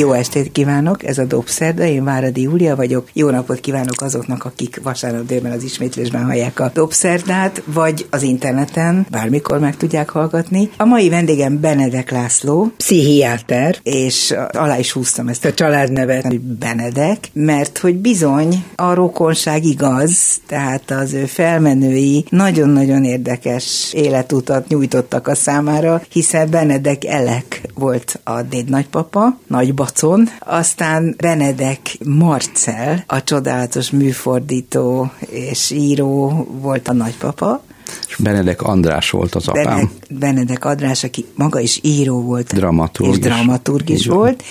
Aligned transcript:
Jó 0.00 0.12
estét 0.12 0.52
kívánok, 0.52 1.04
ez 1.04 1.18
a 1.18 1.24
Dobszerda, 1.24 1.84
én 1.84 2.04
Váradi 2.04 2.42
Júlia 2.42 2.76
vagyok. 2.76 3.08
Jó 3.12 3.30
napot 3.30 3.60
kívánok 3.60 4.00
azoknak, 4.00 4.44
akik 4.44 4.80
vasárnap 4.82 5.26
délben 5.26 5.52
az 5.52 5.62
ismétlésben 5.62 6.24
hallják 6.24 6.60
a 6.60 6.70
Dobszerdát, 6.74 7.62
vagy 7.64 8.06
az 8.10 8.22
interneten, 8.22 9.06
bármikor 9.10 9.58
meg 9.58 9.76
tudják 9.76 10.10
hallgatni. 10.10 10.70
A 10.76 10.84
mai 10.84 11.08
vendégem 11.08 11.60
Benedek 11.60 12.10
László, 12.10 12.72
pszichiáter, 12.76 13.76
és 13.82 14.34
alá 14.52 14.78
is 14.78 14.92
húztam 14.92 15.28
ezt 15.28 15.44
a 15.44 15.54
családnevet, 15.54 16.26
hogy 16.26 16.40
Benedek, 16.40 17.30
mert 17.32 17.78
hogy 17.78 17.96
bizony 17.96 18.64
a 18.76 18.94
rokonság 18.94 19.64
igaz, 19.64 20.40
tehát 20.46 20.90
az 20.90 21.12
ő 21.12 21.24
felmenői 21.24 22.24
nagyon-nagyon 22.28 23.04
érdekes 23.04 23.92
életutat 23.92 24.68
nyújtottak 24.68 25.28
a 25.28 25.34
számára, 25.34 26.02
hiszen 26.10 26.50
Benedek 26.50 27.04
Elek 27.04 27.62
volt 27.74 28.20
a 28.24 28.42
déd 28.42 28.68
nagypapa, 28.68 29.38
nagyba 29.46 29.88
Bacon, 29.90 30.28
aztán 30.38 31.14
Benedek 31.18 31.98
Marcel, 32.04 33.04
a 33.06 33.24
csodálatos 33.24 33.90
műfordító 33.90 35.10
és 35.30 35.70
író 35.70 36.46
volt 36.60 36.88
a 36.88 36.92
nagypapa, 36.92 37.62
és 38.08 38.16
Benedek 38.16 38.62
András 38.62 39.10
volt 39.10 39.34
az 39.34 39.48
apám. 39.48 39.64
Benedek, 39.64 39.90
Benedek 40.08 40.64
András, 40.64 41.04
aki 41.04 41.26
maga 41.34 41.60
is 41.60 41.80
író 41.82 42.22
volt. 42.22 42.54
Dramaturg. 42.54 43.10
És 43.10 43.18
dramaturg 43.18 43.88
is 43.88 44.06
volt 44.06 44.42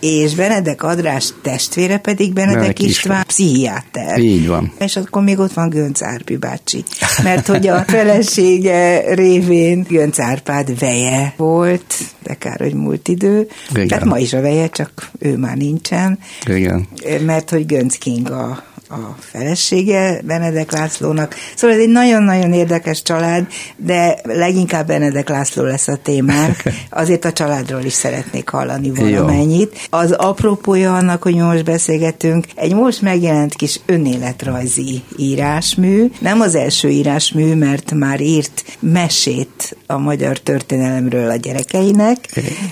és 0.00 0.34
Benedek 0.34 0.82
Adrás 0.82 1.32
testvére 1.42 1.98
pedig 1.98 2.32
Benedek 2.32 2.54
Benedek 2.58 2.80
István, 2.80 3.20
István 3.20 3.26
pszichiáter. 3.26 4.18
Így 4.18 4.46
van. 4.46 4.72
És 4.78 4.96
akkor 4.96 5.22
még 5.22 5.38
ott 5.38 5.52
van 5.52 5.68
Gönc 5.68 6.02
Árpi 6.02 6.36
bácsi, 6.36 6.84
mert 7.22 7.46
hogy 7.46 7.66
a 7.68 7.84
felesége 7.96 9.14
révén 9.14 9.86
Gönc 9.88 10.18
Árpád 10.18 10.78
veje 10.78 11.34
volt, 11.36 11.94
de 12.22 12.34
kár, 12.34 12.58
hogy 12.58 12.74
múlt 12.74 13.08
idő. 13.08 13.48
Igen. 13.70 13.88
Tehát 13.88 14.04
ma 14.04 14.18
is 14.18 14.32
a 14.32 14.40
veje, 14.40 14.68
csak 14.68 15.10
ő 15.18 15.36
már 15.36 15.56
nincsen. 15.56 16.18
Igen. 16.46 16.88
Mert 17.20 17.50
hogy 17.50 17.66
Gönc 17.66 17.96
Kinga 17.96 18.64
a 18.88 19.16
felesége 19.18 20.20
Benedek 20.24 20.72
Lászlónak. 20.72 21.34
Szóval 21.56 21.76
ez 21.76 21.82
egy 21.82 21.88
nagyon-nagyon 21.88 22.52
érdekes 22.52 23.02
család, 23.02 23.46
de 23.76 24.18
leginkább 24.22 24.86
Benedek 24.86 25.28
László 25.28 25.62
lesz 25.62 25.88
a 25.88 25.96
témánk. 25.96 26.56
Azért 26.90 27.24
a 27.24 27.32
családról 27.32 27.82
is 27.82 27.92
szeretnék 27.92 28.48
hallani 28.48 28.90
valamennyit. 28.90 29.88
Az 29.90 30.12
apropója 30.12 30.94
annak, 30.94 31.22
hogy 31.22 31.34
most 31.34 31.64
beszélgetünk, 31.64 32.46
egy 32.54 32.74
most 32.74 33.02
megjelent 33.02 33.54
kis 33.54 33.80
önéletrajzi 33.86 35.02
írásmű. 35.16 36.10
Nem 36.20 36.40
az 36.40 36.54
első 36.54 36.88
írásmű, 36.88 37.54
mert 37.54 37.92
már 37.92 38.20
írt 38.20 38.64
mesét 38.80 39.76
a 39.86 39.98
magyar 39.98 40.38
történelemről 40.38 41.30
a 41.30 41.36
gyerekeinek. 41.36 42.18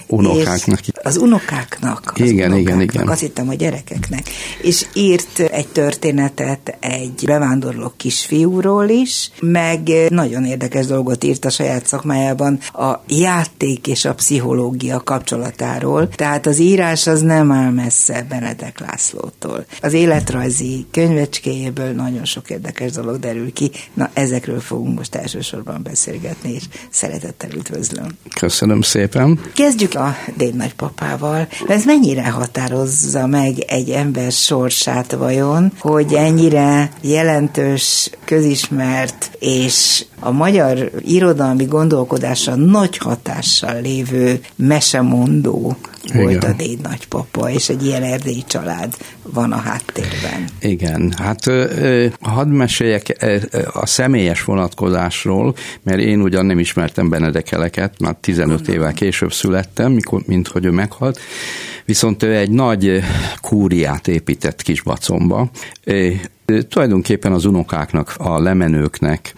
Unokáknak. 0.07 0.81
Az 1.03 1.17
unokáknak. 1.17 2.13
Az 2.15 2.21
igen, 2.21 2.53
unokáknak, 2.53 2.61
igen, 2.61 2.81
igen. 2.81 3.09
Azt 3.09 3.21
hittem 3.21 3.49
a 3.49 3.55
gyerekeknek. 3.55 4.29
És 4.63 4.87
írt 4.95 5.39
egy 5.39 5.67
történetet 5.67 6.04
történetet 6.05 6.77
egy 6.81 7.23
bevándorló 7.27 7.93
kisfiúról 7.97 8.89
is, 8.89 9.31
meg 9.41 9.91
nagyon 10.09 10.45
érdekes 10.45 10.87
dolgot 10.87 11.25
írt 11.25 11.45
a 11.45 11.51
saját 11.51 11.87
szakmájában 11.87 12.59
a 12.73 12.95
játék 13.09 13.87
és 13.87 14.05
a 14.05 14.15
pszichológia 14.15 15.01
kapcsolatáról. 15.01 16.09
Tehát 16.09 16.47
az 16.47 16.59
írás 16.59 17.07
az 17.07 17.21
nem 17.21 17.53
áll 17.53 17.71
messze 17.71 18.27
Benedek 18.29 18.81
Lászlótól. 18.81 19.65
Az 19.83 19.93
életrajzi 19.93 20.87
könyvecskéjéből 20.91 21.93
nagyon 21.93 22.25
sok 22.25 22.51
érdekes 22.51 22.93
dolog 22.93 23.19
derül 23.19 23.53
ki. 23.53 23.71
Na, 23.95 24.11
ezekről 24.13 24.61
fogunk 24.61 24.99
most 24.99 25.15
elsősorban 25.15 25.83
beszélgetni, 25.83 26.53
és 26.53 26.65
szeretettel 26.91 27.51
üdvözlöm. 27.51 28.09
Köszönöm 28.41 28.81
szépen. 28.81 29.41
Kezdjük 29.55 29.95
a 29.95 30.17
déd 30.37 30.55
nagypapával. 30.55 31.49
Ez 31.69 31.85
mennyire 31.85 32.31
határozza 32.31 33.27
meg 33.27 33.59
egy 33.59 33.91
ember 33.91 34.33
sorsát 34.33 35.13
vajon, 35.13 35.73
hogy 35.79 35.94
ennyire 36.03 36.91
jelentős, 37.01 38.11
közismert 38.25 39.31
és 39.39 40.05
a 40.21 40.31
magyar 40.31 40.91
irodalmi 41.01 41.65
gondolkodásra 41.65 42.55
nagy 42.55 42.97
hatással 42.97 43.81
lévő 43.81 44.41
mesemondó 44.57 45.77
volt 46.13 46.31
Igen. 46.31 46.51
a 46.51 46.55
déd 46.55 46.81
nagypapa, 46.81 47.51
és 47.51 47.69
egy 47.69 47.87
ilyen 47.87 48.03
erdélyi 48.03 48.45
család 48.47 48.95
van 49.23 49.53
a 49.53 49.57
háttérben. 49.57 50.45
Igen, 50.61 51.15
hát 51.17 51.45
hadd 52.21 52.49
meséljek 52.49 53.27
a 53.73 53.87
személyes 53.87 54.45
vonatkozásról, 54.45 55.55
mert 55.83 56.01
én 56.01 56.21
ugyan 56.21 56.47
nem 56.47 56.59
ismertem 56.59 57.09
Benedekeleket, 57.09 58.01
már 58.01 58.17
15 58.21 58.69
évvel 58.69 58.93
később 58.93 59.33
születtem, 59.33 59.93
mikor, 59.93 60.23
mint 60.27 60.49
hogy 60.49 60.65
ő 60.65 60.71
meghalt, 60.71 61.19
viszont 61.85 62.23
ő 62.23 62.37
egy 62.37 62.51
nagy 62.51 63.01
kúriát 63.41 64.09
épített 64.09 64.63
Kisbacomba, 64.63 65.51
tulajdonképpen 66.69 67.33
az 67.33 67.45
unokáknak, 67.45 68.15
a 68.19 68.41
lemenőknek, 68.41 69.35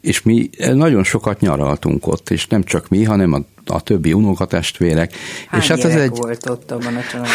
és 0.00 0.22
mi 0.22 0.50
nagyon 0.58 1.04
sokat 1.04 1.40
nyaraltunk 1.40 2.06
ott, 2.06 2.30
és 2.30 2.46
nem 2.46 2.62
csak 2.62 2.88
mi, 2.88 3.04
hanem 3.04 3.32
a, 3.32 3.40
a 3.66 3.80
többi 3.80 4.12
unokatestvérek. 4.12 5.12
Hány 5.48 5.60
és 5.60 5.68
hát 5.68 5.84
ez 5.84 5.94
egy 5.94 6.10
volt 6.10 6.48
ott 6.48 6.70
abban 6.70 6.96
a 6.96 7.02
családban? 7.10 7.32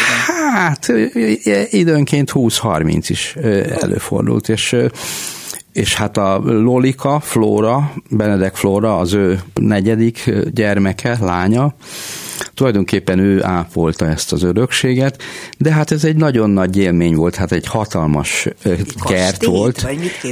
Hát 0.53 0.91
időnként 1.69 2.31
20-30 2.33 3.05
is 3.07 3.35
előfordult, 3.79 4.49
és 4.49 4.75
és 5.73 5.95
hát 5.95 6.17
a 6.17 6.41
Lolika, 6.43 7.19
Flóra, 7.19 7.93
Benedek 8.09 8.55
Flóra, 8.55 8.97
az 8.97 9.13
ő 9.13 9.41
negyedik 9.53 10.31
gyermeke, 10.53 11.17
lánya, 11.21 11.73
Tulajdonképpen 12.53 13.19
ő 13.19 13.43
ápolta 13.43 14.07
ezt 14.07 14.31
az 14.31 14.43
örökséget, 14.43 15.21
de 15.57 15.71
hát 15.71 15.91
ez 15.91 16.03
egy 16.03 16.15
nagyon 16.15 16.49
nagy 16.49 16.77
élmény 16.77 17.15
volt, 17.15 17.35
hát 17.35 17.51
egy 17.51 17.67
hatalmas 17.67 18.45
egy 18.63 18.93
kert 19.03 19.37
kastélyt, 19.37 19.51
volt. 19.51 19.85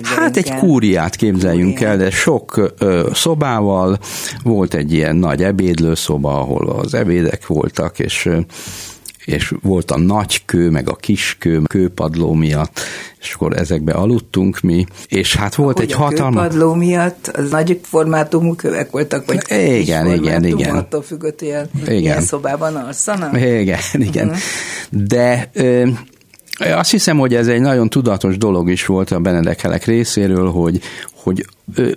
Hát 0.04 0.38
egy 0.38 0.48
el? 0.48 0.60
kúriát 0.60 1.16
képzeljünk 1.16 1.74
Kúriát. 1.74 1.92
el, 1.92 1.98
de 1.98 2.10
sok 2.10 2.74
ö, 2.78 3.10
szobával, 3.14 4.00
volt 4.44 4.74
egy 4.74 4.94
ilyen 4.94 5.16
nagy 5.16 5.44
ebédlőszoba, 5.44 6.40
ahol 6.40 6.70
az 6.70 6.94
ebédek 6.94 7.48
voltak, 7.48 8.00
és 8.00 8.30
és 9.30 9.54
volt 9.62 9.92
a 9.92 9.98
nagy 9.98 10.46
kő, 10.46 10.70
meg 10.70 10.90
a 10.90 10.96
kis 10.96 11.36
kő, 11.40 11.62
kőpadló 11.68 12.34
miatt, 12.34 12.80
és 13.20 13.34
akkor 13.34 13.58
ezekbe 13.58 13.92
aludtunk 13.92 14.60
mi, 14.60 14.86
és 15.08 15.36
hát 15.36 15.56
volt 15.56 15.78
Ahogy 15.78 15.90
egy 15.90 15.96
hatalmas... 15.96 16.46
A 16.46 16.48
kőpadló 16.48 16.74
miatt 16.74 17.28
az 17.28 17.50
nagy 17.50 17.80
formátumú 17.84 18.56
kövek 18.56 18.92
voltak, 18.92 19.26
vagy 19.26 19.40
igen, 19.48 20.06
kis 20.06 20.18
igen, 20.18 20.46
igen. 20.46 20.76
attól 20.76 21.02
függött, 21.02 21.40
hogy 21.40 21.48
igen. 21.82 21.96
ilyen 21.96 22.22
szobában 22.22 22.76
alszanak? 22.76 23.38
Igen, 23.38 23.80
igen. 24.10 24.28
Uh-huh. 24.28 24.42
De 25.08 25.50
ö, 25.54 25.88
azt 26.60 26.92
hiszem, 26.92 27.18
hogy 27.18 27.36
ez 27.36 27.48
egy 27.48 27.62
nagyon 27.62 27.90
tudatos 27.90 28.38
dolog 28.38 28.70
is 28.70 28.86
volt 28.86 29.12
a 29.12 29.20
Benedekelek 29.20 29.86
részéről, 29.86 30.52
hogy, 30.52 30.82
hogy 31.24 31.46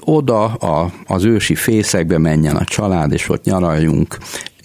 oda 0.00 0.44
a, 0.44 0.93
az 1.06 1.25
ősi 1.25 1.54
fészekbe 1.54 2.19
menjen 2.19 2.56
a 2.56 2.64
család, 2.64 3.12
és 3.12 3.28
ott 3.28 3.44
nyaraljunk, 3.44 4.19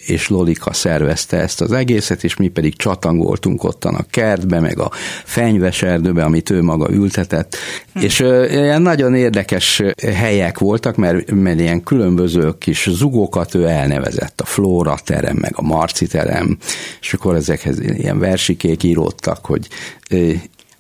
és 0.07 0.27
Lolika 0.27 0.73
szervezte 0.73 1.37
ezt 1.37 1.61
az 1.61 1.71
egészet, 1.71 2.23
és 2.23 2.35
mi 2.35 2.47
pedig 2.47 2.75
csatangoltunk 2.75 3.63
ottan 3.63 3.95
a 3.95 4.05
kertbe, 4.09 4.59
meg 4.59 4.79
a 4.79 4.91
fenyves 5.23 5.83
erdőbe, 5.83 6.23
amit 6.23 6.49
ő 6.49 6.61
maga 6.61 6.89
ültetett, 6.91 7.55
hm. 7.93 7.99
és 7.99 8.19
ilyen 8.49 8.81
nagyon 8.81 9.15
érdekes 9.15 9.83
helyek 10.13 10.57
voltak, 10.57 10.95
mert, 10.95 11.31
mert 11.31 11.59
ilyen 11.59 11.83
különböző 11.83 12.53
kis 12.57 12.89
zugókat 12.91 13.55
ő 13.55 13.65
elnevezett, 13.65 14.41
a 14.41 14.45
Flóra 14.45 14.97
terem, 15.03 15.37
meg 15.37 15.53
a 15.55 15.61
Marci 15.61 16.07
terem, 16.07 16.57
és 17.01 17.13
akkor 17.13 17.35
ezekhez 17.35 17.79
ilyen 17.79 18.19
versikék 18.19 18.83
íródtak, 18.83 19.45
hogy 19.45 19.67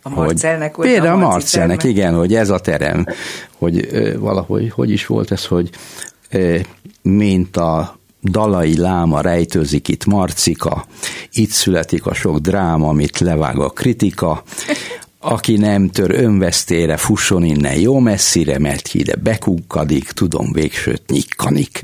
a 0.01 0.09
Marcelnek 0.09 0.75
hogy, 0.75 0.87
Például 0.87 1.23
a 1.23 1.27
Marcelnek, 1.27 1.83
igen, 1.83 2.13
hogy 2.15 2.35
ez 2.35 2.49
a 2.49 2.59
terem, 2.59 3.05
hogy 3.57 3.89
valahogy, 4.19 4.71
hogy 4.71 4.91
is 4.91 5.05
volt 5.05 5.31
ez, 5.31 5.45
hogy 5.45 5.69
mint 7.01 7.57
a 7.57 7.96
Dalai 8.29 8.77
Láma 8.77 9.21
rejtőzik 9.21 9.87
itt 9.87 10.05
Marcika, 10.05 10.85
itt 11.31 11.49
születik 11.49 12.05
a 12.05 12.13
sok 12.13 12.37
dráma, 12.37 12.87
amit 12.87 13.19
levág 13.19 13.59
a 13.59 13.69
kritika, 13.69 14.43
aki 15.29 15.57
nem 15.57 15.89
tör 15.89 16.11
önvesztére, 16.11 16.97
fusson 16.97 17.43
innen 17.43 17.79
jó 17.79 17.99
messzire, 17.99 18.59
mert 18.59 18.93
ide 18.93 19.15
bekukkadik, 19.15 20.11
tudom 20.11 20.51
végsőt 20.51 21.01
nyikkanik. 21.07 21.81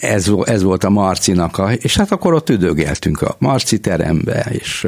Ez, 0.00 0.30
ez 0.44 0.62
volt 0.62 0.84
a 0.84 0.90
Marcinak, 0.90 1.58
a, 1.58 1.72
és 1.72 1.96
hát 1.96 2.12
akkor 2.12 2.34
ott 2.34 2.50
üdögeltünk 2.50 3.22
a 3.22 3.36
Marci 3.38 3.78
terembe, 3.78 4.46
és, 4.50 4.86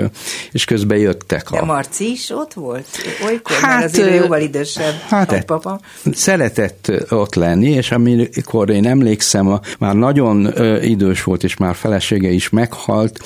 és 0.53 0.65
közben 0.65 0.99
jöttek 0.99 1.51
a... 1.51 1.55
De 1.55 1.65
Marci 1.65 2.11
is 2.11 2.31
ott 2.31 2.53
volt? 2.53 2.87
Olykor, 3.27 3.57
hát, 3.57 3.79
mert 3.81 3.93
azért 3.93 4.15
jóval 4.15 4.41
idősebb 4.41 4.95
hát, 5.09 5.45
papa. 5.45 5.81
Szeretett 6.13 6.93
ott 7.09 7.35
lenni, 7.35 7.71
és 7.71 7.91
amikor 7.91 8.71
én 8.71 8.87
emlékszem, 8.87 9.61
már 9.79 9.95
nagyon 9.95 10.53
idős 10.83 11.23
volt, 11.23 11.45
és 11.45 11.57
már 11.57 11.75
felesége 11.75 12.31
is 12.31 12.49
meghalt, 12.49 13.21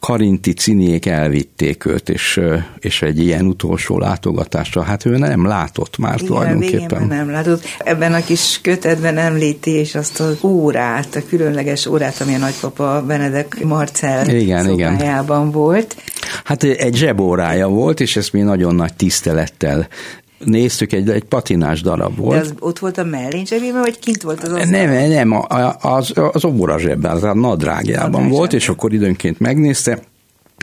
Karinti 0.00 0.52
ciniék 0.52 1.06
elvitték 1.06 1.84
őt, 1.84 2.08
és, 2.08 2.40
és 2.78 3.02
egy 3.02 3.18
ilyen 3.18 3.46
utolsó 3.68 3.98
látogatásra, 3.98 4.82
hát 4.82 5.04
ő 5.04 5.16
nem 5.16 5.46
látott 5.46 5.98
már 5.98 6.14
Igen, 6.14 6.26
tulajdonképpen. 6.26 7.06
nem 7.06 7.30
látott. 7.30 7.64
Ebben 7.78 8.14
a 8.14 8.24
kis 8.24 8.60
kötetben 8.62 9.16
említi, 9.16 9.70
és 9.70 9.94
azt 9.94 10.20
az 10.20 10.36
órát, 10.42 11.14
a 11.14 11.20
különleges 11.28 11.86
órát, 11.86 12.20
ami 12.20 12.34
a 12.34 12.38
nagypapa 12.38 13.02
Benedek 13.06 13.64
Marcel 13.64 14.28
igen, 14.28 14.70
igen. 14.70 15.26
volt. 15.52 15.96
Hát 16.44 16.62
egy 16.62 16.94
zsebórája 16.94 17.68
volt, 17.68 18.00
és 18.00 18.16
ezt 18.16 18.32
mi 18.32 18.40
nagyon 18.40 18.74
nagy 18.74 18.94
tisztelettel 18.94 19.88
néztük, 20.44 20.92
egy, 20.92 21.10
egy 21.10 21.24
patinás 21.24 21.82
darab 21.82 22.16
volt. 22.16 22.34
De 22.34 22.40
az 22.40 22.54
ott 22.58 22.78
volt 22.78 22.98
a 22.98 23.04
mellén 23.04 23.46
zsebében, 23.46 23.80
vagy 23.80 23.98
kint 23.98 24.22
volt 24.22 24.42
az 24.42 24.52
az? 24.52 24.68
Nem, 24.68 25.08
nem, 25.08 25.44
az, 25.80 26.12
az 26.32 26.44
óra 26.44 26.78
zsebben, 26.78 27.10
az 27.10 27.22
a 27.22 27.34
nadrágjában 27.34 28.10
Nadrág 28.10 28.30
volt, 28.30 28.52
és 28.52 28.68
akkor 28.68 28.92
időnként 28.92 29.38
megnézte, 29.38 29.98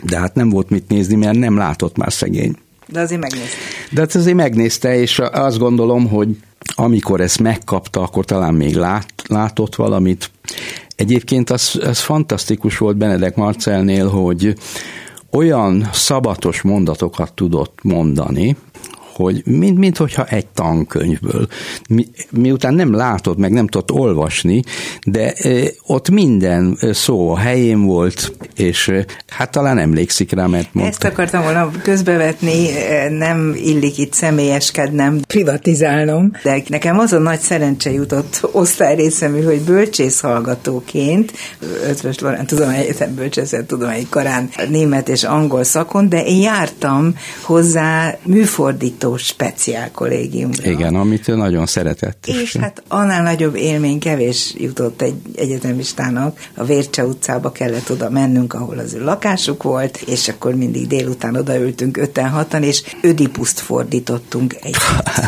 de 0.04 0.18
hát 0.18 0.34
nem 0.34 0.48
volt 0.48 0.70
mit 0.70 0.88
nézni, 0.88 1.16
mert 1.16 1.38
nem 1.38 1.56
látott 1.56 1.96
már 1.96 2.12
szegény. 2.12 2.56
De 2.88 3.00
azért 3.00 3.20
megnézte. 3.20 3.56
De 3.90 4.00
hát 4.00 4.14
azért 4.14 4.36
megnézte, 4.36 4.96
és 4.96 5.18
azt 5.18 5.58
gondolom, 5.58 6.08
hogy 6.08 6.28
amikor 6.74 7.20
ezt 7.20 7.40
megkapta, 7.40 8.00
akkor 8.02 8.24
talán 8.24 8.54
még 8.54 8.74
lát, 8.74 9.12
látott 9.26 9.74
valamit. 9.74 10.30
Egyébként 10.96 11.50
az, 11.50 11.78
az 11.82 11.98
fantasztikus 12.00 12.78
volt 12.78 12.96
Benedek 12.96 13.36
Marcelnél, 13.36 14.08
hogy 14.08 14.54
olyan 15.30 15.88
szabatos 15.92 16.62
mondatokat 16.62 17.32
tudott 17.32 17.78
mondani, 17.82 18.56
hogy 19.16 19.42
mint, 19.44 19.78
mint 19.78 19.96
hogyha 19.96 20.24
egy 20.24 20.46
tankönyvből. 20.46 21.46
Mi, 21.88 22.06
miután 22.30 22.74
nem 22.74 22.94
látod, 22.94 23.38
meg 23.38 23.52
nem 23.52 23.66
tudott 23.66 23.92
olvasni, 23.92 24.62
de 25.06 25.34
ott 25.86 26.10
minden 26.10 26.78
szó 26.92 27.30
a 27.30 27.38
helyén 27.38 27.84
volt, 27.84 28.32
és 28.56 28.92
hát 29.26 29.50
talán 29.50 29.78
emlékszik 29.78 30.32
rá, 30.32 30.46
mert 30.46 30.74
mondta. 30.74 30.92
Ezt 30.92 31.04
akartam 31.12 31.42
volna 31.42 31.70
közbevetni, 31.82 32.68
nem 33.18 33.54
illik 33.56 33.98
itt 33.98 34.12
személyeskednem, 34.12 35.20
privatizálnom, 35.26 36.32
de 36.42 36.62
nekem 36.68 36.98
az 36.98 37.12
a 37.12 37.18
nagy 37.18 37.40
szerencse 37.40 37.92
jutott 37.92 38.48
osztályrészemű, 38.52 39.42
hogy 39.42 39.60
bölcsész 39.60 40.20
hallgatóként, 40.20 41.32
Ötvös 41.88 42.18
Lorán 42.18 42.46
Tudományi 42.46 42.78
Egyetem 42.78 43.14
bölcsészet 43.14 43.66
tudományi 43.66 44.06
karán 44.08 44.48
német 44.68 45.08
és 45.08 45.24
angol 45.24 45.64
szakon, 45.64 46.08
de 46.08 46.24
én 46.24 46.40
jártam 46.40 47.14
hozzá 47.42 48.16
műfordító 48.22 49.05
Tartós 49.06 49.26
speciál 49.26 49.90
kollégiumra. 49.90 50.70
Igen, 50.70 50.94
amit 50.94 51.28
ő 51.28 51.34
nagyon 51.34 51.66
szeretett. 51.66 52.26
És 52.26 52.56
hát 52.56 52.82
annál 52.88 53.22
nagyobb 53.22 53.56
élmény 53.56 53.98
kevés 53.98 54.54
jutott 54.56 55.02
egy 55.02 55.14
egyetemistának. 55.36 56.48
A 56.54 56.64
Vércse 56.64 57.04
utcába 57.04 57.52
kellett 57.52 57.90
oda 57.90 58.10
mennünk, 58.10 58.54
ahol 58.54 58.78
az 58.78 58.94
ő 58.94 59.04
lakásuk 59.04 59.62
volt, 59.62 59.96
és 59.96 60.28
akkor 60.28 60.54
mindig 60.54 60.86
délután 60.86 61.36
odaültünk 61.36 61.96
öten 61.96 62.28
hatan, 62.28 62.62
és 62.62 62.82
ödipuszt 63.02 63.60
fordítottunk 63.60 64.54
egy 64.62 64.76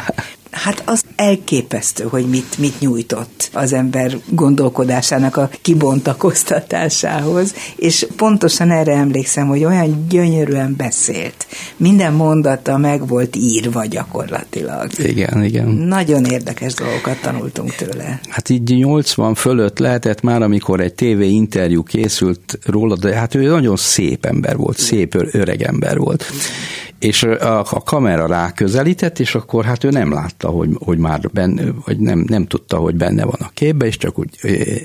Hát 0.62 0.82
az 0.86 1.02
elképesztő, 1.16 2.04
hogy 2.04 2.28
mit, 2.28 2.58
mit 2.58 2.80
nyújtott 2.80 3.50
az 3.52 3.72
ember 3.72 4.18
gondolkodásának 4.28 5.36
a 5.36 5.50
kibontakoztatásához, 5.62 7.54
és 7.76 8.06
pontosan 8.16 8.70
erre 8.70 8.92
emlékszem, 8.92 9.46
hogy 9.46 9.64
olyan 9.64 10.06
gyönyörűen 10.08 10.74
beszélt. 10.76 11.46
Minden 11.76 12.12
mondata 12.12 12.76
meg 12.76 13.06
volt 13.06 13.36
írva 13.36 13.84
gyakorlatilag. 13.84 14.90
Igen, 14.98 15.44
igen. 15.44 15.68
Nagyon 15.68 16.24
érdekes 16.24 16.74
dolgokat 16.74 17.20
tanultunk 17.20 17.74
tőle. 17.74 18.20
Hát 18.28 18.48
így 18.48 18.76
80 18.76 19.34
fölött 19.34 19.78
lehetett 19.78 20.20
már, 20.20 20.42
amikor 20.42 20.80
egy 20.80 20.94
TV 20.94 21.20
interjú 21.20 21.82
készült 21.82 22.58
róla, 22.64 22.96
de 22.96 23.14
hát 23.14 23.34
ő 23.34 23.48
nagyon 23.48 23.76
szép 23.76 24.24
ember 24.24 24.56
volt, 24.56 24.78
szép 24.78 25.14
öreg 25.14 25.62
ember 25.62 25.98
volt. 25.98 26.24
Igen 26.30 26.87
és 26.98 27.22
a, 27.22 27.58
a 27.58 27.82
kamera 27.84 28.26
ráközelített, 28.26 29.18
és 29.18 29.34
akkor 29.34 29.64
hát 29.64 29.84
ő 29.84 29.90
nem 29.90 30.12
látta, 30.12 30.48
hogy, 30.48 30.70
hogy 30.78 30.98
már 30.98 31.20
benne, 31.32 31.62
vagy 31.84 31.98
nem, 31.98 32.24
nem 32.28 32.46
tudta, 32.46 32.76
hogy 32.76 32.94
benne 32.94 33.24
van 33.24 33.38
a 33.38 33.50
képbe, 33.54 33.86
és 33.86 33.96
csak 33.96 34.18
úgy 34.18 34.30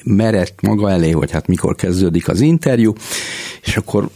merett 0.03 0.61
maga 0.61 0.89
elé, 0.89 1.11
hogy 1.11 1.31
hát 1.31 1.47
mikor 1.47 1.75
kezdődik 1.75 2.27
az 2.27 2.41
interjú, 2.41 2.93
és 3.63 3.77
akkor 3.77 4.09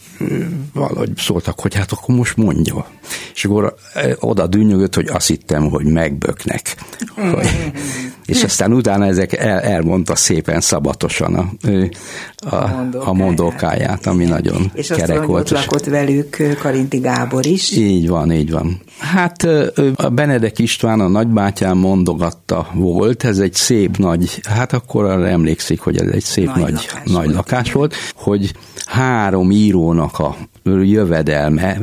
valahogy 0.74 1.12
szóltak, 1.18 1.60
hogy 1.60 1.76
hát 1.76 1.92
akkor 1.92 2.16
most 2.16 2.38
mondja. 2.38 2.86
És 3.34 3.46
akkor 3.46 3.76
oda 4.20 4.48
dűnyögött, 4.48 4.96
hogy 4.96 5.08
azt 5.08 5.28
hittem, 5.28 5.70
hogy 5.70 5.86
megböknek. 5.86 6.76
Hogy, 7.16 7.72
és 8.26 8.44
aztán 8.44 8.74
utána 8.74 9.06
ezek 9.06 9.34
el, 9.34 9.60
elmondta 9.60 10.16
szépen 10.16 10.62
szabatosan 10.62 11.36
a, 11.36 12.56
a, 12.56 12.88
a 12.94 13.14
mondókáját, 13.14 14.06
ami 14.06 14.26
nagyon 14.26 14.72
és 14.74 14.88
kerek 14.88 15.24
volt. 15.24 15.46
És 15.46 15.52
lakott 15.52 15.86
velük 15.86 16.38
Karinti 16.60 16.98
Gábor 16.98 17.46
is. 17.46 17.72
Így 17.72 18.08
van, 18.08 18.32
így 18.32 18.52
van. 18.52 18.82
Hát 19.00 19.44
a 19.96 20.10
Benedek 20.10 20.60
István 20.60 21.00
a 21.00 21.08
nagybátyám 21.08 21.78
mondogatta 21.78 22.68
volt, 22.74 23.24
ez 23.24 23.40
egy 23.40 23.54
szép 23.54 23.98
nagy, 23.98 24.42
hát 24.44 24.74
akkor 24.74 25.06
arra 25.06 25.28
emlékszik, 25.28 25.80
hogy 25.80 25.98
ez 25.98 26.08
egy 26.12 26.24
szép 26.24 26.48
nagy, 26.48 26.60
nagy, 26.60 26.72
lakás, 26.72 27.12
nagy 27.12 27.30
lakás 27.30 27.72
volt, 27.72 27.96
hogy 28.16 28.54
három 28.88 29.52
írónak 29.52 30.20
a 30.20 30.36
jövedelme 30.64 31.80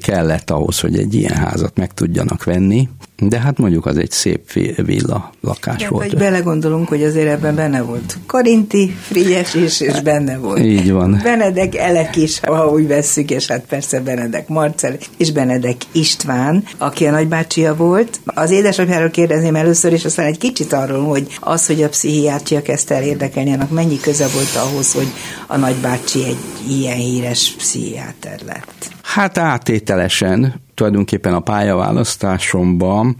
kellett 0.00 0.50
ahhoz, 0.50 0.80
hogy 0.80 0.98
egy 0.98 1.14
ilyen 1.14 1.36
házat 1.36 1.76
meg 1.76 1.94
tudjanak 1.94 2.44
venni, 2.44 2.88
de 3.18 3.40
hát 3.40 3.58
mondjuk 3.58 3.86
az 3.86 3.98
egy 3.98 4.10
szép 4.10 4.52
villa 4.76 5.30
lakás 5.40 5.82
de, 5.82 5.88
volt. 5.88 6.08
Hogy 6.08 6.18
belegondolunk, 6.18 6.88
hogy 6.88 7.02
azért 7.02 7.28
ebben 7.28 7.54
benne 7.54 7.82
volt 7.82 8.18
Karinti, 8.26 8.96
Frigyes 9.00 9.54
is, 9.54 9.80
és 9.80 10.00
benne 10.00 10.38
volt. 10.38 10.64
Így 10.64 10.92
van. 10.92 11.20
Benedek 11.22 11.76
Elek 11.76 12.16
is, 12.16 12.40
ha 12.40 12.68
úgy 12.68 12.86
vesszük, 12.86 13.30
és 13.30 13.46
hát 13.46 13.64
persze 13.68 14.00
Benedek 14.00 14.48
Marcel, 14.48 14.96
és 15.16 15.32
Benedek 15.32 15.76
István, 15.92 16.64
aki 16.78 17.06
a 17.06 17.10
nagybácsia 17.10 17.76
volt. 17.76 18.20
Az 18.24 18.50
édesapjáról 18.50 19.10
kérdezném 19.10 19.56
először, 19.56 19.92
és 19.92 20.04
aztán 20.04 20.26
egy 20.26 20.38
kicsit 20.38 20.72
arról, 20.72 21.04
hogy 21.04 21.38
az, 21.40 21.66
hogy 21.66 21.82
a 21.82 21.88
pszichiátria 21.88 22.62
kezdte 22.62 22.94
el 22.94 23.02
érdekelni, 23.02 23.52
annak 23.52 23.70
mennyi 23.70 24.00
köze 24.00 24.26
volt 24.34 24.56
ahhoz, 24.56 24.92
hogy 24.92 25.08
a 25.46 25.56
nagybácsi 25.56 26.24
egy 26.24 26.38
ilyen 26.68 26.96
híres 26.96 27.54
pszichiáter 27.56 28.40
lett. 28.46 28.95
Hát 29.06 29.38
áttételesen 29.38 30.60
tulajdonképpen 30.74 31.34
a 31.34 31.40
pályaválasztásomban 31.40 33.16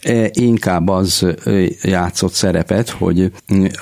e, 0.00 0.30
inkább 0.32 0.88
az 0.88 1.26
e, 1.44 1.50
játszott 1.82 2.32
szerepet, 2.32 2.90
hogy 2.90 3.32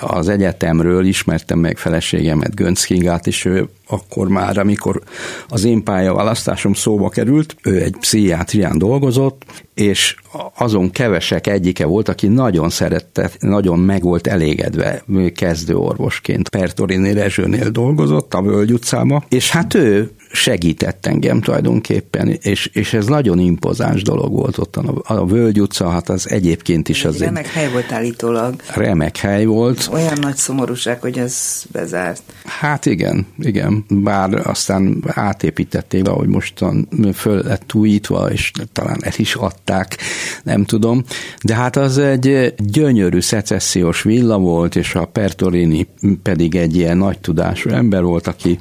az 0.00 0.28
egyetemről 0.28 1.06
ismertem 1.06 1.58
meg 1.58 1.78
feleségemet, 1.78 2.54
Gönc 2.54 2.84
Kingát, 2.84 3.26
és 3.26 3.44
ő 3.44 3.68
akkor 3.86 4.28
már, 4.28 4.58
amikor 4.58 5.02
az 5.48 5.64
én 5.64 5.84
pályaválasztásom 5.84 6.72
szóba 6.72 7.08
került, 7.08 7.56
ő 7.62 7.82
egy 7.82 7.96
pszichiátrián 8.00 8.78
dolgozott, 8.78 9.44
és 9.74 10.16
azon 10.54 10.90
kevesek 10.90 11.46
egyike 11.46 11.86
volt, 11.86 12.08
aki 12.08 12.28
nagyon 12.28 12.70
szerette, 12.70 13.30
nagyon 13.38 13.78
meg 13.78 14.02
volt 14.02 14.26
elégedve 14.26 15.04
kezdőorvosként. 15.34 16.48
Pertorini 16.48 17.12
Rezsőnél 17.12 17.70
dolgozott 17.70 18.34
a 18.34 18.42
Völgy 18.42 18.72
utcába, 18.72 19.24
és 19.28 19.50
hát 19.50 19.74
ő 19.74 20.10
segített 20.32 21.06
engem 21.06 21.40
tulajdonképpen, 21.40 22.38
és, 22.42 22.70
és 22.72 22.92
ez 22.92 23.06
nagyon 23.06 23.38
impozáns 23.38 24.02
dolog 24.02 24.32
volt 24.32 24.58
ott 24.58 24.76
a, 24.76 25.02
a 25.04 25.26
Völgy 25.26 25.60
utca, 25.60 25.88
hát 25.88 26.08
az 26.08 26.30
egyébként 26.30 26.88
is 26.88 27.04
az 27.04 27.18
remek 27.18 27.44
egy... 27.44 27.50
hely 27.50 27.70
volt 27.70 27.92
állítólag. 27.92 28.54
Remek 28.74 29.16
hely 29.16 29.44
volt. 29.44 29.88
Olyan 29.92 30.18
nagy 30.20 30.36
szomorúság, 30.36 31.00
hogy 31.00 31.18
ez 31.18 31.64
bezárt. 31.72 32.22
Hát 32.44 32.86
igen, 32.86 33.26
igen, 33.38 33.84
bár 33.88 34.46
aztán 34.46 35.04
átépítették, 35.06 36.08
ahogy 36.08 36.28
mostan 36.28 36.88
föl 37.14 37.42
lett 37.42 37.74
újítva, 37.74 38.30
és 38.30 38.52
talán 38.72 38.98
el 39.00 39.12
is 39.16 39.34
adták, 39.34 39.96
nem 40.42 40.64
tudom, 40.64 41.04
de 41.44 41.54
hát 41.54 41.76
az 41.76 41.98
egy 41.98 42.54
gyönyörű 42.58 43.20
szecessziós 43.20 44.02
villa 44.02 44.38
volt, 44.38 44.76
és 44.76 44.94
a 44.94 45.04
Pertorini 45.04 45.86
pedig 46.22 46.54
egy 46.54 46.76
ilyen 46.76 46.96
nagy 46.96 47.18
tudású 47.18 47.70
ember 47.70 48.02
volt, 48.02 48.26
aki 48.26 48.58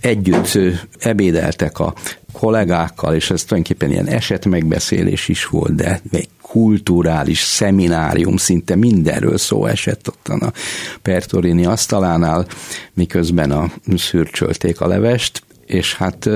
együtt 0.00 0.58
ebédeltek 1.08 1.78
a 1.78 1.94
kollégákkal, 2.32 3.14
és 3.14 3.30
ez 3.30 3.44
tulajdonképpen 3.44 3.90
ilyen 3.90 4.06
esetmegbeszélés 4.06 5.28
is 5.28 5.46
volt, 5.46 5.74
de 5.74 6.00
egy 6.10 6.28
kulturális 6.42 7.40
szeminárium, 7.40 8.36
szinte 8.36 8.76
mindenről 8.76 9.38
szó 9.38 9.66
esett 9.66 10.08
ott 10.08 10.28
a 10.28 10.52
Pertorini 11.02 11.64
asztalánál, 11.64 12.46
miközben 12.94 13.50
a 13.50 13.70
szürcsölték 13.96 14.80
a 14.80 14.86
levest, 14.86 15.42
és 15.68 15.94
hát 15.94 16.28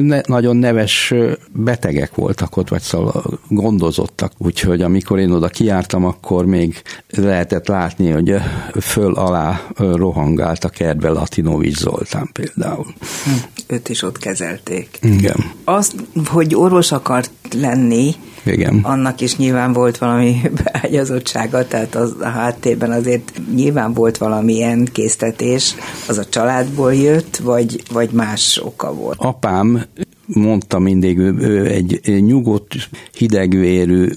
ne, 0.00 0.20
nagyon 0.26 0.56
neves 0.56 1.14
betegek 1.52 2.14
voltak 2.14 2.56
ott, 2.56 2.68
vagy 2.68 2.82
szóval 2.82 3.40
gondozottak, 3.48 4.32
úgyhogy 4.38 4.82
amikor 4.82 5.18
én 5.18 5.30
oda 5.30 5.48
kiártam, 5.48 6.04
akkor 6.04 6.46
még 6.46 6.82
lehetett 7.08 7.66
látni, 7.66 8.10
hogy 8.10 8.34
föl-alá 8.80 9.66
rohangált 9.76 10.64
a 10.64 10.68
kertbe 10.68 11.08
Latinovics 11.08 11.76
Zoltán 11.76 12.30
például. 12.32 12.86
Hm, 13.24 13.30
őt 13.66 13.88
is 13.88 14.02
ott 14.02 14.18
kezelték. 14.18 14.98
Igen. 15.02 15.52
Az, 15.64 15.94
hogy 16.24 16.54
orvos 16.54 16.92
akart 16.92 17.30
lenni, 17.60 18.14
igen. 18.46 18.80
Annak 18.82 19.20
is 19.20 19.36
nyilván 19.36 19.72
volt 19.72 19.98
valami 19.98 20.40
beágyazottsága, 20.64 21.66
tehát 21.66 21.94
az, 21.94 22.14
a 22.20 22.28
háttérben 22.28 22.90
azért 22.90 23.32
nyilván 23.54 23.92
volt 23.92 24.18
valamilyen 24.18 24.88
késztetés, 24.92 25.74
az 26.08 26.18
a 26.18 26.24
családból 26.24 26.94
jött, 26.94 27.36
vagy, 27.36 27.82
vagy 27.92 28.10
más 28.10 28.60
oka 28.64 28.94
volt. 28.94 29.18
Apám 29.20 29.84
mondta 30.26 30.78
mindig, 30.78 31.18
ő, 31.18 31.66
egy 31.66 32.24
nyugodt, 32.24 32.74
hidegvérű, 33.12 34.08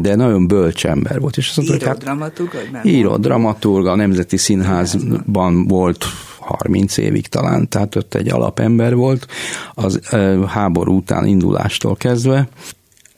de 0.00 0.14
nagyon 0.14 0.46
bölcs 0.46 0.86
ember 0.86 1.20
volt. 1.20 1.36
És 1.36 1.48
azt 1.48 1.56
mondta, 1.56 1.74
író 1.74 1.86
hát, 1.86 1.98
dramaturg? 1.98 2.50
Író 2.82 3.16
dramaturg, 3.16 3.86
a 3.86 3.94
Nemzeti 3.94 4.36
Színházban 4.36 5.66
volt 5.66 6.04
30 6.38 6.96
évig 6.96 7.26
talán, 7.26 7.68
tehát 7.68 7.96
ott 7.96 8.14
egy 8.14 8.30
alapember 8.30 8.94
volt, 8.94 9.26
az 9.74 10.00
háború 10.46 10.96
után 10.96 11.26
indulástól 11.26 11.96
kezdve. 11.96 12.48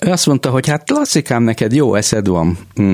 Ő 0.06 0.10
azt 0.10 0.26
mondta, 0.26 0.50
hogy 0.50 0.68
hát 0.68 0.84
klasszikám, 0.84 1.42
neked 1.42 1.74
jó 1.74 1.94
eszed 1.94 2.26
van. 2.26 2.58
Hm. 2.74 2.92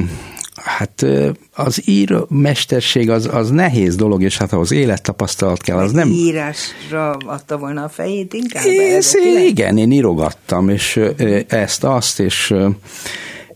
Hát 0.55 1.07
az 1.55 1.83
ír 1.89 2.25
mesterség 2.29 3.11
az, 3.11 3.29
az 3.33 3.51
nehéz 3.51 3.97
dolog, 3.97 4.23
és 4.23 4.39
hát 4.39 4.53
ahhoz 4.53 4.73
élettapasztalat 4.73 5.63
kell, 5.63 5.77
az 5.77 5.93
nem... 5.93 6.09
Írásra 6.09 7.11
adta 7.11 7.59
volna 7.59 7.85
a 7.85 7.89
fejét 7.89 8.35
inkább? 8.35 8.65
É, 8.65 9.01
igen, 9.47 9.79
én 9.79 9.91
írogattam, 9.91 10.69
és 10.69 11.01
ezt-azt, 11.49 12.21
és 12.21 12.55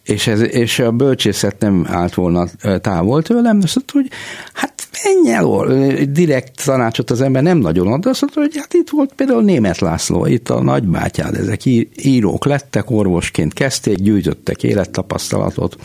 és, 0.03 0.27
ez, 0.27 0.41
és 0.41 0.79
a 0.79 0.91
bölcsészet 0.91 1.59
nem 1.59 1.87
állt 1.89 2.15
volna 2.15 2.47
távol 2.81 3.23
tőlem, 3.23 3.59
de 3.59 3.65
azt 3.65 3.75
mondta, 3.75 3.93
hogy 3.93 4.11
hát 4.53 4.89
menj 5.05 5.33
el, 5.33 6.07
direkt 6.07 6.65
tanácsot 6.65 7.11
az 7.11 7.21
ember 7.21 7.43
nem 7.43 7.59
nagyon 7.59 7.93
ad, 7.93 8.07
azt 8.07 8.21
mondta, 8.21 8.41
hogy 8.41 8.57
hát 8.57 8.75
itt 8.75 8.91
volt 8.91 9.13
például 9.13 9.43
Német 9.43 9.79
László, 9.79 10.27
itt 10.27 10.51
a 10.51 10.63
nagybátyád, 10.63 11.35
ezek 11.35 11.65
írók 11.95 12.45
lettek, 12.45 12.91
orvosként 12.91 13.53
kezdték, 13.53 13.97
gyűjtöttek 13.97 14.63
élettapasztalatot, 14.63 15.77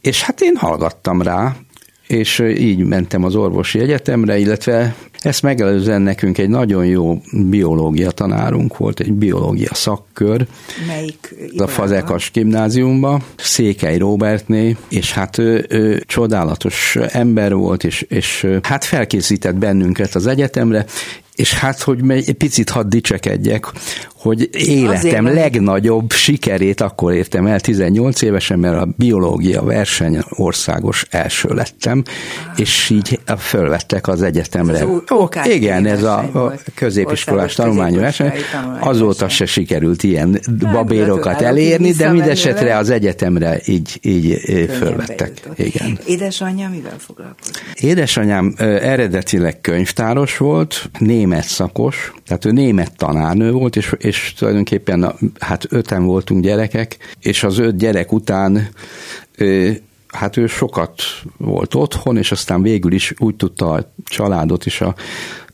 és 0.00 0.22
hát 0.22 0.40
én 0.40 0.56
hallgattam 0.56 1.22
rá, 1.22 1.56
és 2.06 2.38
így 2.58 2.78
mentem 2.78 3.24
az 3.24 3.34
orvosi 3.34 3.78
egyetemre, 3.78 4.38
illetve 4.38 4.94
ezt 5.20 5.42
megelőzően 5.42 6.02
nekünk 6.02 6.38
egy 6.38 6.48
nagyon 6.48 6.86
jó 6.86 7.20
biológia 7.32 8.10
tanárunk 8.10 8.76
volt, 8.76 9.00
egy 9.00 9.12
biológia 9.12 9.74
szakkör. 9.74 10.46
Melyik? 10.86 11.34
A 11.56 11.66
Fazekas 11.66 12.30
gimnáziumba, 12.30 13.20
Székely 13.36 13.98
Robertné, 13.98 14.76
és 14.88 15.12
hát 15.12 15.38
ő, 15.38 15.66
ő 15.68 16.02
csodálatos 16.06 16.96
ember 16.96 17.54
volt, 17.54 17.84
és, 17.84 18.02
és 18.08 18.46
hát 18.62 18.84
felkészített 18.84 19.54
bennünket 19.54 20.14
az 20.14 20.26
egyetemre, 20.26 20.86
és 21.34 21.54
hát, 21.54 21.82
hogy 21.82 22.10
egy 22.10 22.32
picit 22.32 22.70
hadd 22.70 22.88
dicsekedjek, 22.88 23.66
hogy 24.24 24.48
életem 24.52 25.24
Azért 25.24 25.34
legnagyobb 25.34 26.12
sikerét 26.12 26.80
akkor 26.80 27.12
értem 27.12 27.46
el 27.46 27.60
18 27.60 28.22
évesen, 28.22 28.58
mert 28.58 28.76
a 28.76 28.88
biológia 28.96 29.62
verseny 29.62 30.18
országos 30.28 31.06
első 31.10 31.48
lettem, 31.48 32.02
és 32.56 32.90
így 32.90 33.20
fölvettek 33.38 34.08
az 34.08 34.22
egyetemre. 34.22 34.78
Ez 34.78 34.86
OK, 35.08 35.36
igen, 35.44 35.86
ez 35.86 36.02
a, 36.02 36.18
a 36.18 36.54
középiskolás 36.74 37.54
tanulmányi 37.54 37.96
verseny. 37.96 38.32
Azóta 38.80 39.28
se 39.28 39.46
sikerült 39.46 40.02
ilyen 40.02 40.40
hát, 40.46 40.72
babérokat 40.72 41.42
elérni, 41.42 41.92
de 41.92 42.10
mindesetre 42.10 42.76
az 42.76 42.90
egyetemre 42.90 43.60
így, 43.64 43.98
így 44.02 44.40
fölvettek. 44.78 45.32
Igen. 45.56 45.98
Édesanyja 46.06 46.68
mivel 46.68 46.96
foglalkozik? 46.98 47.56
Édesanyám 47.80 48.54
eredetileg 48.58 49.60
könyvtáros 49.60 50.36
volt, 50.36 50.90
német 50.98 51.23
szakos, 51.32 52.12
tehát 52.26 52.44
ő 52.44 52.50
német 52.50 52.96
tanárnő 52.96 53.52
volt, 53.52 53.76
és, 53.76 53.94
és 53.98 54.34
tulajdonképpen 54.38 55.14
hát 55.38 55.64
öten 55.68 56.04
voltunk 56.04 56.42
gyerekek, 56.42 56.96
és 57.20 57.44
az 57.44 57.58
öt 57.58 57.76
gyerek 57.76 58.12
után 58.12 58.68
hát 60.14 60.36
ő 60.36 60.46
sokat 60.46 61.02
volt 61.36 61.74
otthon, 61.74 62.16
és 62.16 62.32
aztán 62.32 62.62
végül 62.62 62.92
is 62.92 63.14
úgy 63.18 63.36
tudta 63.36 63.72
a 63.72 63.92
családot 64.04 64.66
is 64.66 64.80
a 64.80 64.94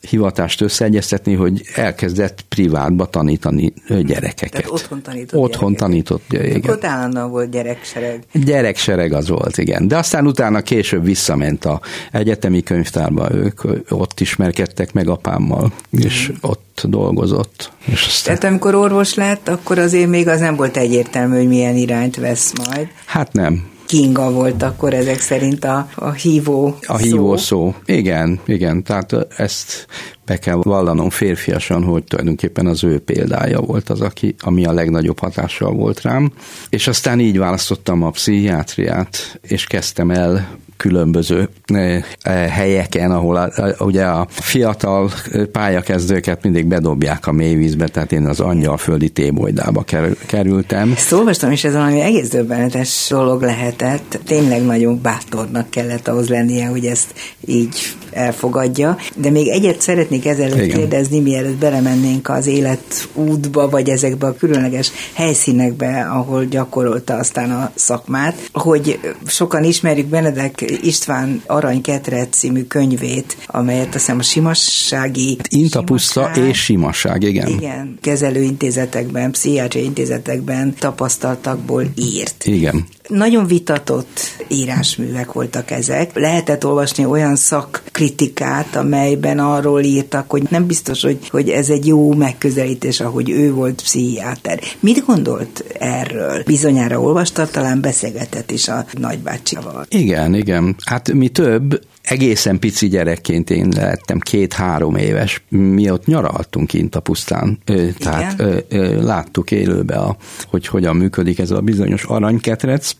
hivatást 0.01 0.61
összeegyeztetni, 0.61 1.33
hogy 1.33 1.61
elkezdett 1.75 2.41
privátba 2.41 3.05
tanítani 3.05 3.73
gyerekeket. 3.87 4.51
Tehát 4.51 4.69
otthon 4.69 5.01
tanított 5.01 5.39
Otthon 5.39 5.71
gyerekeket. 5.71 5.77
tanított, 5.77 6.33
igen. 6.33 6.71
Ott 6.71 6.83
állandóan 6.83 7.29
volt 7.29 7.49
gyereksereg. 7.49 8.23
Gyereksereg 8.33 9.13
az 9.13 9.29
volt, 9.29 9.57
igen. 9.57 9.87
De 9.87 9.97
aztán 9.97 10.27
utána 10.27 10.61
később 10.61 11.03
visszament 11.03 11.65
a 11.65 11.81
egyetemi 12.11 12.63
könyvtárba, 12.63 13.31
ők 13.33 13.61
ott 13.89 14.19
ismerkedtek 14.19 14.93
meg 14.93 15.07
apámmal, 15.07 15.73
és 15.89 16.29
mm. 16.31 16.35
ott 16.41 16.81
dolgozott. 16.83 17.71
És 17.85 18.05
aztán... 18.07 18.35
Tehát 18.35 18.51
amikor 18.53 18.75
orvos 18.75 19.13
lett, 19.13 19.47
akkor 19.47 19.79
azért 19.79 20.09
még 20.09 20.27
az 20.27 20.39
nem 20.39 20.55
volt 20.55 20.77
egyértelmű, 20.77 21.37
hogy 21.37 21.47
milyen 21.47 21.75
irányt 21.75 22.15
vesz 22.15 22.53
majd. 22.67 22.87
Hát 23.05 23.33
nem, 23.33 23.69
Kinga 23.91 24.31
volt 24.31 24.63
akkor 24.63 24.93
ezek 24.93 25.19
szerint 25.19 25.63
a, 25.63 25.87
a 25.95 26.11
hívó 26.11 26.77
A 26.81 26.97
szó. 26.97 27.03
hívó 27.03 27.37
szó. 27.37 27.75
Igen, 27.85 28.39
igen, 28.45 28.83
tehát 28.83 29.15
ezt 29.37 29.87
be 30.25 30.37
kell 30.37 30.55
vallanom 30.61 31.09
férfiasan, 31.09 31.83
hogy 31.83 32.03
tulajdonképpen 32.03 32.65
az 32.65 32.83
ő 32.83 32.99
példája 32.99 33.59
volt 33.61 33.89
az, 33.89 34.01
aki, 34.01 34.35
ami 34.39 34.65
a 34.65 34.71
legnagyobb 34.73 35.19
hatással 35.19 35.71
volt 35.71 36.01
rám. 36.01 36.31
És 36.69 36.87
aztán 36.87 37.19
így 37.19 37.37
választottam 37.37 38.03
a 38.03 38.09
pszichiátriát, 38.09 39.39
és 39.41 39.65
kezdtem 39.65 40.11
el 40.11 40.57
különböző 40.81 41.49
eh, 41.65 42.03
eh, 42.21 42.49
helyeken, 42.49 43.11
ahol 43.11 43.35
a, 43.35 43.49
a, 43.55 43.83
ugye 43.83 44.03
a 44.03 44.27
fiatal 44.29 45.11
pályakezdőket 45.51 46.43
mindig 46.43 46.65
bedobják 46.65 47.27
a 47.27 47.31
mélyvízbe, 47.31 47.87
tehát 47.87 48.11
én 48.11 48.25
az 48.25 48.39
angyalföldi 48.39 49.09
tébolydába 49.09 49.85
kerültem. 50.25 50.91
Ezt 50.95 51.11
olvastam, 51.11 51.51
és 51.51 51.63
ez 51.63 51.73
valami 51.73 52.01
egész 52.01 52.29
döbbenetes 52.29 53.05
dolog 53.09 53.41
lehetett. 53.41 54.19
Tényleg 54.25 54.65
nagyon 54.65 55.01
bátornak 55.01 55.69
kellett 55.69 56.07
ahhoz 56.07 56.29
lennie, 56.29 56.67
hogy 56.67 56.85
ezt 56.85 57.13
így 57.45 57.75
elfogadja. 58.11 58.97
De 59.15 59.29
még 59.29 59.47
egyet 59.47 59.81
szeretnék 59.81 60.25
ezelőtt 60.25 60.63
Igen. 60.63 60.77
kérdezni, 60.77 61.19
mielőtt 61.19 61.57
belemennénk 61.57 62.29
az 62.29 62.47
életútba, 62.47 63.69
vagy 63.69 63.89
ezekbe 63.89 64.27
a 64.27 64.35
különleges 64.35 64.91
helyszínekbe, 65.13 66.07
ahol 66.11 66.45
gyakorolta 66.45 67.15
aztán 67.15 67.51
a 67.51 67.71
szakmát, 67.75 68.49
hogy 68.53 68.99
sokan 69.25 69.63
ismerjük 69.63 70.07
Benedek 70.07 70.70
István 70.81 71.41
Aranyketret 71.45 72.33
című 72.33 72.63
könyvét, 72.63 73.37
amelyet 73.47 73.85
azt 73.85 73.93
hiszem 73.93 74.19
a 74.19 74.23
simassági... 74.23 75.37
Intapuszta 75.49 76.21
simasság, 76.21 76.49
és 76.49 76.63
simasság, 76.63 77.23
igen. 77.23 77.47
Igen, 77.47 77.97
kezelőintézetekben, 78.01 79.31
pszichiátriai 79.31 79.85
intézetekben 79.85 80.73
tapasztaltakból 80.79 81.85
írt. 81.95 82.45
Igen. 82.45 82.85
Nagyon 83.07 83.47
vitatott 83.47 84.19
írásművek 84.47 85.31
voltak 85.31 85.71
ezek. 85.71 86.11
Lehetett 86.13 86.65
olvasni 86.65 87.05
olyan 87.05 87.35
szakkritikát, 87.35 88.75
amelyben 88.75 89.39
arról 89.39 89.81
írtak, 89.81 90.29
hogy 90.29 90.43
nem 90.49 90.65
biztos, 90.65 91.01
hogy, 91.01 91.29
hogy 91.29 91.49
ez 91.49 91.69
egy 91.69 91.87
jó 91.87 92.13
megközelítés, 92.13 92.99
ahogy 92.99 93.29
ő 93.29 93.53
volt 93.53 93.81
pszichiáter. 93.81 94.59
Mit 94.79 95.05
gondolt 95.05 95.63
erről? 95.79 96.43
Bizonyára 96.45 97.01
olvasta, 97.01 97.47
talán 97.47 97.81
beszélgetett 97.81 98.51
is 98.51 98.67
a 98.67 98.85
nagybácsival. 98.91 99.85
Igen, 99.89 100.33
igen. 100.33 100.50
Hát 100.85 101.13
mi 101.13 101.27
több, 101.27 101.81
egészen 102.01 102.59
pici 102.59 102.87
gyerekként 102.87 103.49
én 103.49 103.71
lettem 103.75 104.19
két-három 104.19 104.95
éves, 104.95 105.43
mi 105.49 105.91
ott 105.91 106.05
nyaraltunk 106.05 106.67
kint 106.67 106.95
a 106.95 106.99
pusztán, 106.99 107.59
Igen? 107.65 107.95
tehát 107.99 108.65
láttuk 109.01 109.51
élőbe, 109.51 109.95
a, 109.95 110.15
hogy 110.47 110.67
hogyan 110.67 110.95
működik 110.95 111.39
ez 111.39 111.51
a 111.51 111.61
bizonyos 111.61 112.03
aranyketrec. 112.03 112.91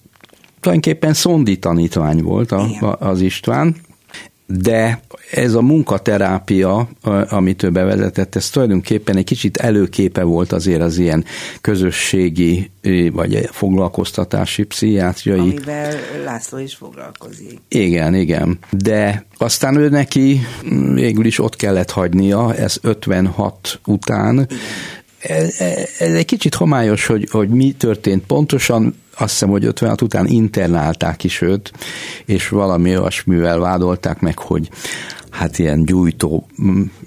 Tulajdonképpen 0.59 1.13
szondi 1.13 1.57
tanítvány 1.59 2.21
volt 2.21 2.51
a, 2.51 2.61
a, 2.79 2.95
az 2.99 3.21
István, 3.21 3.75
de 4.45 5.01
ez 5.31 5.53
a 5.53 5.61
munkaterápia, 5.61 6.89
amit 7.29 7.63
ő 7.63 7.69
bevezetett, 7.69 8.35
ez 8.35 8.49
tulajdonképpen 8.49 9.17
egy 9.17 9.23
kicsit 9.23 9.57
előképe 9.57 10.23
volt 10.23 10.51
azért 10.51 10.81
az 10.81 10.97
ilyen 10.97 11.25
közösségi 11.61 12.71
vagy 13.11 13.49
foglalkoztatási, 13.51 14.63
pszichiátriai. 14.63 15.39
Amivel 15.39 15.93
László 16.25 16.57
is 16.57 16.75
foglalkozik. 16.75 17.59
Igen, 17.67 18.15
igen. 18.15 18.59
De 18.69 19.25
aztán 19.37 19.75
ő 19.75 19.89
neki 19.89 20.39
végül 20.93 21.25
is 21.25 21.39
ott 21.39 21.55
kellett 21.55 21.91
hagynia, 21.91 22.55
ez 22.55 22.77
56 22.81 23.79
után. 23.85 24.33
Igen. 24.33 24.47
Ez, 25.21 25.59
ez 25.99 26.13
egy 26.13 26.25
kicsit 26.25 26.55
homályos, 26.55 27.05
hogy, 27.05 27.27
hogy 27.31 27.49
mi 27.49 27.71
történt 27.71 28.23
pontosan, 28.25 28.95
azt 29.17 29.31
hiszem, 29.31 29.49
hogy 29.49 29.65
56 29.65 30.01
után 30.01 30.27
internálták 30.27 31.23
is 31.23 31.41
őt, 31.41 31.71
és 32.25 32.49
valami 32.49 32.97
olyasmivel 32.97 33.59
vádolták 33.59 34.19
meg, 34.19 34.37
hogy 34.37 34.69
hát 35.31 35.59
ilyen 35.59 35.85
gyújtó 35.85 36.47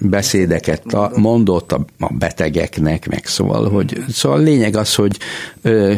beszédeket 0.00 0.82
mondott 1.16 1.72
a, 1.72 1.86
betegeknek, 2.10 3.08
meg 3.08 3.26
szóval, 3.26 3.70
hogy 3.70 4.04
szóval 4.08 4.38
a 4.38 4.42
lényeg 4.42 4.76
az, 4.76 4.94
hogy 4.94 5.18
ö, 5.62 5.94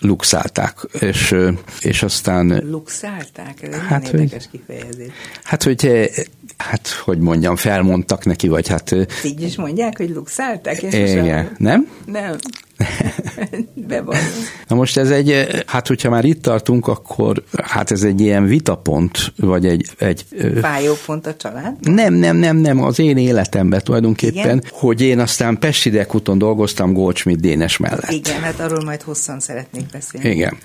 luxálták, 0.00 0.78
és, 1.00 1.34
és 1.80 2.02
aztán... 2.02 2.62
Luxálták? 2.70 3.62
Ez 3.62 3.74
hát, 3.74 4.06
érdekes 4.06 4.48
hogy, 4.50 4.60
kifejezés. 4.60 5.10
Hát, 5.42 5.62
hogy 5.62 6.10
hát, 6.56 6.88
hogy 6.88 7.18
mondjam, 7.18 7.56
felmondtak 7.56 8.24
neki, 8.24 8.48
vagy 8.48 8.68
hát... 8.68 8.94
Így 9.24 9.42
is 9.42 9.56
mondják, 9.56 9.96
hogy 9.96 10.10
luxálták? 10.10 10.82
Igen, 10.82 11.54
nem? 11.58 11.88
Nem. 12.04 12.36
Na 14.68 14.74
most 14.74 14.96
ez 14.96 15.10
egy, 15.10 15.46
hát 15.66 15.86
hogyha 15.86 16.10
már 16.10 16.24
itt 16.24 16.42
tartunk, 16.42 16.86
akkor 16.86 17.42
hát 17.62 17.90
ez 17.90 18.02
egy 18.02 18.20
ilyen 18.20 18.46
vitapont, 18.46 19.32
vagy 19.36 19.66
egy... 19.66 19.90
egy 19.98 20.24
Fájópont 20.60 21.26
a 21.26 21.34
család? 21.36 21.76
Nem, 21.80 22.14
nem, 22.14 22.36
nem, 22.36 22.56
nem, 22.56 22.82
az 22.82 22.98
én 22.98 23.16
életemben 23.16 23.80
tulajdonképpen, 23.84 24.34
Igen? 24.34 24.62
hogy 24.70 25.00
én 25.00 25.18
aztán 25.18 25.58
Pesti 25.58 25.90
Dekuton 25.90 26.38
dolgoztam 26.38 26.92
Goldschmidt 26.92 27.40
Dénes 27.40 27.76
mellett. 27.76 28.10
Igen, 28.10 28.40
hát 28.40 28.60
arról 28.60 28.84
majd 28.84 29.02
hosszan 29.02 29.40
szeretnék 29.40 29.86
beszélni. 29.92 30.28
Igen. 30.28 30.56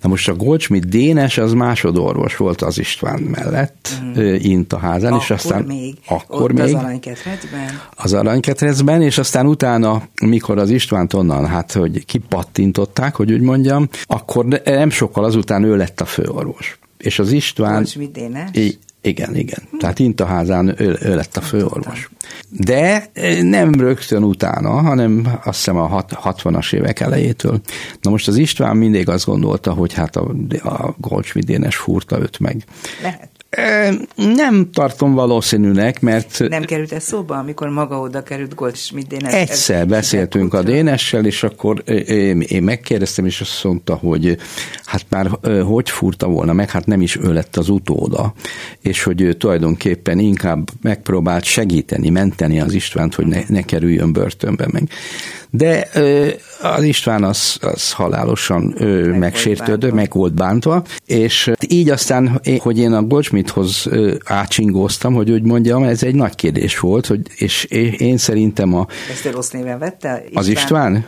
Na 0.00 0.08
most 0.08 0.28
a 0.28 0.34
Goldschmidt 0.34 0.88
Dénes 0.88 1.38
az 1.38 1.52
másodorvos 1.52 2.36
volt 2.36 2.62
az 2.62 2.78
István 2.78 3.20
mellett, 3.20 3.88
mm. 4.04 4.34
int 4.38 4.72
a 4.72 4.78
házán, 4.78 5.12
akkor 5.12 5.22
és 5.22 5.30
aztán 5.30 5.62
még, 5.62 5.94
akkor 6.06 6.52
még 6.52 6.62
az 6.62 6.74
aranyketrecben. 6.74 7.80
Az 7.94 8.12
aranyketrecben, 8.12 9.02
és 9.02 9.18
aztán 9.18 9.46
utána, 9.46 10.02
mikor 10.24 10.58
az 10.58 10.70
Istvánt 10.70 11.12
onnan, 11.12 11.46
hát, 11.58 11.72
hogy 11.72 12.04
kipattintották, 12.04 13.14
hogy 13.14 13.32
úgy 13.32 13.40
mondjam, 13.40 13.88
akkor 14.04 14.44
nem 14.64 14.90
sokkal 14.90 15.24
azután 15.24 15.62
ő 15.62 15.76
lett 15.76 16.00
a 16.00 16.04
főorvos. 16.04 16.78
És 16.98 17.18
az 17.18 17.32
István... 17.32 17.86
Dénes? 18.12 18.50
Igen, 19.02 19.36
igen. 19.36 19.62
Tehát 19.78 19.98
Intaházán 19.98 20.74
ő, 20.80 20.98
ő 21.02 21.14
lett 21.14 21.36
a 21.36 21.40
főorvos. 21.40 22.10
De 22.50 23.10
eh, 23.12 23.42
nem 23.42 23.74
rögtön 23.74 24.22
utána, 24.22 24.70
hanem 24.70 25.38
azt 25.44 25.56
hiszem 25.56 25.76
a 25.76 26.04
60-as 26.04 26.74
évek 26.74 27.00
elejétől. 27.00 27.60
Na 28.00 28.10
most 28.10 28.28
az 28.28 28.36
István 28.36 28.76
mindig 28.76 29.08
azt 29.08 29.24
gondolta, 29.24 29.72
hogy 29.72 29.92
hát 29.92 30.16
a, 30.16 30.34
a 30.62 30.94
Goldschmidt 30.98 31.46
Dénes 31.46 31.76
fúrta 31.76 32.20
őt 32.20 32.38
meg. 32.38 32.64
Lehet. 33.02 33.30
Nem 34.16 34.70
tartom 34.72 35.14
valószínűnek, 35.14 36.00
mert... 36.00 36.48
Nem 36.48 36.64
került 36.64 36.92
ez 36.92 37.02
szóba, 37.02 37.36
amikor 37.36 37.68
maga 37.68 38.00
oda 38.00 38.22
került 38.22 38.54
Goldschmidt 38.54 39.08
Dénes? 39.08 39.32
Egyszer 39.32 39.86
beszéltünk 39.86 40.54
a 40.54 40.62
Dénessel, 40.62 41.24
és 41.24 41.42
akkor 41.42 41.82
én 42.48 42.62
megkérdeztem, 42.62 43.26
és 43.26 43.40
azt 43.40 43.64
mondta, 43.64 43.94
hogy 43.94 44.36
hát 44.84 45.04
már 45.08 45.30
hogy 45.64 45.90
furta 45.90 46.26
volna 46.26 46.52
meg, 46.52 46.70
hát 46.70 46.86
nem 46.86 47.00
is 47.00 47.16
ő 47.16 47.32
lett 47.32 47.56
az 47.56 47.68
utóda, 47.68 48.32
és 48.80 49.02
hogy 49.02 49.20
ő 49.20 49.32
tulajdonképpen 49.32 50.18
inkább 50.18 50.68
megpróbált 50.82 51.44
segíteni, 51.44 52.08
menteni 52.08 52.60
az 52.60 52.72
Istvánt, 52.72 53.14
hogy 53.14 53.26
ne, 53.26 53.40
ne 53.48 53.62
kerüljön 53.62 54.12
börtönbe 54.12 54.68
meg. 54.72 54.88
De 55.50 55.88
az 56.62 56.82
István 56.82 57.24
az, 57.24 57.56
az 57.60 57.92
halálosan 57.92 58.74
meg 59.18 59.18
megsértődő, 59.18 59.92
meg 59.92 60.12
volt 60.12 60.34
bántva, 60.34 60.82
és 61.06 61.50
így 61.68 61.90
aztán, 61.90 62.40
hogy 62.58 62.78
én 62.78 62.92
a 62.92 63.02
Goldschmidthoz 63.38 63.88
átsingóztam, 64.24 65.14
hogy 65.14 65.30
úgy 65.30 65.42
mondjam, 65.42 65.82
ez 65.82 66.02
egy 66.02 66.14
nagy 66.14 66.34
kérdés 66.34 66.78
volt, 66.78 67.06
hogy, 67.06 67.20
és 67.36 67.64
én 67.98 68.16
szerintem 68.16 68.74
a... 68.74 68.86
Ezt 69.10 69.26
a 69.26 69.30
rossz 69.30 69.50
néven 69.50 69.78
vette? 69.78 70.22
István? 70.24 70.42
Az 70.42 70.48
István? 70.48 71.06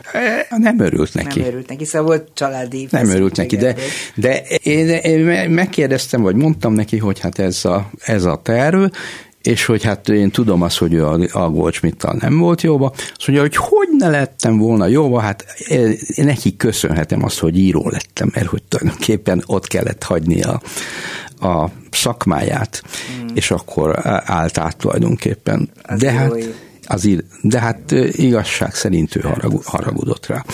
Nem 0.57 0.79
örült 0.79 1.13
neki. 1.13 1.39
Nem 1.39 1.47
örült 1.47 1.67
neki, 1.67 1.85
szóval 1.85 2.07
volt 2.07 2.27
családi 2.33 2.87
Nem 2.91 3.09
örült 3.09 3.35
neki, 3.35 3.57
de, 3.57 3.75
de 4.15 4.41
én, 4.63 4.87
én 4.87 5.49
megkérdeztem, 5.49 6.21
vagy 6.21 6.35
mondtam 6.35 6.73
neki, 6.73 6.97
hogy 6.97 7.19
hát 7.19 7.39
ez 7.39 7.65
a, 7.65 7.89
ez 7.99 8.23
a 8.23 8.39
terv, 8.43 8.83
és 9.41 9.65
hogy 9.65 9.83
hát 9.83 10.09
én 10.09 10.31
tudom 10.31 10.61
azt, 10.61 10.77
hogy 10.77 10.97
a, 10.97 11.19
a 11.31 11.49
Goldschmidt-tal 11.49 12.15
nem 12.19 12.37
volt 12.37 12.61
jóba, 12.61 12.91
azt 12.95 13.27
mondja, 13.27 13.45
hogy 13.45 13.55
hogy 13.55 13.87
ne 13.97 14.09
lettem 14.09 14.57
volna 14.57 14.85
jóba, 14.85 15.19
hát 15.19 15.45
én 15.67 15.97
neki 16.15 16.55
köszönhetem 16.55 17.23
azt, 17.23 17.39
hogy 17.39 17.57
író 17.57 17.89
lettem, 17.89 18.31
mert 18.33 18.47
hogy 18.47 18.63
tulajdonképpen 18.63 19.43
ott 19.45 19.67
kellett 19.67 20.03
hagyni 20.03 20.41
a, 20.41 20.61
a 21.41 21.69
szakmáját, 21.91 22.83
mm. 23.21 23.27
és 23.33 23.51
akkor 23.51 23.99
állt 24.25 24.57
át 24.57 24.77
tulajdonképpen. 24.77 25.69
Az 25.83 25.99
De 25.99 26.11
hát, 26.11 26.33
az, 26.87 27.09
de 27.41 27.59
hát 27.59 27.91
igazság 28.11 28.75
szerint 28.75 29.15
ő 29.15 29.23
haragudott 29.63 30.25
rá. 30.25 30.45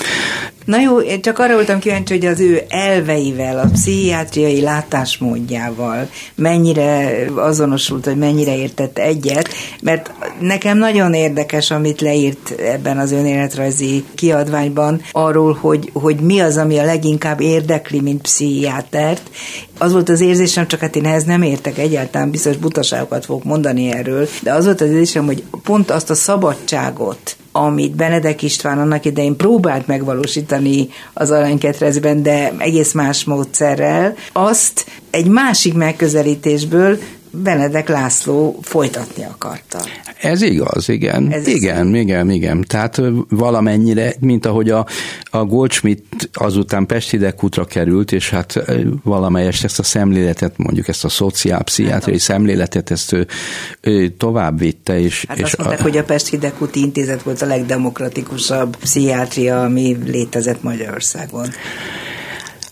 Na 0.68 0.80
jó, 0.80 1.00
én 1.00 1.22
csak 1.22 1.40
arra 1.40 1.54
voltam 1.54 1.80
kíváncsi, 1.80 2.14
hogy 2.14 2.26
az 2.26 2.40
ő 2.40 2.62
elveivel, 2.70 3.60
a 3.60 3.70
pszichiátriai 3.74 4.62
látásmódjával 4.62 6.10
mennyire 6.36 7.26
azonosult, 7.36 8.06
hogy 8.06 8.18
mennyire 8.18 8.58
értett 8.58 8.98
egyet, 8.98 9.50
mert 9.82 10.12
nekem 10.40 10.78
nagyon 10.78 11.14
érdekes, 11.14 11.72
amit 11.72 12.02
leírt 12.02 12.50
ebben 12.60 12.98
az 12.98 13.12
önéletrajzi 13.12 14.04
kiadványban, 14.16 15.02
arról, 15.12 15.58
hogy, 15.62 15.90
hogy 15.94 16.20
mi 16.20 16.40
az, 16.40 16.58
ami 16.58 16.78
a 16.78 16.86
leginkább 16.86 17.42
érdekli, 17.42 18.00
mint 18.00 18.22
pszichiátert. 18.22 19.32
Az 19.78 19.92
volt 19.92 20.10
az 20.10 20.22
érzésem, 20.22 20.68
csak 20.68 20.80
hát 20.80 20.96
én 20.96 21.06
ehhez 21.06 21.24
nem 21.24 21.42
értek 21.42 21.78
egyáltalán, 21.78 22.32
biztos 22.32 22.58
butaságokat 22.58 23.26
fogok 23.26 23.44
mondani 23.44 23.92
erről, 23.92 24.28
de 24.42 24.54
az 24.54 24.66
volt 24.66 24.82
az 24.82 24.90
érzésem, 24.90 25.26
hogy 25.26 25.44
pont 25.64 25.92
azt 25.92 26.10
a 26.10 26.16
szabadságot, 26.16 27.38
amit 27.58 27.96
Benedek 27.96 28.42
István 28.42 28.80
annak 28.80 29.06
idején 29.06 29.36
próbált 29.36 29.88
megvalósítani 29.88 30.90
az 31.14 31.32
aranyketrecben, 31.32 32.24
de 32.24 32.54
egész 32.58 32.94
más 32.94 33.24
módszerrel, 33.24 34.16
azt 34.32 34.86
egy 35.10 35.28
másik 35.28 35.74
megközelítésből 35.74 36.98
Benedek 37.44 37.88
László 37.88 38.60
folytatni 38.62 39.24
akarta. 39.24 39.80
Ez 40.22 40.42
igaz, 40.42 40.90
igen. 40.90 41.32
Ez 41.32 41.48
igen, 41.48 41.88
igaz. 41.88 42.02
igen, 42.02 42.30
igen. 42.30 42.66
Tehát 42.68 43.02
valamennyire, 43.30 44.14
mint 44.20 44.46
ahogy 44.46 44.70
a, 44.70 44.86
a 45.24 45.46
Goldschmidt 45.46 46.30
azután 46.34 46.86
Pesti 46.86 47.18
Dekutra 47.18 47.66
került, 47.66 48.12
és 48.12 48.30
hát 48.30 48.64
valamelyest 49.04 49.64
ezt 49.64 49.80
a 49.80 49.84
szemléletet, 49.84 50.58
mondjuk 50.58 50.88
ezt 50.88 51.06
a 51.06 51.10
szociálpszichiátriai 51.10 52.18
hát, 52.18 52.26
szemléletet, 52.26 52.92
ezt 52.92 53.14
ő, 53.14 53.28
ő 53.82 54.10
tovább 54.10 54.60
vitte. 54.60 55.00
És, 55.00 55.26
hát 55.28 55.38
és 55.38 55.44
azt 55.44 55.58
mondták, 55.58 55.80
a, 55.80 55.84
hogy 55.84 55.98
a 55.98 56.04
Pesti 56.04 56.38
Dekuti 56.38 56.80
intézet 56.80 57.24
volt 57.24 57.42
a 57.42 57.46
legdemokratikusabb 57.46 58.76
pszichiátria, 58.76 59.64
ami 59.64 59.98
létezett 60.06 60.64
Magyarországon. 60.64 61.48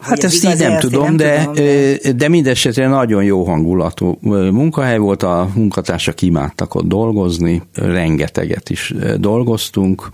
Hát 0.05 0.23
ezt 0.23 0.45
így 0.45 0.57
nem 0.57 0.79
tudom, 0.79 1.03
nem 1.03 1.17
de, 1.17 1.39
tudom, 1.39 1.53
de... 1.53 2.11
de 2.11 2.27
mindesetre 2.27 2.87
nagyon 2.87 3.23
jó 3.23 3.43
hangulatú 3.43 4.17
munkahely 4.21 4.97
volt, 4.97 5.23
a 5.23 5.49
munkatársak 5.55 6.21
imádtak 6.21 6.75
ott 6.75 6.87
dolgozni, 6.87 7.61
rengeteget 7.73 8.69
is 8.69 8.93
dolgoztunk, 9.17 10.09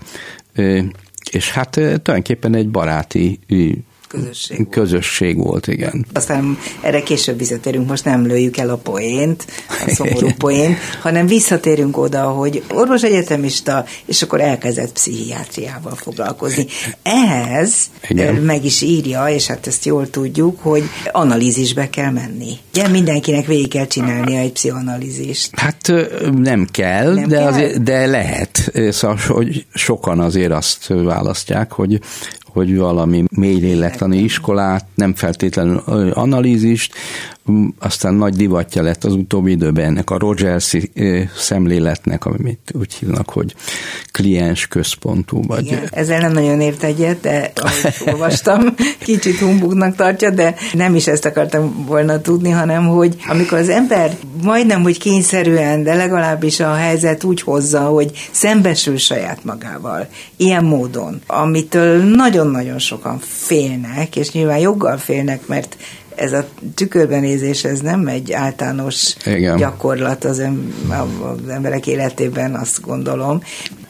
és 1.32 1.52
hát 1.52 1.70
tulajdonképpen 1.70 2.56
egy 2.56 2.70
baráti 2.70 3.40
közösség 4.12 4.58
volt. 4.58 4.70
Közösség 4.70 5.38
volt, 5.38 5.68
igen. 5.68 6.06
Aztán 6.14 6.58
erre 6.82 7.04
később 7.04 7.38
visszatérünk, 7.38 7.88
most 7.88 8.06
nem 8.06 8.26
lőjük 8.26 8.58
el 8.58 8.70
a 8.70 8.76
poént, 8.76 9.46
a 9.70 9.90
szomorú 9.90 10.30
poént, 10.38 10.78
hanem 11.02 11.28
visszatérünk 11.28 11.98
oda, 11.98 12.22
hogy 12.22 12.64
orvos 12.74 13.04
egyetemista, 13.04 13.86
és 14.06 14.22
akkor 14.22 14.42
elkezdett 14.42 14.92
pszichiátriával 14.92 15.96
foglalkozni. 15.96 16.66
Ehhez 17.04 17.74
igen. 18.10 18.36
meg 18.36 18.66
is 18.66 18.82
írja, 18.82 19.28
és 19.28 19.48
hát 19.48 19.68
ezt 19.68 19.86
jól 19.86 20.10
tudjuk, 20.10 20.60
hogy 20.60 20.84
analízisbe 21.12 21.90
kell 21.90 22.12
menni. 22.12 22.58
Ugye 22.74 22.88
mindenkinek 22.88 23.46
végig 23.46 23.70
kell 23.70 23.88
csinálnia 23.88 24.40
egy 24.40 24.52
pszichoanalízist. 24.52 25.60
Hát 25.60 25.94
nem 26.38 26.68
kell, 26.72 27.14
nem 27.14 27.28
de, 27.28 27.38
kell? 27.38 27.48
Azért, 27.48 27.84
de 27.84 28.06
lehet. 28.06 28.72
Szóval, 28.90 29.18
hogy 29.28 29.66
sokan 29.74 30.20
azért 30.20 30.52
azt 30.52 30.88
választják, 30.88 31.72
hogy 31.72 32.00
hogy 32.54 32.78
valami 32.78 33.24
mély 33.36 33.60
lélektani 33.60 34.18
iskolát, 34.18 34.86
nem 34.96 35.14
feltétlenül 35.14 36.12
analízist, 36.14 36.94
aztán 37.80 38.14
nagy 38.14 38.36
divatja 38.36 38.82
lett 38.82 39.04
az 39.04 39.14
utóbbi 39.14 39.52
időben 39.52 39.86
ennek 39.86 40.10
a 40.10 40.18
Rogersi 40.18 40.92
szemléletnek, 41.36 42.26
amit 42.26 42.72
úgy 42.74 42.94
hívnak, 42.94 43.30
hogy 43.30 43.56
kliens 44.12 44.68
központú. 44.68 45.44
Vagy... 45.48 45.66
Igen, 45.66 45.88
ezzel 45.92 46.20
nem 46.20 46.32
nagyon 46.32 46.62
ért 46.62 46.84
egyet, 46.84 47.20
de 47.20 47.52
olvastam, 48.12 48.62
kicsit 49.00 49.40
humbugnak 49.40 49.96
tartja, 49.96 50.30
de 50.30 50.56
nem 50.74 50.96
is 50.96 51.08
ezt 51.08 51.26
akartam 51.26 51.86
volna 51.86 52.22
tudni, 52.22 52.50
hanem 52.50 52.88
hogy 52.88 53.16
amikor 53.28 53.58
az 53.58 53.70
ember 53.70 54.18
majdnem, 54.44 54.82
hogy 54.82 54.98
kényszerűen, 54.98 55.84
de 55.84 55.96
legalábbis 55.96 56.60
a 56.60 56.74
helyzet 56.74 57.24
úgy 57.24 57.42
hozza, 57.42 57.80
hogy 57.80 58.12
szembesül 58.32 58.98
saját 58.98 59.44
magával, 59.44 60.08
ilyen 60.38 60.64
módon, 60.64 61.22
amitől 61.28 62.04
nagyon-nagyon 62.04 62.80
sokan 62.80 63.20
félnek, 63.20 64.16
és 64.16 64.32
nyilván 64.32 64.58
joggal 64.58 64.98
félnek, 64.98 65.48
mert 65.48 65.78
ez 66.16 66.34
a 66.34 66.46
tükörbenézés, 66.76 67.64
ez 67.64 67.80
nem 67.80 68.08
egy 68.08 68.32
általános 68.32 69.16
Igen. 69.26 69.58
gyakorlat 69.58 70.24
az, 70.24 70.40
em, 70.40 70.74
az 71.22 71.50
emberek 71.50 71.88
életében, 71.88 72.56
azt 72.56 72.82
gondolom. 72.82 73.42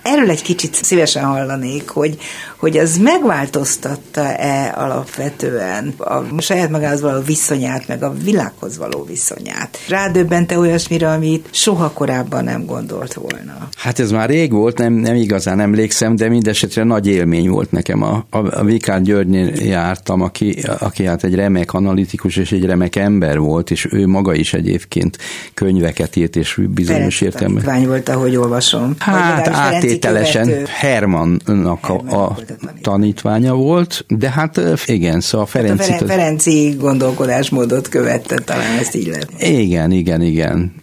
Erről 0.02 0.30
egy 0.30 0.42
kicsit 0.42 0.74
szívesen 0.74 1.24
hallanék, 1.24 1.90
hogy, 1.90 2.18
hogy 2.58 2.78
az 2.78 2.98
megváltoztatta-e 2.98 4.74
alapvetően 4.78 5.94
a 5.98 6.42
saját 6.42 6.70
magához 6.70 7.02
való 7.02 7.22
viszonyát, 7.22 7.88
meg 7.88 8.04
a 8.04 8.14
világhoz 8.24 8.78
való 8.78 9.04
viszonyát. 9.04 9.78
Rádöbbente 9.88 10.58
olyasmire, 10.58 11.10
amit 11.10 11.48
soha 11.52 11.92
korábban 11.92 12.44
nem 12.44 12.66
gondolt 12.66 13.14
volna. 13.14 13.70
Hát 13.78 14.00
ez 14.00 14.12
már 14.12 14.30
rég 14.30 14.52
volt, 14.52 14.78
nem, 14.78 14.94
nem 14.94 15.16
igazán 15.16 15.60
emlékszem, 15.60 16.16
de 16.16 16.30
mindesetre 16.30 16.84
nagy 16.84 17.08
élmény 17.08 17.50
volt 17.50 17.72
nekem. 17.72 18.04
A, 18.04 18.26
a, 18.30 18.38
a 18.38 18.64
Vikár 18.64 19.02
Györgynél 19.02 19.48
jártam, 19.48 20.22
aki, 20.22 20.64
aki 20.80 21.06
hát 21.06 21.24
egy 21.24 21.36
remek 21.36 21.74
analitikus 21.74 22.36
és 22.36 22.52
egy 22.52 22.66
remek 22.66 22.96
ember 22.96 23.40
volt, 23.40 23.72
és 23.72 23.88
ő 23.92 24.08
maga 24.08 24.34
is 24.34 24.54
egyébként 24.54 25.18
könyveket 25.54 26.16
írt, 26.16 26.36
és 26.36 26.60
bizonyos 26.70 27.22
értelme. 27.22 27.86
volt, 27.86 28.10
ahogy 28.10 28.36
olvasom. 28.36 28.96
Hát 29.00 29.48
át 29.48 29.84
kivételesen 30.00 30.46
követő. 30.46 30.66
Hermannnak 30.68 31.90
a, 31.90 31.94
a 31.94 32.38
tanítványa 32.82 33.54
volt, 33.54 34.06
de 34.08 34.30
hát 34.30 34.62
igen, 34.86 35.20
szóval 35.20 35.48
Hát 35.54 35.64
a 35.64 35.68
Ferenci... 35.68 35.92
Feren- 35.92 36.08
Ferenci 36.08 36.76
gondolkodásmódot 36.80 37.90
követte, 37.90 38.36
talán 38.36 38.78
ezt 38.80 38.96
így 38.96 39.08
lehet. 39.08 39.30
Igen, 39.40 39.92
igen, 39.92 40.22
igen. 40.22 40.74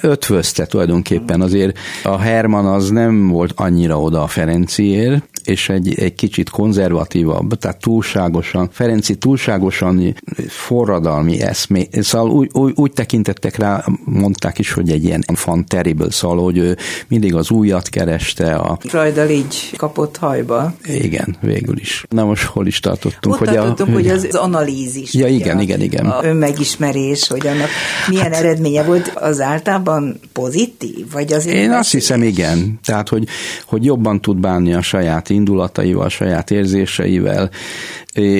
Ötvözte 0.00 0.66
tulajdonképpen. 0.66 1.40
Azért 1.40 1.78
a 2.02 2.18
Herman 2.18 2.66
az 2.66 2.90
nem 2.90 3.28
volt 3.28 3.52
annyira 3.56 4.00
oda 4.00 4.22
a 4.22 4.26
Ferenciért, 4.26 5.22
és 5.48 5.68
egy, 5.68 5.98
egy 5.98 6.14
kicsit 6.14 6.50
konzervatívabb, 6.50 7.54
tehát 7.54 7.80
túlságosan, 7.80 8.68
Ferenci 8.72 9.16
túlságosan 9.16 10.14
forradalmi 10.48 11.40
eszmé, 11.40 11.88
szóval 11.92 12.30
úgy, 12.30 12.48
úgy, 12.52 12.72
úgy 12.76 12.92
tekintettek 12.92 13.56
rá, 13.56 13.84
mondták 14.04 14.58
is, 14.58 14.72
hogy 14.72 14.90
egy 14.90 15.04
ilyen 15.04 15.24
fan 15.34 15.66
terrible, 15.66 16.10
szóval, 16.10 16.44
hogy 16.44 16.58
ő 16.58 16.76
mindig 17.08 17.34
az 17.34 17.50
újat 17.50 17.88
kereste, 17.88 18.54
a, 18.54 18.78
Freudal 18.80 19.28
így 19.28 19.76
kapott 19.76 20.16
hajba. 20.16 20.74
igen, 20.84 21.36
végül 21.40 21.78
is. 21.78 22.04
Na 22.08 22.24
most 22.24 22.44
hol 22.44 22.66
is 22.66 22.80
tartottunk? 22.80 23.40
Ott 23.40 23.48
tartottunk, 23.48 23.88
a, 23.88 23.92
hogy 23.92 24.08
az, 24.08 24.24
az 24.24 24.34
analízis. 24.34 25.14
Ja, 25.14 25.26
igen, 25.26 25.56
a, 25.56 25.60
igen, 25.60 25.80
igen. 25.80 26.06
A 26.06 26.24
önmegismerés, 26.24 27.28
hogy 27.28 27.46
annak 27.46 27.68
milyen 28.08 28.32
hát, 28.32 28.34
eredménye 28.34 28.82
volt, 28.82 29.12
az 29.14 29.40
általában 29.40 30.20
pozitív? 30.32 31.10
Vagy 31.12 31.32
azért 31.32 31.56
Én 31.56 31.70
azt 31.70 31.90
hiszem, 31.90 32.22
igen. 32.22 32.78
Tehát, 32.84 33.08
hogy, 33.08 33.28
hogy 33.66 33.84
jobban 33.84 34.20
tud 34.20 34.36
bánni 34.36 34.74
a 34.74 34.82
saját 34.82 35.30
indulataival, 35.38 36.08
saját 36.08 36.50
érzéseivel. 36.50 37.50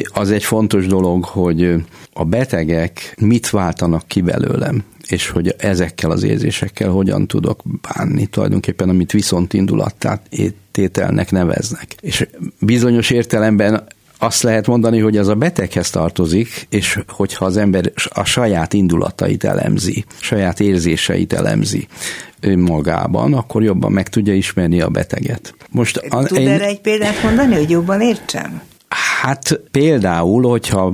Az 0.04 0.30
egy 0.30 0.44
fontos 0.44 0.86
dolog, 0.86 1.24
hogy 1.24 1.74
a 2.12 2.24
betegek 2.24 3.14
mit 3.20 3.50
váltanak 3.50 4.06
ki 4.06 4.20
belőlem 4.20 4.84
és 5.08 5.28
hogy 5.28 5.54
ezekkel 5.58 6.10
az 6.10 6.22
érzésekkel 6.22 6.90
hogyan 6.90 7.26
tudok 7.26 7.62
bánni, 7.80 8.26
tulajdonképpen 8.26 8.88
amit 8.88 9.12
viszont 9.12 9.52
indulattát 9.52 10.28
tételnek 10.72 11.30
neveznek. 11.30 11.94
És 12.00 12.26
bizonyos 12.60 13.10
értelemben 13.10 13.86
azt 14.18 14.42
lehet 14.42 14.66
mondani, 14.66 14.98
hogy 14.98 15.16
az 15.16 15.28
a 15.28 15.34
beteghez 15.34 15.90
tartozik, 15.90 16.66
és 16.70 17.00
hogyha 17.08 17.44
az 17.44 17.56
ember 17.56 17.92
a 18.08 18.24
saját 18.24 18.72
indulatait 18.72 19.44
elemzi, 19.44 20.04
saját 20.20 20.60
érzéseit 20.60 21.32
elemzi 21.32 21.86
önmagában, 22.40 23.34
akkor 23.34 23.62
jobban 23.62 23.92
meg 23.92 24.08
tudja 24.08 24.34
ismerni 24.34 24.80
a 24.80 24.88
beteget. 24.88 25.54
Most 25.70 25.96
a, 25.96 26.22
Tud 26.24 26.38
erre 26.38 26.66
egy 26.66 26.80
példát 26.80 27.22
mondani, 27.22 27.54
hogy 27.54 27.70
jobban 27.70 28.00
értsem? 28.00 28.62
Hát 28.88 29.60
például, 29.70 30.48
hogyha 30.48 30.84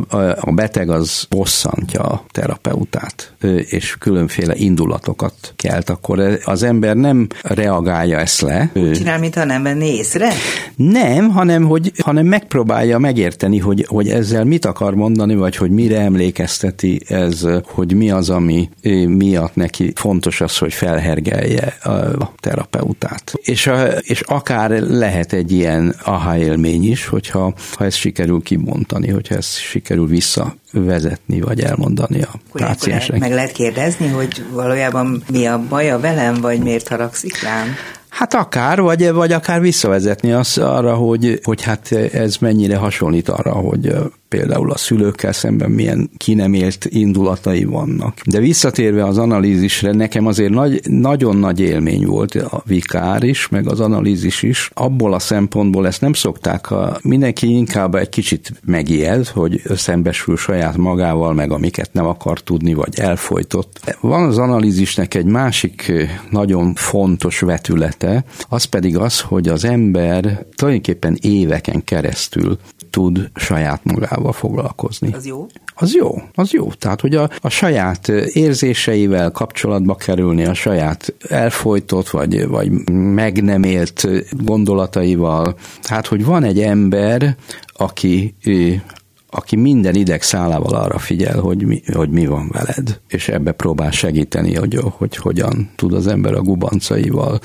a 0.40 0.52
beteg 0.52 0.90
az 0.90 1.26
bosszantja 1.30 2.00
a 2.00 2.24
terapeutát, 2.30 3.34
és 3.68 3.96
különféle 3.98 4.54
indulatokat 4.56 5.34
kelt, 5.56 5.90
akkor 5.90 6.38
az 6.44 6.62
ember 6.62 6.96
nem 6.96 7.26
reagálja 7.42 8.18
ezt 8.18 8.40
le. 8.40 8.70
Csinál, 8.72 9.18
mintha 9.18 9.44
nem 9.44 9.62
venné 9.62 9.94
észre? 9.94 10.32
Nem, 10.76 11.30
hanem, 11.30 11.64
hogy, 11.64 11.92
hanem 11.98 12.26
megpróbálja 12.26 12.98
megérteni, 12.98 13.58
hogy, 13.58 13.84
hogy 13.88 14.08
ezzel 14.08 14.44
mit 14.44 14.64
akar 14.64 14.94
mondani, 14.94 15.34
vagy 15.34 15.56
hogy 15.56 15.70
mire 15.70 16.00
emlékezteti 16.00 17.00
ez, 17.08 17.46
hogy 17.64 17.94
mi 17.94 18.10
az, 18.10 18.30
ami 18.30 18.68
miatt 19.06 19.54
neki 19.54 19.92
fontos 19.94 20.40
az, 20.40 20.58
hogy 20.58 20.72
felhergelje 20.72 21.76
a 22.18 22.32
terapeutát. 22.40 23.32
És, 23.42 23.70
és 24.00 24.20
akár 24.20 24.70
lehet 24.70 25.32
egy 25.32 25.52
ilyen 25.52 25.94
aha 26.04 26.38
élmény 26.38 26.90
is, 26.90 27.06
hogyha 27.06 27.54
ha 27.76 27.83
ezt 27.84 27.96
sikerül 27.96 28.42
kibontani, 28.42 29.08
hogyha 29.08 29.34
ezt 29.34 29.58
sikerül 29.58 30.06
visszavezetni, 30.06 31.40
vagy 31.40 31.60
elmondani 31.60 32.22
a 32.22 32.30
páciensnek. 32.52 33.20
Meg 33.20 33.32
lehet 33.32 33.52
kérdezni, 33.52 34.08
hogy 34.08 34.44
valójában 34.52 35.22
mi 35.30 35.46
a 35.46 35.58
baja 35.68 35.98
velem, 35.98 36.34
vagy 36.34 36.60
miért 36.60 36.88
haragszik 36.88 37.42
rám? 37.42 37.74
Hát 38.08 38.34
akár, 38.34 38.80
vagy, 38.80 39.12
vagy 39.12 39.32
akár 39.32 39.60
visszavezetni 39.60 40.32
azt 40.32 40.58
arra, 40.58 40.94
hogy, 40.94 41.40
hogy 41.42 41.62
hát 41.62 41.92
ez 41.92 42.36
mennyire 42.36 42.76
hasonlít 42.76 43.28
arra, 43.28 43.52
hogy 43.52 43.94
például 44.34 44.70
a 44.70 44.76
szülőkkel 44.76 45.32
szemben 45.32 45.70
milyen 45.70 46.10
ki 46.16 46.34
nem 46.34 46.54
élt 46.54 46.84
indulatai 46.88 47.64
vannak. 47.64 48.20
De 48.26 48.38
visszatérve 48.38 49.04
az 49.04 49.18
analízisre, 49.18 49.92
nekem 49.92 50.26
azért 50.26 50.52
nagy, 50.52 50.80
nagyon 50.88 51.36
nagy 51.36 51.60
élmény 51.60 52.06
volt 52.06 52.34
a 52.34 52.62
vikár 52.66 53.22
is, 53.22 53.48
meg 53.48 53.68
az 53.68 53.80
analízis 53.80 54.42
is. 54.42 54.70
Abból 54.74 55.14
a 55.14 55.18
szempontból 55.18 55.86
ezt 55.86 56.00
nem 56.00 56.12
szokták, 56.12 56.70
a, 56.70 56.98
mindenki 57.02 57.56
inkább 57.56 57.94
egy 57.94 58.08
kicsit 58.08 58.52
megijed, 58.64 59.26
hogy 59.26 59.62
szembesül 59.74 60.36
saját 60.36 60.76
magával, 60.76 61.34
meg 61.34 61.52
amiket 61.52 61.92
nem 61.92 62.06
akar 62.06 62.40
tudni, 62.40 62.74
vagy 62.74 62.98
elfolytott. 62.98 63.96
Van 64.00 64.28
az 64.28 64.38
analízisnek 64.38 65.14
egy 65.14 65.26
másik 65.26 65.92
nagyon 66.30 66.74
fontos 66.74 67.40
vetülete, 67.40 68.24
az 68.48 68.64
pedig 68.64 68.96
az, 68.96 69.20
hogy 69.20 69.48
az 69.48 69.64
ember 69.64 70.46
tulajdonképpen 70.54 71.18
éveken 71.20 71.84
keresztül 71.84 72.58
tud 72.94 73.30
saját 73.34 73.84
magával 73.84 74.32
foglalkozni. 74.32 75.12
Az 75.12 75.26
jó? 75.26 75.46
Az 75.74 75.94
jó, 75.94 76.22
az 76.34 76.52
jó. 76.52 76.72
Tehát, 76.72 77.00
hogy 77.00 77.14
a, 77.14 77.30
a 77.40 77.48
saját 77.48 78.08
érzéseivel 78.32 79.30
kapcsolatba 79.30 79.94
kerülni, 79.94 80.44
a 80.44 80.54
saját 80.54 81.14
elfolytott, 81.28 82.08
vagy, 82.08 82.46
vagy 82.48 82.70
meg 82.92 83.42
nem 83.42 83.62
élt 83.62 84.06
gondolataival. 84.30 85.56
Tehát, 85.82 86.06
hogy 86.06 86.24
van 86.24 86.44
egy 86.44 86.60
ember, 86.60 87.36
aki 87.66 88.34
aki 89.36 89.56
minden 89.56 89.94
ideg 89.94 90.22
szálával 90.22 90.74
arra 90.74 90.98
figyel, 90.98 91.40
hogy 91.40 91.62
mi, 91.62 91.82
hogy 91.92 92.10
mi 92.10 92.26
van 92.26 92.48
veled, 92.52 93.00
és 93.08 93.28
ebbe 93.28 93.52
próbál 93.52 93.90
segíteni, 93.90 94.54
hogy, 94.54 94.78
hogy 94.82 95.16
hogyan 95.16 95.70
tud 95.76 95.92
az 95.92 96.06
ember 96.06 96.34
a 96.34 96.40
gubancaival 96.40 97.40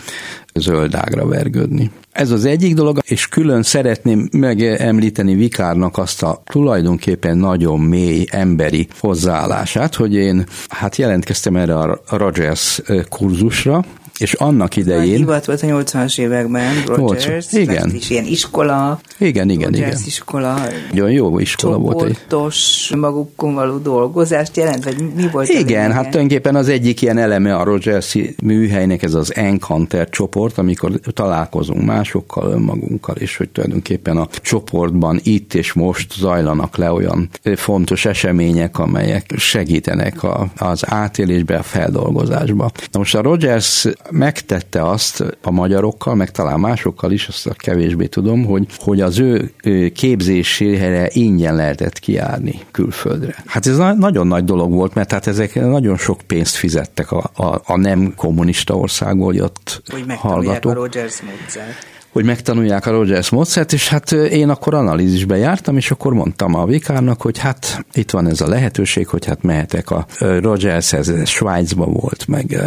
zöldágra 0.54 1.28
vergődni. 1.28 1.91
Ez 2.12 2.32
az 2.32 2.45
egyik 2.45 2.73
dolog, 2.73 2.99
és 3.06 3.28
külön 3.28 3.63
szeretném 3.63 4.30
megemlíteni 4.32 5.36
Vikárnak 5.36 5.97
azt 5.97 6.23
a 6.23 6.41
tulajdonképpen 6.45 7.38
nagyon 7.38 7.80
mély 7.80 8.25
emberi 8.32 8.88
hozzáállását, 8.99 9.95
hogy 9.95 10.13
én 10.13 10.45
hát 10.67 10.95
jelentkeztem 10.95 11.56
erre 11.56 11.75
a 11.75 12.02
Rogers 12.08 12.82
kurzusra, 13.10 13.86
és 14.19 14.34
annak 14.34 14.75
idején... 14.75 15.15
Divat 15.15 15.45
volt 15.45 15.62
a 15.62 15.65
80-as 15.65 16.19
években, 16.19 16.84
Rogers, 16.86 17.51
igen. 17.51 17.91
is 17.95 18.10
ilyen 18.10 18.25
iskola, 18.25 18.99
igen, 19.17 19.49
igen, 19.49 19.71
Rogers 19.71 19.89
igen. 19.89 20.01
iskola, 20.05 20.62
nagyon 20.91 21.12
jó 21.12 21.39
iskola 21.39 21.77
volt. 21.77 22.03
Egy... 22.03 22.97
Magukon 22.97 23.53
való 23.53 23.77
dolgozást 23.77 24.58
jelent, 24.58 24.84
vagy 24.84 25.13
mi 25.15 25.29
volt 25.32 25.47
Igen, 25.47 25.91
hát 25.91 26.10
tulajdonképpen 26.10 26.55
az 26.55 26.69
egyik 26.69 27.01
ilyen 27.01 27.17
eleme 27.17 27.55
a 27.55 27.63
Rogers 27.63 28.17
műhelynek 28.43 29.03
ez 29.03 29.13
az 29.13 29.36
Encounter 29.36 30.10
csoport, 30.10 30.58
amikor 30.58 30.99
találkozunk 31.13 31.86
másokkal, 31.86 32.51
önmagunkkal, 32.51 33.15
és 33.15 33.38
hogy 33.38 33.49
tulajdonképpen 33.49 34.17
a 34.17 34.27
csoportban 34.41 35.19
itt 35.23 35.53
és 35.53 35.73
most 35.73 36.13
zajlanak 36.13 36.77
le 36.77 36.91
olyan 36.91 37.29
fontos 37.55 38.05
események, 38.05 38.79
amelyek 38.79 39.34
segítenek 39.38 40.23
a, 40.23 40.47
az 40.58 40.84
átélésbe, 40.86 41.55
a 41.55 41.63
feldolgozásba. 41.63 42.71
Na 42.91 42.99
most 42.99 43.15
a 43.15 43.21
Rogers 43.21 43.88
megtette 44.12 44.89
azt 44.89 45.24
a 45.41 45.52
magyarokkal, 45.52 46.15
meg 46.15 46.32
talán 46.32 46.60
másokkal 46.60 47.12
is, 47.12 47.28
azt 47.28 47.48
a 47.48 47.54
kevésbé 47.54 48.06
tudom, 48.06 48.45
hogy, 48.45 48.65
hogy 48.78 49.02
az 49.02 49.19
ő 49.19 49.54
képzésére 49.93 51.10
ingyen 51.13 51.56
lehetett 51.56 52.00
kiárni 52.00 52.60
külföldre. 52.72 53.36
Hát 53.45 53.65
ez 53.65 53.78
nagyon 53.78 54.28
nagy 54.28 54.43
dolog 54.43 54.72
volt, 54.72 54.93
mert 54.93 55.12
hát 55.12 55.28
ezek 55.28 55.56
nagyon 55.56 55.98
sok 55.98 56.22
pénzt 56.28 56.56
fizettek 56.56 57.12
a, 57.12 57.32
a, 57.36 57.62
a 57.65 57.78
nem 57.78 58.13
kommunista 58.15 58.76
országból, 58.76 59.41
ott 59.41 59.82
hogy 59.91 60.06
hallgatók. 60.17 60.72
a 60.72 60.76
Rogers 60.76 61.22
módszert 61.22 61.98
hogy 62.12 62.26
megtanulják 62.26 62.86
a 62.86 62.91
Rogers 62.91 63.30
módszert, 63.30 63.74
és 63.74 63.89
hát 63.89 64.12
én 64.12 64.50
akkor 64.50 64.74
analízisbe 64.74 65.38
jártam, 65.38 65.78
és 65.78 65.91
akkor 65.91 66.13
mondtam 66.13 66.56
a 66.56 66.65
vikárnak, 66.65 67.22
hogy 67.22 67.38
hát 67.38 67.86
itt 67.93 68.12
van 68.12 68.28
ez 68.28 68.41
a 68.41 68.48
lehetőség, 68.48 69.08
hogy 69.08 69.26
hát 69.26 69.43
mehetek 69.43 69.91
a 69.91 70.06
Rogershez, 70.19 71.10
ez 71.10 71.30
Svájcban 71.30 71.93
volt, 71.93 72.28
meg 72.28 72.62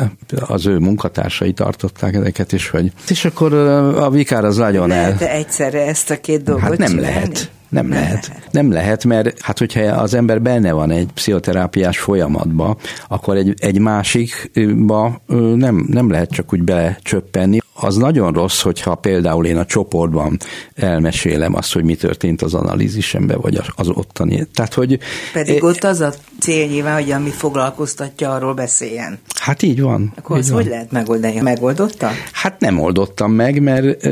az 0.47 0.67
ő 0.67 0.79
munkatársai 0.79 1.53
tartották 1.53 2.15
ezeket, 2.15 2.53
és 2.53 2.69
hogy 2.69 2.93
és 3.09 3.25
akkor 3.25 3.53
a 3.97 4.11
vikár 4.11 4.45
az 4.45 4.57
nagyon 4.57 4.91
el... 4.91 5.17
egyszerre 5.19 5.87
ezt 5.87 6.11
a 6.11 6.21
két 6.21 6.43
dolgot 6.43 6.63
Hát 6.63 6.79
nem 6.79 6.89
csinálni? 6.89 7.15
lehet. 7.15 7.51
Nem, 7.69 7.89
lehet. 7.89 8.33
Nem 8.51 8.73
lehet, 8.73 9.05
mert 9.05 9.41
hát 9.41 9.59
hogyha 9.59 9.81
az 9.81 10.15
ember 10.15 10.43
benne 10.43 10.73
van 10.73 10.91
egy 10.91 11.09
pszichoterápiás 11.15 11.99
folyamatba, 11.99 12.77
akkor 13.09 13.37
egy, 13.37 13.55
egy 13.59 13.79
másikba 13.79 15.23
nem, 15.55 15.87
nem 15.89 16.11
lehet 16.11 16.31
csak 16.31 16.53
úgy 16.53 16.63
belecsöppenni. 16.63 17.59
Az 17.85 17.97
nagyon 17.97 18.33
rossz, 18.33 18.61
hogyha 18.61 18.95
például 18.95 19.47
én 19.47 19.57
a 19.57 19.65
csoportban 19.65 20.39
elmesélem 20.75 21.55
azt, 21.55 21.73
hogy 21.73 21.85
mi 21.85 21.95
történt 21.95 22.43
az 22.43 22.55
analízisemben, 22.55 23.41
vagy 23.41 23.61
az 23.77 23.89
ottani. 23.89 24.47
Tehát, 24.55 24.75
hogy 24.75 24.99
Pedig 25.33 25.63
ott 25.63 25.85
az 25.85 26.01
a 26.01 26.13
cél 26.41 26.67
nyilván, 26.67 26.95
hogy 26.95 27.11
ami 27.11 27.31
foglalkoztatja, 27.31 28.31
arról 28.35 28.55
beszéljen. 28.55 29.19
Hát 29.35 29.63
így 29.63 29.81
van. 29.81 30.13
Akkor 30.17 30.39
így 30.39 30.49
van. 30.49 30.55
hogy 30.55 30.67
lehet 30.67 30.93
megoldani? 30.93 31.41
Megoldotta? 31.41 32.11
Hát 32.33 32.61
nem 32.61 32.79
oldottam 32.79 33.33
meg, 33.33 33.63
mert 33.63 34.07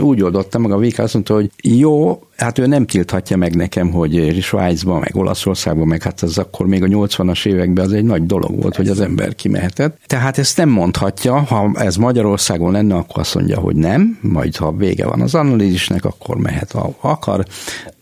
úgy 0.00 0.22
oldottam 0.22 0.62
meg 0.62 0.72
a 0.72 0.78
VK, 0.78 0.98
azt 0.98 1.14
mondta, 1.14 1.34
hogy 1.34 1.50
jó, 1.62 2.22
hát 2.36 2.58
ő 2.58 2.66
nem 2.66 2.86
tilthatja 2.86 3.36
meg 3.36 3.54
nekem, 3.54 3.90
hogy 3.90 4.38
Svájcban, 4.42 4.98
meg 4.98 5.16
Olaszországban, 5.16 5.86
meg 5.86 6.02
hát 6.02 6.22
az 6.22 6.38
akkor 6.38 6.66
még 6.66 6.82
a 6.82 6.86
80-as 6.86 7.46
években 7.46 7.84
az 7.84 7.92
egy 7.92 8.04
nagy 8.04 8.26
dolog 8.26 8.62
volt, 8.62 8.76
hogy 8.76 8.88
az 8.88 9.00
ember 9.00 9.34
kimehetett. 9.34 9.98
Tehát 10.06 10.38
ezt 10.38 10.56
nem 10.56 10.68
mondhatja, 10.68 11.38
ha 11.38 11.70
ez 11.74 11.96
Magyarországon 11.96 12.72
lenne, 12.72 12.94
akkor 12.94 13.18
azt 13.18 13.34
mondja, 13.34 13.58
hogy 13.58 13.76
nem, 13.76 14.18
majd 14.20 14.56
ha 14.56 14.72
vége 14.72 15.06
van 15.06 15.20
az 15.20 15.34
analízisnek, 15.34 16.04
akkor 16.04 16.36
mehet, 16.36 16.72
ha 16.72 16.94
akar. 17.00 17.44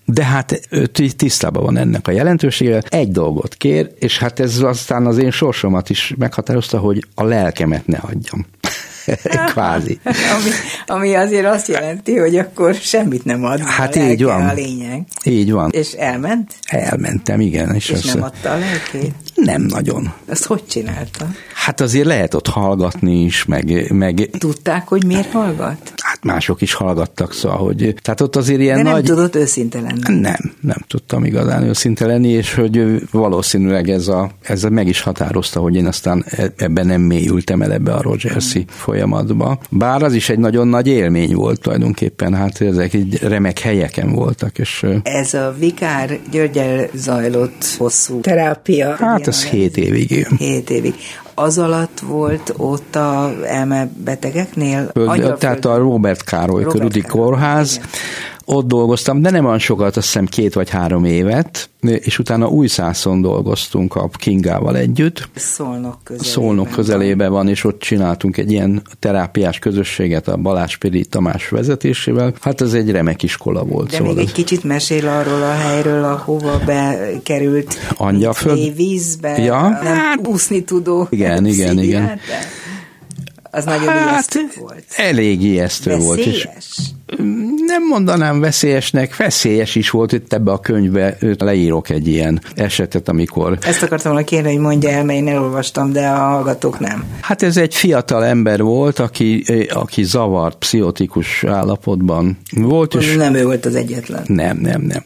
De 0.05 0.25
hát 0.25 0.61
ő 0.71 0.87
tisztában 0.87 1.63
van 1.63 1.77
ennek 1.77 2.09
a 2.09 2.11
jelentősége. 2.11 2.83
Egy 2.89 3.11
dolgot 3.11 3.55
kér, 3.55 3.91
és 3.99 4.19
hát 4.19 4.41
ez 4.41 4.59
aztán 4.59 5.07
az 5.07 5.19
én 5.19 5.31
sorsomat 5.31 5.91
is 5.91 6.15
meghatározta, 6.19 6.79
hogy 6.79 7.05
a 7.15 7.25
lelkemet 7.25 7.87
ne 7.87 7.99
hagyjam. 7.99 8.47
Kvázi. 9.53 9.99
ami, 10.35 10.51
ami 10.87 11.15
azért 11.15 11.47
azt 11.47 11.69
jelenti, 11.69 12.19
hogy 12.19 12.37
akkor 12.37 12.75
semmit 12.75 13.25
nem 13.25 13.45
ad. 13.45 13.61
Hát 13.61 13.97
a 13.97 14.01
így 14.01 14.25
van. 14.25 14.49
A 14.49 14.53
lényeg. 14.53 15.03
Így 15.25 15.53
van. 15.53 15.71
És 15.71 15.93
elment? 15.93 16.55
Elmentem, 16.67 17.41
igen. 17.41 17.75
És, 17.75 17.89
és 17.89 18.03
nem 18.03 18.23
adta 18.23 18.51
a 18.51 18.59
lelkét? 18.59 19.15
Nem 19.35 19.63
nagyon. 19.63 20.13
Azt 20.29 20.45
hogy 20.45 20.67
csinálta? 20.67 21.29
Hát 21.55 21.81
azért 21.81 22.07
lehet 22.07 22.35
ott 22.35 22.47
hallgatni 22.47 23.23
is, 23.23 23.45
meg... 23.45 23.93
meg 23.93 24.31
Tudták, 24.39 24.89
hogy 24.89 25.05
miért 25.07 25.31
hallgat? 25.31 25.93
Hát 25.97 26.25
mások 26.25 26.61
is 26.61 26.75
hallgattak, 26.75 27.33
szóval, 27.33 27.59
hogy... 27.59 27.95
Tehát 28.03 28.21
ott 28.21 28.37
azért 28.37 28.61
ilyen 28.61 28.77
De 28.77 28.83
nem 28.83 28.93
nagy... 28.93 29.05
tudott 29.05 29.35
őszinte 29.35 29.81
lenni. 29.81 30.21
Nem, 30.21 30.53
nem 30.61 30.77
tudtam 30.87 31.25
igazán 31.25 31.63
őszinte 31.63 32.07
lenni, 32.07 32.29
és 32.29 32.55
hogy 32.55 33.03
valószínűleg 33.11 33.89
ez, 33.89 34.09
a, 34.09 34.31
ez 34.43 34.63
meg 34.63 34.87
is 34.87 35.01
határozta, 35.01 35.61
hogy 35.61 35.75
én 35.75 35.87
aztán 35.87 36.25
e- 36.31 36.53
ebben 36.57 36.87
nem 36.87 37.01
mélyültem 37.01 37.63
el 37.63 37.73
ebbe 37.73 37.93
a 37.93 38.03
Rogersi 38.03 38.59
hmm. 38.59 38.69
folyamatba. 38.69 39.59
Bár 39.71 40.03
az 40.03 40.15
is 40.15 40.29
egy 40.29 40.39
nagyon 40.39 40.69
nagy 40.69 40.87
élmény 40.87 41.35
volt 41.35 41.61
tulajdonképpen, 41.61 42.35
hát 42.35 42.61
ezek 42.61 42.95
egy 42.95 43.19
remek 43.23 43.59
helyeken 43.59 44.13
voltak, 44.13 44.59
és... 44.59 44.87
Ez 45.03 45.35
a 45.35 45.55
Vikár 45.59 46.19
Györgyel 46.31 46.89
zajlott 46.95 47.65
hosszú 47.79 48.21
terápia. 48.21 48.97
Hát 48.99 49.24
ez 49.27 49.45
hét 49.45 49.77
évig, 49.77 50.11
igen. 50.11 50.37
Hét 50.39 50.71
évig. 50.71 50.95
Az 51.35 51.59
alatt 51.59 52.01
volt 52.01 52.55
ott 52.57 52.97
a 52.97 53.33
elmebetegeknél? 53.45 54.91
Föld, 54.93 55.39
tehát 55.39 55.65
a 55.65 55.77
Robert 55.77 56.25
Károly 56.25 56.63
Robert 56.63 56.79
körüli 56.79 57.01
kórház. 57.01 57.75
Igen. 57.75 57.89
Ott 58.45 58.67
dolgoztam, 58.67 59.23
de 59.23 59.31
nem 59.31 59.45
olyan 59.45 59.59
sokat, 59.59 59.97
azt 59.97 60.07
hiszem 60.07 60.27
két 60.27 60.55
vagy 60.55 60.71
három 60.71 61.05
évet, 61.05 61.71
és 61.81 62.19
utána 62.19 62.49
Újszászon 62.49 63.21
dolgoztunk 63.21 63.95
a 63.95 64.09
Kingával 64.09 64.77
együtt. 64.77 65.29
Szolnok 65.35 65.99
közelében. 66.05 66.33
Szolnok 66.33 66.71
közelében 66.71 67.31
van, 67.31 67.49
és 67.49 67.65
ott 67.65 67.81
csináltunk 67.81 68.37
egy 68.37 68.51
ilyen 68.51 68.83
terápiás 68.99 69.59
közösséget 69.59 70.29
a 70.29 70.37
Balázs 70.37 70.77
Piri 70.77 71.05
Tamás 71.05 71.49
vezetésével. 71.49 72.35
Hát 72.41 72.61
ez 72.61 72.73
egy 72.73 72.91
remek 72.91 73.23
iskola 73.23 73.65
volt. 73.65 73.91
De 73.91 73.97
szóval 73.97 74.15
még 74.15 74.25
egy 74.25 74.33
kicsit 74.33 74.65
mesél 74.65 75.09
arról 75.09 75.43
a 75.43 75.53
helyről, 75.53 76.05
ahova 76.05 76.61
bekerült 76.67 77.79
Angyalföld. 77.97 78.77
vízbe, 78.77 79.39
ja? 79.39 79.61
nem 79.61 79.97
hát, 79.97 80.27
úszni 80.27 80.65
tudó. 80.65 81.07
Igen, 81.11 81.47
igen, 81.47 81.79
igen. 81.79 82.21
Az 83.51 83.65
nagyon 83.65 83.89
hát, 83.89 84.11
ijesztő 84.11 84.61
volt. 84.61 84.85
Elég 84.97 85.43
ijesztő 85.43 85.91
Veszélyes? 85.91 86.07
volt. 86.07 86.27
És 86.27 86.49
nem 87.67 87.87
mondanám 87.87 88.41
veszélyesnek, 88.41 89.17
veszélyes 89.17 89.75
is 89.75 89.91
volt 89.91 90.13
itt 90.13 90.33
ebbe 90.33 90.53
a 90.53 90.59
könyvbe, 90.59 91.17
leírok 91.39 91.89
egy 91.89 92.09
ilyen 92.09 92.41
esetet, 92.55 93.09
amikor... 93.09 93.59
Ezt 93.61 93.83
akartam 93.83 94.13
volna 94.13 94.27
kérni, 94.27 94.53
hogy 94.53 94.61
mondja 94.61 94.91
el, 94.91 95.05
mert 95.05 95.19
én 95.19 95.29
elolvastam, 95.29 95.93
de 95.93 96.07
a 96.09 96.19
hallgatók 96.19 96.79
nem. 96.79 97.05
Hát 97.21 97.43
ez 97.43 97.57
egy 97.57 97.75
fiatal 97.75 98.25
ember 98.25 98.63
volt, 98.63 98.99
aki, 98.99 99.45
aki 99.69 100.03
zavart, 100.03 100.59
pszichotikus 100.59 101.45
állapotban 101.45 102.39
volt. 102.51 102.95
És 102.95 103.15
nem 103.15 103.35
ő 103.35 103.45
volt 103.45 103.67
az 103.67 103.75
egyetlen. 103.75 104.23
Nem, 104.27 104.57
nem, 104.57 104.81
nem 104.81 105.03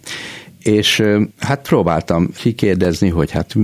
és 0.68 1.02
hát 1.38 1.62
próbáltam 1.62 2.30
kikérdezni, 2.36 3.08
hogy 3.08 3.30
hát 3.30 3.54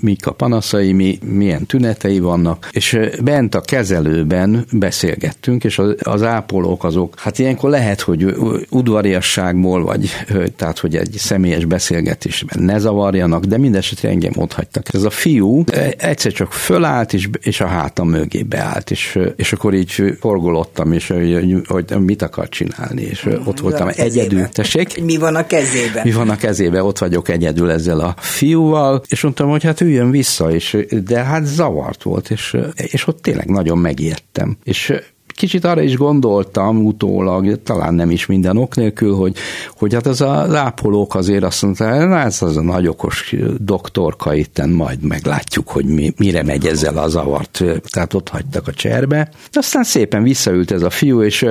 mik 0.00 0.26
a 0.26 0.32
panaszai, 0.32 0.92
mi, 0.92 1.18
milyen 1.24 1.66
tünetei 1.66 2.18
vannak, 2.18 2.68
és 2.72 2.98
bent 3.22 3.54
a 3.54 3.60
kezelőben 3.60 4.64
beszélgettünk, 4.72 5.64
és 5.64 5.78
az, 5.78 5.94
az 6.02 6.22
ápolók 6.22 6.84
azok, 6.84 7.14
hát 7.18 7.38
ilyenkor 7.38 7.70
lehet, 7.70 8.00
hogy 8.00 8.36
udvariasságból, 8.70 9.84
vagy 9.84 10.10
tehát, 10.56 10.78
hogy 10.78 10.96
egy 10.96 11.14
személyes 11.16 11.64
beszélgetésben 11.64 12.62
ne 12.62 12.78
zavarjanak, 12.78 13.44
de 13.44 13.58
mindesetre 13.58 14.08
engem 14.08 14.32
ott 14.36 14.52
hagytak. 14.52 14.94
Ez 14.94 15.02
a 15.02 15.10
fiú 15.10 15.64
egyszer 15.96 16.32
csak 16.32 16.52
fölállt, 16.52 17.12
és, 17.12 17.28
és 17.40 17.60
a 17.60 17.66
hátam 17.66 18.08
mögé 18.08 18.42
beállt, 18.42 18.90
és, 18.90 19.18
és 19.36 19.52
akkor 19.52 19.74
így 19.74 20.16
forgolottam, 20.20 20.92
és 20.92 21.08
hogy, 21.08 21.62
hogy 21.66 21.98
mit 21.98 22.22
akar 22.22 22.48
csinálni, 22.48 23.02
és 23.02 23.28
ott 23.44 23.60
voltam 23.60 23.88
egyedül. 23.94 24.48
Tessék? 24.48 25.04
Mi 25.04 25.16
van 25.16 25.34
a 25.34 25.46
kezében? 25.46 26.02
Mi 26.04 26.12
van 26.12 26.30
a 26.30 26.36
kezébe, 26.46 26.82
ott 26.82 26.98
vagyok 26.98 27.28
egyedül 27.28 27.70
ezzel 27.70 28.00
a 28.00 28.14
fiúval, 28.18 29.02
és 29.08 29.22
mondtam, 29.22 29.48
hogy 29.48 29.62
hát 29.62 29.80
üljön 29.80 30.10
vissza, 30.10 30.52
és, 30.52 30.76
de 31.04 31.22
hát 31.22 31.46
zavart 31.46 32.02
volt, 32.02 32.30
és, 32.30 32.56
és 32.74 33.06
ott 33.06 33.22
tényleg 33.22 33.48
nagyon 33.48 33.78
megijedtem. 33.78 34.56
És 34.64 34.92
kicsit 35.36 35.64
arra 35.64 35.82
is 35.82 35.96
gondoltam 35.96 36.84
utólag, 36.84 37.62
talán 37.62 37.94
nem 37.94 38.10
is 38.10 38.26
minden 38.26 38.56
ok 38.56 38.74
nélkül, 38.74 39.14
hogy, 39.14 39.36
hogy 39.76 39.94
hát 39.94 40.06
az 40.06 40.20
az 40.20 40.54
ápolók 40.54 41.14
azért 41.14 41.44
azt 41.44 41.62
mondták, 41.62 42.08
na 42.08 42.18
ez 42.18 42.42
az 42.42 42.56
a 42.56 42.62
nagy 42.62 42.86
okos 42.86 43.34
doktorka 43.58 44.34
itten, 44.34 44.68
majd 44.68 45.02
meglátjuk, 45.02 45.68
hogy 45.68 45.84
mi, 45.84 46.12
mire 46.16 46.42
megy 46.42 46.66
ezzel 46.66 46.98
a 46.98 47.08
zavart. 47.08 47.64
Tehát 47.90 48.14
ott 48.14 48.28
hagytak 48.28 48.68
a 48.68 48.72
cserbe. 48.72 49.30
Aztán 49.52 49.84
szépen 49.84 50.22
visszaült 50.22 50.70
ez 50.70 50.82
a 50.82 50.90
fiú, 50.90 51.22
és, 51.22 51.46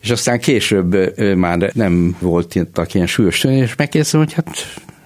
és 0.00 0.10
aztán 0.10 0.40
később 0.40 0.96
már 1.36 1.70
nem 1.74 2.16
volt 2.20 2.54
ilyen 2.92 3.06
súlyos 3.06 3.38
tűnés, 3.38 3.62
és 3.62 3.76
megkérdeztem, 3.76 4.20
hogy 4.20 4.32
hát 4.32 4.48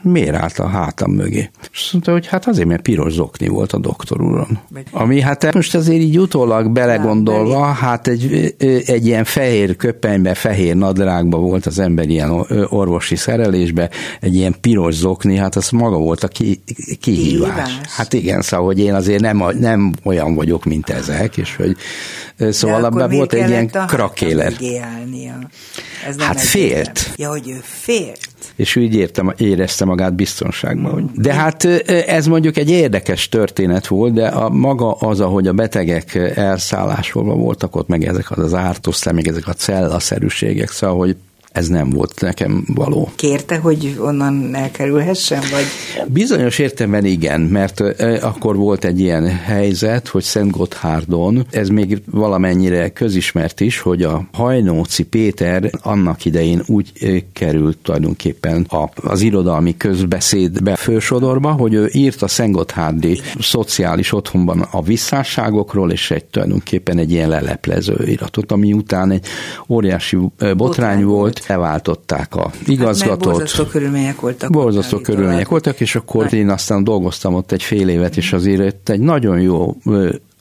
miért 0.03 0.35
állt 0.35 0.59
a 0.59 0.67
hátam 0.67 1.11
mögé? 1.13 1.51
És 1.73 1.89
mondta, 1.93 2.13
hogy 2.13 2.27
hát 2.27 2.47
azért, 2.47 2.69
mert 2.69 2.83
piros 2.83 3.13
zokni 3.13 3.49
volt 3.49 3.73
a 3.73 3.79
doktor 3.79 4.23
úron. 4.23 4.59
Ami 4.91 5.21
hát 5.21 5.55
most 5.55 5.75
azért 5.75 6.01
így 6.01 6.19
utólag 6.19 6.71
belegondolva, 6.71 7.65
hát 7.65 8.09
egy, 8.09 8.55
egy 8.87 9.07
ilyen 9.07 9.25
fehér 9.25 9.77
köpenybe, 9.77 10.35
fehér 10.35 10.77
nadrágba 10.77 11.39
volt 11.39 11.67
az 11.67 11.79
ember 11.79 12.09
ilyen 12.09 12.47
orvosi 12.69 13.17
szerelésbe, 13.17 13.91
egy 14.21 14.35
ilyen 14.35 14.55
piros 14.61 14.95
zokni, 14.95 15.37
hát 15.37 15.57
az 15.57 15.71
maga 15.71 15.97
volt 15.97 16.25
a 16.25 16.29
ki, 16.29 16.63
kihívás. 17.01 17.01
Kihívás. 17.01 17.79
Hát 17.97 18.13
igen, 18.13 18.43
szóval, 18.43 18.67
hogy 18.67 18.79
én 18.79 18.95
azért 18.95 19.21
nem, 19.21 19.45
nem 19.59 19.93
olyan 20.05 20.35
vagyok, 20.35 20.65
mint 20.65 20.91
ezek, 20.91 21.37
és 21.37 21.57
hogy 21.57 21.77
szóval 22.51 22.85
abban 22.85 23.11
volt 23.11 23.33
egy 23.33 23.49
ilyen 23.49 23.71
krakéler. 23.87 24.53
Hát 26.19 26.41
félt. 26.41 27.11
Ja, 27.17 27.29
hogy 27.29 27.49
ő 27.49 27.61
félt. 27.63 28.32
És 28.57 28.77
úgy 28.77 28.95
értem, 28.95 29.33
érezte 29.37 29.85
magát 29.85 30.15
biztonságban. 30.15 31.11
De 31.15 31.35
hát 31.35 31.65
ez 32.07 32.27
mondjuk 32.27 32.57
egy 32.57 32.71
érdekes 32.71 33.29
történet 33.29 33.87
volt, 33.87 34.13
de 34.13 34.27
a 34.27 34.49
maga 34.49 34.93
az, 34.93 35.21
ahogy 35.21 35.47
a 35.47 35.53
betegek 35.53 36.15
elszállásolva 36.35 37.35
voltak 37.35 37.77
ott, 37.77 37.89
meg 37.89 38.05
ezek 38.05 38.31
az 38.31 38.55
ártosztál, 38.55 39.13
meg 39.15 39.29
ezek 39.29 39.49
a 39.49 39.53
cellaszerűségek, 39.53 40.71
szóval, 40.71 40.97
hogy 40.97 41.17
ez 41.53 41.69
nem 41.69 41.91
volt 41.91 42.21
nekem 42.21 42.65
való. 42.75 43.11
Kérte, 43.15 43.57
hogy 43.57 43.97
onnan 44.01 44.55
elkerülhessen, 44.55 45.41
vagy? 45.51 45.65
Bizonyos 46.13 46.59
értelemben 46.59 47.05
igen, 47.05 47.41
mert 47.41 47.81
akkor 48.21 48.57
volt 48.57 48.85
egy 48.85 49.01
ilyen 49.01 49.27
helyzet, 49.27 50.09
hogy 50.09 50.23
Szent 50.23 50.51
Gotthárdon, 50.51 51.47
ez 51.51 51.69
még 51.69 52.03
valamennyire 52.11 52.89
közismert 52.89 53.61
is, 53.61 53.79
hogy 53.79 54.03
a 54.03 54.25
Hajnóci 54.33 55.05
Péter 55.05 55.71
annak 55.83 56.25
idején 56.25 56.63
úgy 56.67 56.93
került 57.33 57.79
tulajdonképpen 57.79 58.67
az 58.95 59.21
irodalmi 59.21 59.77
közbeszédbe 59.77 60.77
fősodorba, 60.77 61.51
hogy 61.51 61.75
ő 61.75 61.89
írt 61.93 62.23
a 62.23 62.29
Szent 62.29 62.53
Gotthárdi 62.53 63.21
szociális 63.41 64.13
otthonban 64.13 64.61
a 64.71 64.83
visszásságokról, 64.83 65.91
és 65.91 66.11
egy 66.11 66.25
tulajdonképpen 66.25 66.99
egy 66.99 67.11
ilyen 67.11 67.29
leleplező 67.29 67.97
iratot, 68.05 68.53
ami 68.53 68.73
után 68.73 69.11
egy 69.11 69.27
óriási 69.69 70.17
botrány, 70.17 70.57
botrány 70.57 71.05
volt, 71.05 71.42
leváltották 71.49 72.35
a 72.35 72.51
igazgatót. 72.67 73.25
Hát 73.25 73.33
borzasztó 73.33 73.65
körülmények 73.65 74.21
voltak. 74.21 74.51
Borzasztó 74.51 74.99
körülmények 74.99 75.49
voltak, 75.49 75.81
és 75.81 75.95
akkor 75.95 76.23
hát. 76.23 76.33
én 76.33 76.49
aztán 76.49 76.85
dolgoztam 76.85 77.35
ott 77.35 77.53
egy 77.53 77.63
fél 77.63 77.89
évet, 77.89 78.17
és 78.17 78.33
azért 78.33 78.91
egy 78.91 79.01
nagyon 79.01 79.41
jó 79.41 79.77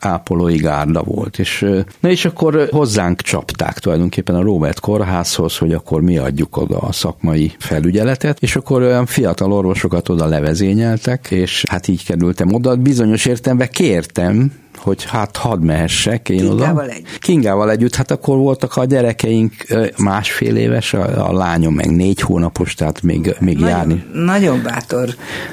ápolói 0.01 0.55
gárda 0.55 1.03
volt. 1.03 1.39
És, 1.39 1.65
na 1.99 2.09
és 2.09 2.25
akkor 2.25 2.67
hozzánk 2.71 3.21
csapták 3.21 3.79
tulajdonképpen 3.79 4.35
a 4.35 4.41
Robert 4.41 4.79
kórházhoz, 4.79 5.57
hogy 5.57 5.73
akkor 5.73 6.01
mi 6.01 6.17
adjuk 6.17 6.57
oda 6.57 6.77
a 6.77 6.91
szakmai 6.91 7.51
felügyeletet, 7.57 8.37
és 8.39 8.55
akkor 8.55 8.81
olyan 8.81 9.05
fiatal 9.05 9.51
orvosokat 9.51 10.09
oda 10.09 10.25
levezényeltek, 10.25 11.31
és 11.31 11.63
hát 11.69 11.87
így 11.87 12.05
kerültem 12.05 12.53
oda. 12.53 12.75
Bizonyos 12.75 13.25
értelemben 13.25 13.69
kértem, 13.71 14.51
hogy 14.81 15.03
hát 15.03 15.37
hadd 15.37 15.59
mehessek 15.59 16.29
én 16.29 16.37
Kingával 16.37 16.83
oda. 16.83 16.91
együtt. 16.93 17.17
Kingával 17.19 17.71
együtt, 17.71 17.95
hát 17.95 18.11
akkor 18.11 18.37
voltak 18.37 18.75
a 18.75 18.85
gyerekeink 18.85 19.53
másfél 19.97 20.55
éves, 20.55 20.93
a, 20.93 21.29
a 21.29 21.33
lányom 21.33 21.73
meg 21.73 21.95
négy 21.95 22.21
hónapos, 22.21 22.73
tehát 22.73 23.01
még, 23.01 23.35
még 23.39 23.59
járni. 23.59 23.93
Nagyon, 24.13 24.23
nagyon 24.25 24.61
bátor 24.63 25.09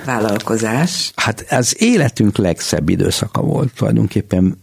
vállalkozás. 0.06 1.12
Hát 1.16 1.44
ez 1.48 1.72
életünk 1.78 2.36
legszebb 2.36 2.88
időszaka 2.88 3.40
volt 3.42 3.72
tulajdonképpen. 3.76 4.58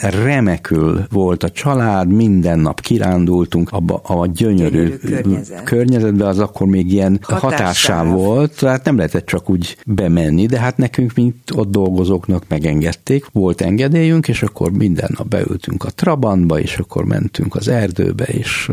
Remekül 0.00 1.06
volt 1.10 1.42
a 1.42 1.50
család, 1.50 2.08
minden 2.12 2.58
nap 2.58 2.80
kirándultunk 2.80 3.70
abba 3.70 4.00
a 4.04 4.26
gyönyörű, 4.26 4.68
Gyönyörű 4.70 4.96
környezet. 4.96 5.62
környezetbe, 5.64 6.26
az 6.26 6.38
akkor 6.38 6.66
még 6.66 6.92
ilyen 6.92 7.18
Hatássáv. 7.22 7.50
hatássá 7.50 8.04
volt, 8.04 8.56
tehát 8.58 8.84
nem 8.84 8.96
lehetett 8.96 9.26
csak 9.26 9.50
úgy 9.50 9.76
bemenni, 9.86 10.46
de 10.46 10.58
hát 10.60 10.76
nekünk, 10.76 11.12
mint 11.14 11.34
ott 11.54 11.70
dolgozóknak 11.70 12.44
megengedték, 12.48 13.26
volt 13.32 13.60
engedélyünk, 14.00 14.28
és 14.28 14.42
akkor 14.42 14.72
minden 14.72 15.10
nap 15.16 15.28
beültünk 15.28 15.84
a 15.84 15.90
Trabantba, 15.90 16.60
és 16.60 16.76
akkor 16.76 17.04
mentünk 17.04 17.54
az 17.54 17.68
erdőbe, 17.68 18.24
és 18.24 18.70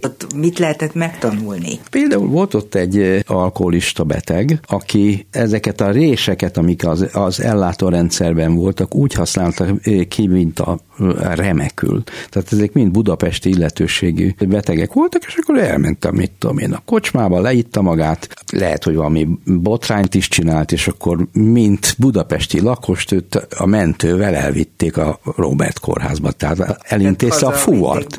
Ott 0.00 0.26
mit 0.36 0.58
lehetett 0.58 0.94
megtanulni? 0.94 1.78
Például 1.90 2.26
volt 2.26 2.54
ott 2.54 2.74
egy 2.74 3.24
alkoholista 3.26 4.04
beteg, 4.04 4.60
aki 4.66 5.26
ezeket 5.30 5.80
a 5.80 5.90
réseket, 5.90 6.56
amik 6.56 6.86
az, 6.86 7.08
az 7.12 7.40
ellátórendszerben 7.40 8.54
voltak, 8.54 8.94
úgy 8.94 9.14
használta 9.14 9.66
ki, 10.08 10.26
mint 10.26 10.58
a 10.58 10.78
remekül. 11.34 12.02
Tehát 12.30 12.52
ezek 12.52 12.72
mind 12.72 12.90
budapesti 12.90 13.48
illetőségű 13.48 14.34
betegek 14.48 14.92
voltak, 14.92 15.24
és 15.26 15.36
akkor 15.42 15.58
elment 15.58 16.04
a, 16.04 16.12
mit 16.12 16.32
tudom 16.38 16.58
én, 16.58 16.72
a 16.72 16.82
kocsmába, 16.84 17.40
leitta 17.40 17.82
magát, 17.82 18.28
lehet, 18.52 18.84
hogy 18.84 18.94
valami 18.94 19.28
botrányt 19.44 20.14
is 20.14 20.28
csinált, 20.28 20.72
és 20.72 20.88
akkor 20.88 21.26
mint 21.32 21.94
budapesti 21.98 22.60
lakost 22.60 23.12
őt 23.12 23.34
a 23.56 23.66
mentővel 23.66 24.34
elvitték 24.54 24.96
a 24.96 25.18
Robert 25.36 25.78
kórházba, 25.78 26.30
tehát 26.30 26.78
elintézte 26.82 27.46
a 27.46 27.52
fuvart. 27.52 28.18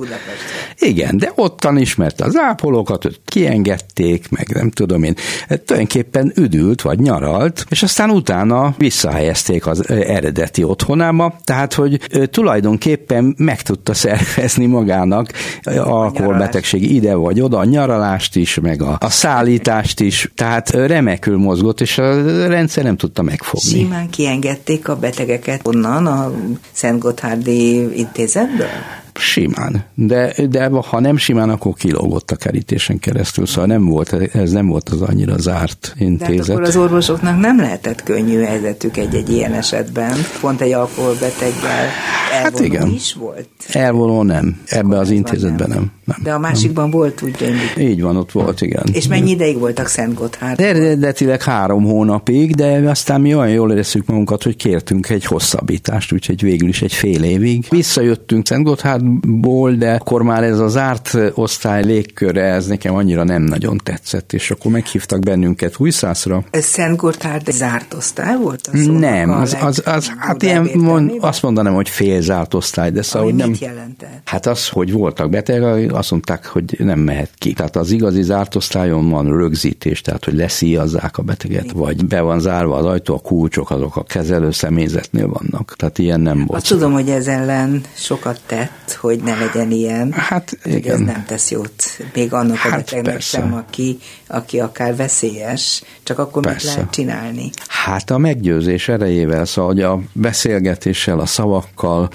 Igen, 0.79 1.17
de 1.17 1.31
ottan 1.35 1.77
ismerte 1.77 2.25
az 2.25 2.35
ápolókat, 2.37 3.05
őt 3.05 3.21
kiengedték, 3.25 4.29
meg 4.29 4.47
nem 4.53 4.69
tudom 4.69 5.03
én, 5.03 5.15
tulajdonképpen 5.47 6.31
üdült, 6.35 6.81
vagy 6.81 6.99
nyaralt, 6.99 7.65
és 7.69 7.83
aztán 7.83 8.09
utána 8.09 8.75
visszahelyezték 8.77 9.67
az 9.67 9.89
eredeti 9.89 10.63
otthonába, 10.63 11.35
tehát, 11.43 11.73
hogy 11.73 11.99
tulajdonképpen 12.31 13.35
meg 13.37 13.61
tudta 13.61 13.93
szervezni 13.93 14.65
magának 14.65 15.31
ö, 15.65 15.79
alkoholbetegség 15.79 16.91
ide 16.91 17.15
vagy 17.15 17.41
oda, 17.41 17.57
a 17.57 17.63
nyaralást 17.63 18.35
is, 18.35 18.59
meg 18.59 18.81
a, 18.81 18.97
a 18.99 19.09
szállítást 19.09 19.99
is, 19.99 20.31
tehát 20.35 20.69
remekül 20.69 21.37
mozgott, 21.37 21.81
és 21.81 21.97
a 21.97 22.47
rendszer 22.47 22.83
nem 22.83 22.97
tudta 22.97 23.21
megfogni. 23.21 23.69
Simán 23.69 24.09
kiengedték 24.09 24.87
a 24.87 24.95
betegeket 24.95 25.67
onnan, 25.67 26.07
a 26.07 26.24
Szent 26.71 26.99
Gotthárdi 26.99 27.97
intézetből? 27.97 29.03
Simán, 29.19 29.83
de, 29.93 30.33
de 30.49 30.69
ha 30.89 30.99
nem 30.99 31.17
simán, 31.17 31.49
akkor 31.49 31.73
kilógott 31.73 32.31
a 32.31 32.35
kerítésen 32.35 32.99
keresztül, 32.99 33.45
szóval 33.45 33.65
nem 33.65 33.85
volt, 33.85 34.13
ez 34.33 34.51
nem 34.51 34.67
volt 34.67 34.89
az 34.89 35.01
annyira 35.01 35.37
zárt 35.37 35.79
De 35.81 35.89
hát 35.89 36.09
intézet. 36.09 36.49
akkor 36.49 36.61
az 36.67 36.75
orvosoknak 36.75 37.39
nem 37.39 37.57
lehetett 37.59 38.03
könnyű 38.03 38.41
helyzetük 38.41 38.97
egy-egy 38.97 39.29
ilyen 39.29 39.53
esetben. 39.53 40.17
Pont 40.41 40.61
egy 40.61 40.71
alkoholbeteggel 40.71 41.87
elvonó 42.31 42.57
Hát 42.57 42.59
igen. 42.59 42.87
is 42.87 43.13
volt. 43.13 43.47
Elvonó 43.71 44.23
nem, 44.23 44.61
ebbe 44.65 44.97
az 44.97 45.09
intézetben 45.09 45.69
nem. 45.69 45.91
nem. 46.03 46.17
De 46.23 46.33
a 46.33 46.39
másikban 46.39 46.89
volt 46.91 47.21
úgy 47.21 47.31
gyöngyű. 47.31 47.89
Így 47.91 48.01
van, 48.01 48.17
ott 48.17 48.31
volt, 48.31 48.61
igen. 48.61 48.83
És 48.91 49.07
mennyi 49.07 49.29
ideig 49.29 49.57
voltak 49.59 49.87
Szent 49.87 50.13
Gotthárd? 50.13 50.59
Eredetileg 50.59 51.43
három 51.43 51.83
hónapig, 51.83 52.55
de 52.55 52.65
aztán 52.89 53.21
mi 53.21 53.35
olyan 53.35 53.53
jól 53.53 53.71
érezzük 53.71 54.05
magunkat, 54.05 54.43
hogy 54.43 54.55
kértünk 54.55 55.09
egy 55.09 55.25
hosszabbítást, 55.25 56.11
úgyhogy 56.11 56.41
végül 56.41 56.67
is 56.69 56.81
egy 56.81 56.93
fél 56.93 57.23
évig. 57.23 57.65
Visszajöttünk 57.69 58.47
Szent 58.47 58.63
Gotthárdból, 59.05 59.71
de 59.71 59.93
akkor 59.93 60.21
már 60.21 60.43
ez 60.43 60.59
az 60.59 60.77
árt 60.77 61.17
osztály 61.33 61.83
légköre, 61.85 62.43
ez 62.43 62.67
nekem 62.67 62.95
annyira 62.95 63.23
nem 63.23 63.41
nagyon 63.41 63.77
tetszett, 63.83 64.33
és 64.33 64.51
akkor 64.51 64.71
meghívtak 64.71 65.19
bennünket 65.19 65.75
Újszászra. 65.77 66.43
Ez 66.51 66.65
Szent 66.65 66.97
Gotthárd 66.97 67.51
zárt 67.51 67.93
osztály 67.93 68.37
volt? 68.37 68.69
A 68.73 68.77
szónak 68.77 68.99
Nem, 68.99 69.29
az, 69.29 69.57
az, 69.61 69.81
az 69.85 70.11
hát 70.17 70.43
ilyen, 70.43 70.69
mond, 70.73 71.11
azt 71.19 71.41
mondanám, 71.41 71.73
hogy 71.73 71.89
félzárt 71.89 72.53
osztály, 72.53 72.91
de 72.91 73.01
szóval 73.01 73.27
Ami 73.27 73.37
nem... 73.37 73.49
mit 73.49 73.59
jelentett? 73.59 74.21
Hát 74.23 74.45
az, 74.45 74.67
hogy 74.67 74.91
voltak 74.91 75.29
betegek, 75.29 75.93
azt 75.93 76.11
mondták, 76.11 76.45
hogy 76.45 76.75
nem 76.77 76.99
mehet 76.99 77.31
ki. 77.37 77.53
Tehát 77.53 77.75
az 77.75 77.91
igazi 77.91 78.21
zárt 78.21 78.55
osztályon 78.55 79.09
van 79.09 79.37
rögzítés, 79.37 80.01
tehát 80.01 80.25
hogy 80.25 80.33
leszíjazzák 80.33 81.17
a 81.17 81.21
beteget, 81.21 81.71
vagy 81.71 82.05
be 82.05 82.21
van 82.21 82.39
zárva 82.39 82.75
az 82.75 82.85
ajtó, 82.85 83.13
a 83.13 83.19
kulcsok 83.19 83.71
azok 83.71 83.95
a 83.95 84.03
kezelő 84.03 84.51
személyzetnél 84.51 85.27
vannak. 85.27 85.73
Tehát 85.77 85.97
ilyen 85.97 86.21
nem 86.21 86.37
volt. 86.37 86.61
Azt 86.61 86.67
tudom, 86.67 86.93
hogy 86.93 87.09
ez 87.09 87.27
ellen 87.27 87.81
sokat 87.93 88.39
tett, 88.45 88.94
hogy 88.95 89.19
ne 89.23 89.35
legyen 89.35 89.71
ilyen. 89.71 90.11
Hát 90.11 90.57
hogy 90.63 90.71
ez 90.71 90.77
igen. 90.77 91.01
nem 91.01 91.23
tesz 91.27 91.51
jót 91.51 91.83
még 92.13 92.33
annak 92.33 92.55
a 92.55 92.57
Hát 92.57 92.75
betegnek 92.75 93.13
persze. 93.13 93.37
sem, 93.37 93.53
aki, 93.53 93.97
aki 94.27 94.59
akár 94.59 94.95
veszélyes, 94.95 95.83
csak 96.03 96.19
akkor 96.19 96.41
Persze. 96.41 96.67
mit 96.67 96.75
lehet 96.75 96.91
csinálni? 96.91 97.49
Hát 97.67 98.09
a 98.09 98.17
meggyőzés 98.17 98.87
erejével, 98.87 99.45
szóval 99.45 99.71
hogy 99.71 99.81
a 99.81 100.01
beszélgetéssel, 100.13 101.19
a 101.19 101.25
szavakkal, 101.25 102.09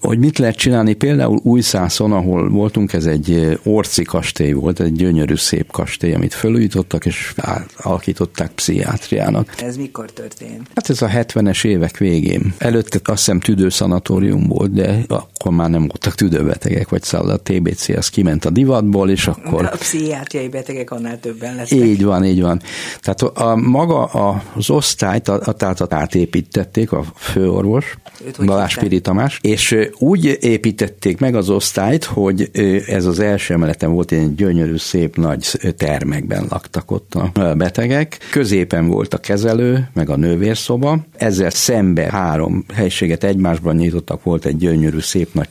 hogy 0.00 0.18
mit 0.18 0.38
lehet 0.38 0.56
csinálni, 0.56 0.92
például 0.92 1.40
Újszászon, 1.42 2.12
ahol 2.12 2.48
voltunk, 2.48 2.92
ez 2.92 3.04
egy 3.04 3.58
orci 3.64 4.02
kastély 4.02 4.52
volt, 4.52 4.80
egy 4.80 4.92
gyönyörű 4.92 5.36
szép 5.36 5.70
kastély, 5.70 6.14
amit 6.14 6.34
fölújítottak, 6.34 7.06
és 7.06 7.34
alakították 7.76 8.50
pszichiátriának. 8.50 9.62
Ez 9.62 9.76
mikor 9.76 10.12
történt? 10.12 10.68
Hát 10.74 10.90
ez 10.90 11.02
a 11.02 11.08
70-es 11.08 11.64
évek 11.64 11.98
végén. 11.98 12.54
Előtte 12.58 12.98
azt 13.04 13.18
hiszem 13.18 13.40
tüdőszanatórium 13.40 14.46
volt, 14.46 14.72
de 14.72 15.04
akkor 15.08 15.52
már 15.52 15.70
nem 15.70 15.80
voltak 15.80 16.14
tüdőbetegek, 16.28 16.88
vagy 16.88 17.02
szóval 17.02 17.30
a 17.30 17.36
TBC 17.36 17.88
az 17.88 18.08
kiment 18.08 18.44
a 18.44 18.50
divatból, 18.50 19.10
és 19.10 19.26
akkor 19.26 19.64
a 19.64 19.76
pszichiátriai 19.76 20.48
betegek 20.48 20.90
annál 20.90 21.20
többen 21.20 21.54
lesznek. 21.54 21.80
így 21.80 22.04
van, 22.04 22.24
így 22.24 22.40
van. 22.40 22.60
Tehát 23.00 23.22
a, 23.22 23.56
maga 23.56 24.04
az 24.04 24.70
osztályt, 24.70 25.28
a, 25.28 25.40
a, 25.44 25.52
tehát 25.52 25.92
átépítették 25.92 26.92
a 26.92 27.04
főorvos, 27.16 27.98
Balázs? 28.44 28.76
Piri 28.76 29.00
Tamás, 29.00 29.38
és 29.42 29.76
úgy 29.98 30.38
építették 30.40 31.18
meg 31.18 31.34
az 31.34 31.50
osztályt, 31.50 32.04
hogy 32.04 32.50
ez 32.86 33.04
az 33.04 33.18
első 33.18 33.54
emeleten 33.54 33.92
volt 33.92 34.12
egy 34.12 34.34
gyönyörű, 34.34 34.76
szép 34.76 35.16
nagy 35.16 35.46
termekben 35.76 36.46
laktak 36.50 36.90
ott 36.90 37.14
a 37.14 37.54
betegek. 37.54 38.18
Középen 38.30 38.88
volt 38.88 39.14
a 39.14 39.18
kezelő, 39.18 39.88
meg 39.92 40.10
a 40.10 40.16
nővérszoba. 40.16 40.98
Ezzel 41.16 41.50
szembe 41.50 42.10
három 42.10 42.64
helységet 42.74 43.24
egymásban 43.24 43.76
nyitottak, 43.76 44.22
volt 44.22 44.44
egy 44.44 44.56
gyönyörű, 44.56 44.98
szép 44.98 45.34
nagy 45.34 45.48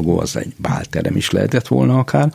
társalgó, 0.00 0.18
az 0.20 0.36
egy 0.36 0.52
bálterem 0.56 1.16
is 1.16 1.30
lehetett 1.30 1.68
volna 1.68 1.98
akár. 1.98 2.32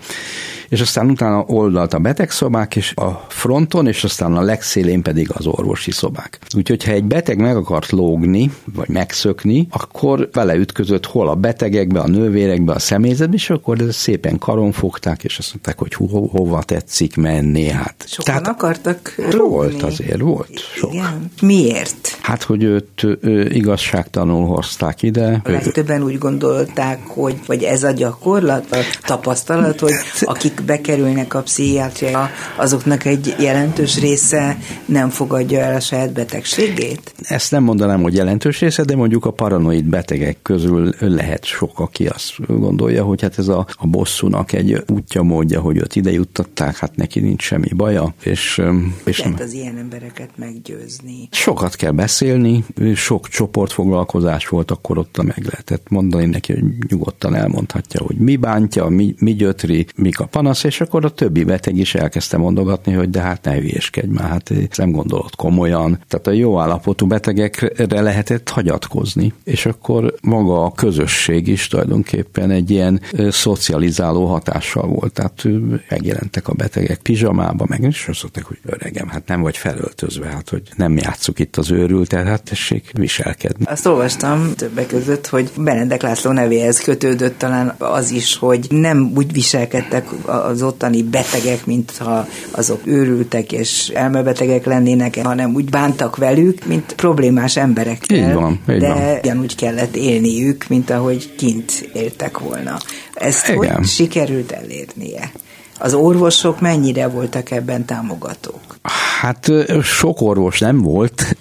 És 0.70 0.82
aztán 0.82 1.10
utána 1.10 1.44
oldalt 1.48 1.94
a 1.94 2.00
betegszobák, 2.00 2.76
és 2.76 2.94
a 2.96 3.26
fronton, 3.28 3.88
és 3.88 4.04
aztán 4.04 4.34
a 4.34 4.42
legszélén 4.42 5.02
pedig 5.02 5.30
az 5.34 5.46
orvosi 5.46 5.92
szobák. 5.92 6.40
Úgyhogy 6.56 6.84
ha 6.84 6.92
egy 6.92 7.04
beteg 7.04 7.38
meg 7.40 7.56
akart 7.56 7.90
lógni, 7.92 8.52
vagy 8.74 8.90
megszökni, 8.90 9.68
akkor 9.72 10.30
beleütközött 10.34 11.06
hol 11.06 11.28
a 11.30 11.36
betegekbe, 11.36 12.00
a 12.00 12.08
nővérekbe, 12.08 12.74
a 12.74 12.80
személyzetbe, 12.80 13.36
és 13.36 13.50
akkor 13.50 13.82
ezt 13.82 13.98
szépen 13.98 14.38
karon 14.38 14.72
fogták, 14.72 15.24
és 15.24 15.38
azt 15.38 15.54
mondták, 15.54 15.80
hogy 15.80 15.94
ho- 15.94 16.32
hova 16.32 16.64
tetszik 16.64 17.16
menni. 17.16 17.68
Hát, 17.68 18.06
Sokan 18.08 18.44
akartak 18.44 19.14
volt 19.18 19.34
rúgni. 19.34 19.82
azért, 19.82 20.20
volt 20.20 20.60
sok. 20.76 20.94
Igen. 20.94 21.32
Miért? 21.42 22.18
Hát, 22.22 22.44
hogy 22.44 22.64
őt 22.64 23.04
ő, 23.22 23.50
igazságtalanul 23.52 24.46
hozták 24.48 25.02
ide. 25.04 25.42
A 25.44 25.50
legtöbben 25.50 26.04
úgy 26.04 26.18
gondolták, 26.18 27.00
hogy 27.08 27.36
vagy 27.46 27.64
ez 27.64 27.84
a 27.84 27.92
gyakorlat, 27.92 28.72
a 28.72 28.78
tapasztalat, 29.06 29.80
hogy 29.80 29.94
akik 30.22 30.55
bekerülnek 30.62 31.34
a 31.34 31.42
pszichiátriába, 31.42 32.30
azoknak 32.56 33.06
egy 33.06 33.36
jelentős 33.40 34.00
része 34.00 34.58
nem 34.86 35.10
fogadja 35.10 35.60
el 35.60 35.76
a 35.76 35.80
saját 35.80 36.14
betegségét? 36.14 37.14
Ezt 37.22 37.52
nem 37.52 37.64
mondanám, 37.64 38.02
hogy 38.02 38.14
jelentős 38.14 38.60
része, 38.60 38.84
de 38.84 38.96
mondjuk 38.96 39.26
a 39.26 39.32
paranoid 39.32 39.86
betegek 39.86 40.38
közül 40.42 40.94
lehet 41.00 41.46
sok, 41.46 41.80
aki 41.80 42.08
azt 42.08 42.34
gondolja, 42.48 43.04
hogy 43.04 43.22
hát 43.22 43.38
ez 43.38 43.48
a, 43.48 43.68
a 43.76 43.88
bosszúnak 43.88 44.54
egy 44.54 44.84
útja, 44.88 45.22
módja, 45.22 45.60
hogy 45.60 45.78
őt 45.78 45.96
ide 45.96 46.12
juttatták, 46.12 46.78
hát 46.78 46.96
neki 46.96 47.20
nincs 47.20 47.44
semmi 47.44 47.74
baja, 47.76 48.14
és, 48.24 48.62
és 49.04 49.20
Lehet 49.20 49.40
az 49.40 49.54
ilyen 49.54 49.78
embereket 49.78 50.30
meggyőzni. 50.36 51.28
sokat 51.32 51.76
kell 51.76 51.92
beszélni, 51.92 52.64
sok 52.96 53.28
csoportfoglalkozás 53.28 54.48
volt, 54.48 54.72
akkor 54.72 54.98
ott 54.98 55.24
meg 55.24 55.46
lehetett 55.50 55.90
mondani 55.90 56.26
neki, 56.26 56.54
hogy 56.54 56.64
nyugodtan 56.88 57.36
elmondhatja, 57.36 58.02
hogy 58.02 58.16
mi 58.16 58.36
bántja, 58.36 58.86
mi, 58.86 59.16
mi 59.20 59.34
gyötri, 59.34 59.86
mik 59.96 60.20
a 60.20 60.26
panasz, 60.46 60.64
és 60.64 60.82
akkor 60.82 61.06
a 61.06 61.10
többi 61.10 61.44
beteg 61.44 61.78
is 61.78 61.96
elkezdte 61.96 62.38
mondogatni, 62.38 62.94
hogy 62.94 63.10
de 63.10 63.22
hát 63.22 63.44
ne 63.44 63.54
hülyeskedj 63.54 64.08
már, 64.08 64.30
hát 64.30 64.52
nem 64.76 64.92
gondolod 64.92 65.36
komolyan. 65.36 66.00
Tehát 66.08 66.28
a 66.28 66.32
jó 66.32 66.60
állapotú 66.60 67.08
betegekre 67.08 68.02
lehetett 68.02 68.50
hagyatkozni, 68.50 69.34
és 69.44 69.66
akkor 69.66 70.14
maga 70.22 70.64
a 70.64 70.72
közösség 70.72 71.48
is 71.48 71.68
tulajdonképpen 71.68 72.52
egy 72.52 72.72
ilyen 72.72 73.02
szocializáló 73.30 74.26
hatással 74.26 74.88
volt. 74.88 75.14
Tehát 75.14 75.44
megjelentek 75.90 76.48
a 76.48 76.54
betegek 76.54 76.98
pizsamába, 76.98 77.66
meg 77.68 77.84
is 77.84 78.08
azt 78.08 78.22
mondták, 78.22 78.46
hogy 78.46 78.60
öregem, 78.66 79.08
hát 79.08 79.28
nem 79.28 79.42
vagy 79.42 79.58
felöltözve, 79.58 80.28
hát 80.28 80.50
hogy 80.50 80.62
nem 80.76 80.98
játsszuk 80.98 81.40
itt 81.40 81.58
az 81.58 81.72
őrült 81.72 81.96
sikerült, 81.96 82.10
tehát 82.10 82.44
tessék 82.44 82.92
viselkedni. 82.94 83.66
Azt 83.66 83.86
olvastam 83.86 84.54
többek 84.56 84.88
között, 84.88 85.28
hogy 85.28 85.52
Benedek 85.58 86.02
László 86.02 86.32
nevéhez 86.32 86.80
kötődött 86.80 87.38
talán 87.38 87.76
az 87.78 88.12
is, 88.12 88.36
hogy 88.38 88.68
nem 88.70 89.12
úgy 89.16 89.32
viselkedtek 89.32 90.08
az 90.44 90.62
ottani 90.62 91.04
betegek, 91.04 91.66
mintha 91.66 92.28
azok 92.52 92.82
őrültek 92.84 93.52
és 93.52 93.90
elmebetegek 93.90 94.66
lennének, 94.66 95.18
hanem 95.24 95.54
úgy 95.54 95.70
bántak 95.70 96.16
velük, 96.16 96.66
mint 96.66 96.94
problémás 96.96 97.58
emberekkel. 97.58 98.18
Így 98.18 98.34
van, 98.34 98.60
így 98.70 98.80
de 98.80 98.88
van. 98.88 99.18
ugyanúgy 99.24 99.56
kellett 99.56 99.96
élniük, 99.96 100.68
mint 100.68 100.90
ahogy 100.90 101.36
kint 101.36 101.90
éltek 101.94 102.40
volna. 102.40 102.78
Ezt 103.14 103.48
Igen. 103.48 103.76
hogy 103.76 103.88
sikerült 103.88 104.52
elérnie? 104.52 105.32
Az 105.80 105.94
orvosok 105.94 106.60
mennyire 106.60 107.08
voltak 107.08 107.52
ebben 107.52 107.86
támogatók? 107.86 108.76
Hát 109.22 109.52
sok 109.84 110.22
orvos 110.22 110.60
nem 110.60 110.82
volt. 110.82 111.38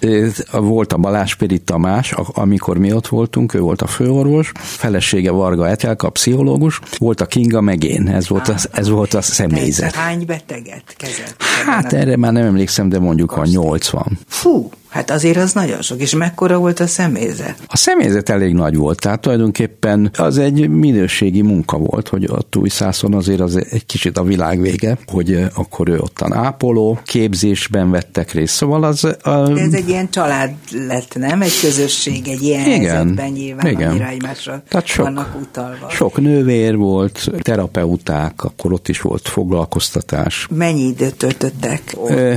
Volt 0.51 0.93
a 0.93 0.97
Balázs 0.97 1.35
Piri 1.35 1.59
Tamás, 1.59 2.11
amikor 2.33 2.77
mi 2.77 2.93
ott 2.93 3.07
voltunk, 3.07 3.53
ő 3.53 3.59
volt 3.59 3.81
a 3.81 3.87
főorvos, 3.87 4.51
felesége 4.55 5.31
Varga 5.31 5.67
Etelka, 5.67 6.09
pszichológus, 6.09 6.79
volt 6.97 7.21
a 7.21 7.25
Kinga 7.25 7.61
meg 7.61 7.83
én, 7.83 8.07
ez 8.07 8.27
volt, 8.27 8.47
a, 8.47 8.55
ez 8.71 8.89
volt 8.89 9.13
a 9.13 9.21
személyzet. 9.21 9.95
Hány 9.95 10.25
beteget 10.25 10.95
kezelt? 10.97 11.35
Hát 11.65 11.93
erre 11.93 12.17
már 12.17 12.31
nem 12.31 12.45
emlékszem, 12.45 12.89
de 12.89 12.99
mondjuk 12.99 13.31
a 13.31 13.45
80. 13.45 14.19
Fú, 14.27 14.69
hát 14.95 15.11
azért 15.11 15.37
az 15.37 15.53
nagyon 15.53 15.81
sok. 15.81 15.99
És 16.01 16.15
mekkora 16.15 16.57
volt 16.57 16.79
a 16.79 16.87
személyzet? 16.87 17.55
A 17.67 17.77
személyzet 17.77 18.29
elég 18.29 18.53
nagy 18.53 18.75
volt, 18.75 18.99
tehát 18.99 19.19
tulajdonképpen 19.21 20.11
az 20.17 20.37
egy 20.37 20.69
minőségi 20.69 21.41
munka 21.41 21.77
volt, 21.77 22.07
hogy 22.07 22.23
a 22.23 22.57
Újszászon 22.57 23.13
azért 23.13 23.39
az 23.39 23.55
egy 23.69 23.85
kicsit 23.85 24.17
a 24.17 24.23
világ 24.23 24.61
vége, 24.61 24.97
hogy 25.07 25.31
ö, 25.31 25.45
akkor 25.53 25.89
ő 25.89 25.99
ottan 25.99 26.33
ápoló, 26.33 26.99
képzésben 27.05 27.91
vettek 27.91 28.31
részt, 28.31 28.53
szóval 28.55 28.83
az... 28.83 29.03
A, 29.03 29.29
Ez 29.59 29.73
egy 29.73 29.89
ilyen 29.89 30.09
család 30.09 30.51
lett, 30.87 31.15
nem? 31.15 31.41
Egy 31.41 31.59
közösség, 31.61 32.27
egy 32.27 32.41
ilyen 32.41 32.65
Igen, 32.65 32.79
helyzetben 32.79 33.29
nyilván 33.31 33.67
igen. 33.67 34.01
egymásra 34.01 34.63
Tehát 34.69 34.85
sok, 34.85 35.05
vannak 35.05 35.35
utalva. 35.41 35.89
sok 35.89 36.21
nővér 36.21 36.75
volt, 36.77 37.31
terapeuták, 37.41 38.43
akkor 38.43 38.73
ott 38.73 38.87
is 38.87 39.01
volt 39.01 39.27
foglalkoztatás. 39.27 40.47
Mennyi 40.49 40.83
időt 40.87 41.15
töltöttek 41.15 41.81
ott? 41.95 42.09
Ö, 42.09 42.35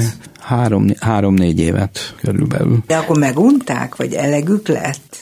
három, 0.49 0.86
három-négy 1.01 1.61
évet 1.61 2.14
körülbelül. 2.20 2.78
De 2.86 2.96
akkor 2.96 3.18
megunták, 3.18 3.96
vagy 3.96 4.14
elegük 4.14 4.68
lett? 4.68 5.18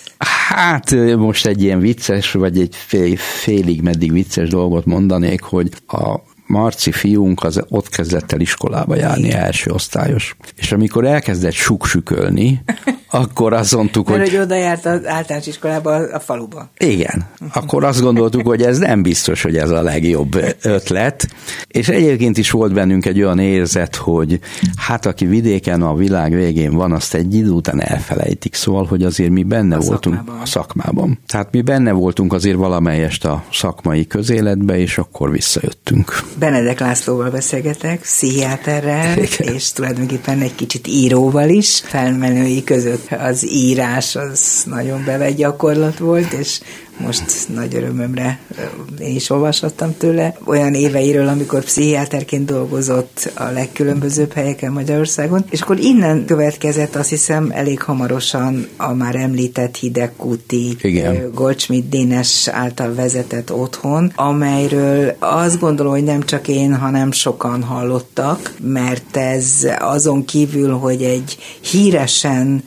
Hát 0.48 0.90
most 1.16 1.46
egy 1.46 1.62
ilyen 1.62 1.78
vicces, 1.78 2.32
vagy 2.32 2.60
egy 2.60 2.74
fél, 2.74 3.16
félig 3.16 3.82
meddig 3.82 4.12
vicces 4.12 4.48
dolgot 4.48 4.84
mondanék, 4.84 5.42
hogy 5.42 5.68
a 5.86 6.20
Marci 6.46 6.92
fiunk 6.92 7.44
az 7.44 7.62
ott 7.68 7.88
kezdett 7.88 8.32
el 8.32 8.40
iskolába 8.40 8.96
járni, 8.96 9.32
első 9.32 9.70
osztályos. 9.70 10.36
És 10.56 10.72
amikor 10.72 11.04
elkezdett 11.04 11.52
suksükölni, 11.52 12.62
akkor 13.11 13.52
azt 13.52 13.74
mondtuk, 13.74 14.09
Mert 14.09 14.20
hogy 14.20 14.30
hogy 14.30 14.38
oda 14.40 14.54
járt 14.54 14.86
az 14.86 15.07
általános 15.07 15.46
iskolába 15.46 15.94
a 15.94 16.20
faluba. 16.20 16.68
igen, 16.78 17.24
akkor 17.52 17.84
azt 17.84 18.00
gondoltuk, 18.00 18.46
hogy 18.46 18.62
ez 18.62 18.78
nem 18.78 19.02
biztos, 19.02 19.42
hogy 19.42 19.57
ez 19.57 19.70
a 19.70 19.82
legjobb 19.82 20.40
ötlet, 20.62 21.28
és 21.68 21.88
egyébként 21.88 22.38
is 22.38 22.50
volt 22.50 22.72
bennünk 22.72 23.07
egy 23.07 23.22
olyan 23.22 23.38
érzet, 23.38 23.96
hogy 23.96 24.38
hát 24.76 25.07
aki 25.07 25.26
vidéken 25.26 25.82
a 25.82 25.94
világ 25.94 26.34
végén 26.34 26.72
van, 26.74 26.92
azt 26.92 27.14
egy 27.14 27.34
idő 27.34 27.50
után 27.50 27.80
elfelejtik, 27.82 28.54
szóval, 28.54 28.84
hogy 28.84 29.02
azért 29.02 29.30
mi 29.30 29.42
benne 29.42 29.76
A 29.76 29.80
voltunk 29.80 30.14
szakmában. 30.16 30.40
a 30.42 30.46
szakmában. 30.46 31.18
Tehát 31.26 31.48
mi 31.52 31.61
benne 31.62 31.92
voltunk 31.92 32.32
azért 32.32 32.57
valamelyest 32.57 33.24
a 33.24 33.44
szakmai 33.52 34.07
közéletbe, 34.07 34.78
és 34.78 34.98
akkor 34.98 35.30
visszajöttünk. 35.30 36.22
Benedek 36.38 36.80
Lászlóval 36.80 37.30
beszélgetek, 37.30 38.00
pszichiáterrel, 38.00 39.18
és 39.38 39.72
tulajdonképpen 39.72 40.40
egy 40.40 40.54
kicsit 40.54 40.86
íróval 40.86 41.48
is. 41.48 41.80
Felmenői 41.84 42.64
között 42.64 42.95
az 43.11 43.47
írás 43.47 44.16
az 44.16 44.62
nagyon 44.66 45.05
bevett 45.05 45.36
gyakorlat 45.36 45.99
volt, 45.99 46.32
és 46.32 46.61
most 46.97 47.49
nagy 47.55 47.74
örömömre 47.74 48.38
ö, 48.59 48.62
én 49.03 49.14
is 49.14 49.30
olvashattam 49.30 49.97
tőle 49.97 50.36
olyan 50.44 50.74
éveiről, 50.74 51.28
amikor 51.28 51.64
pszichiáterként 51.64 52.44
dolgozott 52.44 53.32
a 53.34 53.44
legkülönbözőbb 53.44 54.32
helyeken 54.32 54.72
Magyarországon, 54.72 55.44
és 55.51 55.61
akkor 55.61 55.78
innen 55.78 56.24
következett 56.24 56.97
azt 56.97 57.09
hiszem 57.09 57.51
elég 57.55 57.82
hamarosan 57.82 58.68
a 58.76 58.92
már 58.92 59.14
említett 59.14 59.76
hidegkúti 59.76 60.76
Igen. 60.80 61.16
ö, 61.16 61.30
Goldschmidt 61.30 61.88
Dénes 61.88 62.49
által 62.49 62.94
vezetett 62.94 63.53
otthon, 63.53 64.12
amelyről 64.14 65.16
azt 65.18 65.61
gondolom, 65.61 65.92
hogy 65.92 66.05
nem 66.05 66.22
csak 66.22 66.49
én, 66.49 66.74
hanem 66.74 67.12
sokan 67.12 67.62
hallottak, 67.62 68.55
mert 68.61 69.16
ez 69.16 69.66
azon 69.78 70.24
kívül, 70.24 70.72
hogy 70.72 71.03
egy 71.03 71.36
híresen 71.61 72.62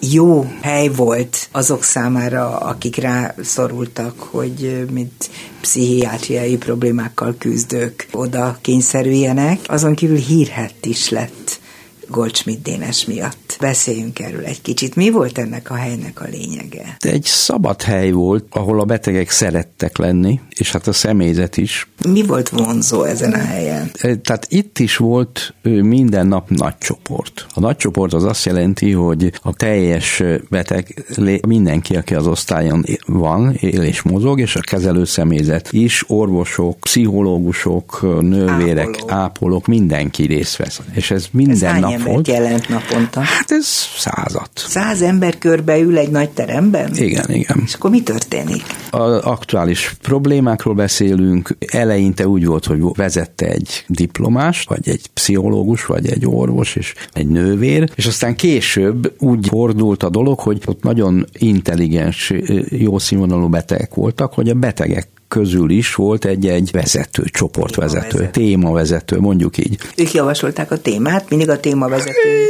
jó 0.00 0.50
hely 0.60 0.88
volt 0.88 1.48
azok 1.52 1.82
számára, 1.82 2.58
akik 2.58 2.96
rá 2.96 3.34
szorultak, 3.42 4.20
hogy 4.20 4.86
mint 4.90 5.30
pszichiátriai 5.60 6.56
problémákkal 6.56 7.34
küzdők 7.38 8.06
oda 8.12 8.58
kényszerüljenek. 8.60 9.60
Azon 9.66 9.94
kívül 9.94 10.16
hírhett 10.16 10.86
is 10.86 11.08
lett 11.08 11.60
Goldschmidt 12.08 12.62
Dénes 12.62 13.04
miatt. 13.04 13.45
Beszéljünk 13.60 14.18
erről 14.18 14.44
egy 14.44 14.62
kicsit. 14.62 14.94
Mi 14.94 15.10
volt 15.10 15.38
ennek 15.38 15.70
a 15.70 15.74
helynek 15.74 16.20
a 16.20 16.26
lényege? 16.30 16.96
Egy 16.98 17.24
szabad 17.24 17.82
hely 17.82 18.10
volt, 18.10 18.44
ahol 18.50 18.80
a 18.80 18.84
betegek 18.84 19.30
szerettek 19.30 19.96
lenni, 19.98 20.40
és 20.56 20.72
hát 20.72 20.86
a 20.86 20.92
személyzet 20.92 21.56
is. 21.56 21.88
Mi 22.08 22.22
volt 22.22 22.48
vonzó 22.48 23.02
ezen 23.02 23.32
a 23.32 23.38
helyen? 23.38 23.90
Tehát 24.00 24.46
itt 24.48 24.78
is 24.78 24.96
volt 24.96 25.54
minden 25.62 26.26
nap 26.26 26.48
nagy 26.50 26.78
csoport. 26.78 27.46
A 27.54 27.60
nagy 27.60 27.76
csoport 27.76 28.12
az 28.12 28.24
azt 28.24 28.44
jelenti, 28.44 28.92
hogy 28.92 29.32
a 29.42 29.52
teljes 29.54 30.22
beteg, 30.50 31.04
mindenki, 31.46 31.96
aki 31.96 32.14
az 32.14 32.26
osztályon 32.26 32.84
van, 33.06 33.54
él 33.60 33.82
és 33.82 34.02
mozog, 34.02 34.40
és 34.40 34.56
a 34.56 34.60
kezelő 34.60 35.04
személyzet 35.04 35.68
is, 35.72 36.04
orvosok, 36.06 36.78
pszichológusok, 36.80 38.00
nővérek, 38.20 38.86
Ápolók. 38.88 39.10
ápolók, 39.12 39.66
mindenki 39.66 40.24
részt 40.26 40.56
vesz. 40.56 40.80
És 40.94 41.10
ez 41.10 41.14
Ez 41.16 41.28
minden 41.32 41.70
hány 41.70 41.80
nap 41.80 42.02
volt. 42.02 42.28
jelent 42.28 42.68
naponta? 42.68 43.22
Hát 43.48 43.58
ez 43.58 43.66
százat. 43.98 44.50
Száz 44.54 45.02
ember 45.02 45.38
körbeül 45.38 45.98
egy 45.98 46.10
nagy 46.10 46.30
teremben? 46.30 46.94
Igen, 46.94 47.30
igen. 47.30 47.62
És 47.64 47.74
akkor 47.74 47.90
mi 47.90 48.02
történik? 48.02 48.62
Az 48.90 49.18
aktuális 49.22 49.96
problémákról 50.02 50.74
beszélünk. 50.74 51.56
Eleinte 51.66 52.28
úgy 52.28 52.46
volt, 52.46 52.64
hogy 52.64 52.80
vezette 52.94 53.46
egy 53.46 53.84
diplomás, 53.88 54.64
vagy 54.68 54.88
egy 54.88 55.06
pszichológus, 55.14 55.86
vagy 55.86 56.06
egy 56.06 56.26
orvos, 56.26 56.76
és 56.76 56.94
egy 57.12 57.26
nővér, 57.28 57.90
és 57.94 58.06
aztán 58.06 58.36
később 58.36 59.12
úgy 59.18 59.48
fordult 59.48 60.02
a 60.02 60.08
dolog, 60.08 60.38
hogy 60.38 60.62
ott 60.66 60.82
nagyon 60.82 61.26
intelligens, 61.32 62.32
jó 62.68 62.98
színvonalú 62.98 63.48
betegek 63.48 63.94
voltak, 63.94 64.34
hogy 64.34 64.48
a 64.48 64.54
betegek 64.54 65.08
közül 65.28 65.70
is 65.70 65.94
volt 65.94 66.24
egy-egy 66.24 66.70
vezető, 66.72 67.22
csoportvezető, 67.24 68.08
Témavezető. 68.08 68.40
témavezető, 68.40 69.20
mondjuk 69.20 69.58
így. 69.58 69.78
Ők 69.96 70.12
javasolták 70.12 70.70
a 70.70 70.76
témát, 70.78 71.30
mindig 71.30 71.48
a 71.48 71.60
témavezető. 71.60 72.44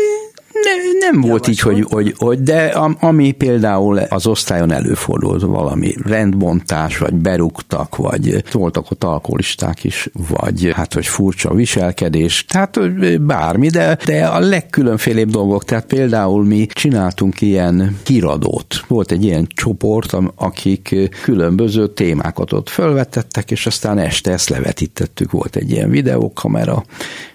Ne, 0.65 1.11
nem 1.11 1.21
volt 1.21 1.49
így, 1.49 1.61
hogy, 1.61 1.87
hogy, 1.91 2.15
hogy 2.19 2.43
de 2.43 2.65
am- 2.65 2.97
ami 3.01 3.33
például 3.33 3.99
az 3.99 4.27
osztályon 4.27 4.73
előfordult 4.73 5.43
valami 5.43 5.95
rendbontás, 6.05 6.99
vagy 6.99 7.15
berúgtak, 7.15 7.97
vagy 7.97 8.45
voltak 8.53 8.91
ott 8.91 9.05
alkoholisták 9.05 9.85
is, 9.85 10.09
vagy 10.29 10.73
hát, 10.75 10.95
hogy 10.95 11.07
furcsa 11.07 11.55
viselkedés, 11.55 12.45
tehát 12.45 12.79
bármi, 13.23 13.69
de, 13.69 13.99
de 14.05 14.27
a 14.27 14.39
legkülönfélébb 14.39 15.31
dolgok, 15.31 15.65
tehát 15.65 15.87
például 15.87 16.45
mi 16.45 16.67
csináltunk 16.67 17.41
ilyen 17.41 17.97
híradót. 18.05 18.85
Volt 18.87 19.13
egy 19.13 19.25
ilyen 19.25 19.47
csoport, 19.55 20.17
akik 20.35 20.95
különböző 21.23 21.89
témákat 21.89 22.53
ott 22.53 22.69
fölvetettek, 22.69 23.51
és 23.51 23.67
aztán 23.67 23.99
este 23.99 24.33
ezt 24.33 24.49
levetítettük, 24.49 25.31
volt 25.31 25.57
egy 25.57 25.71
ilyen 25.71 25.91
videókamera, 25.91 26.85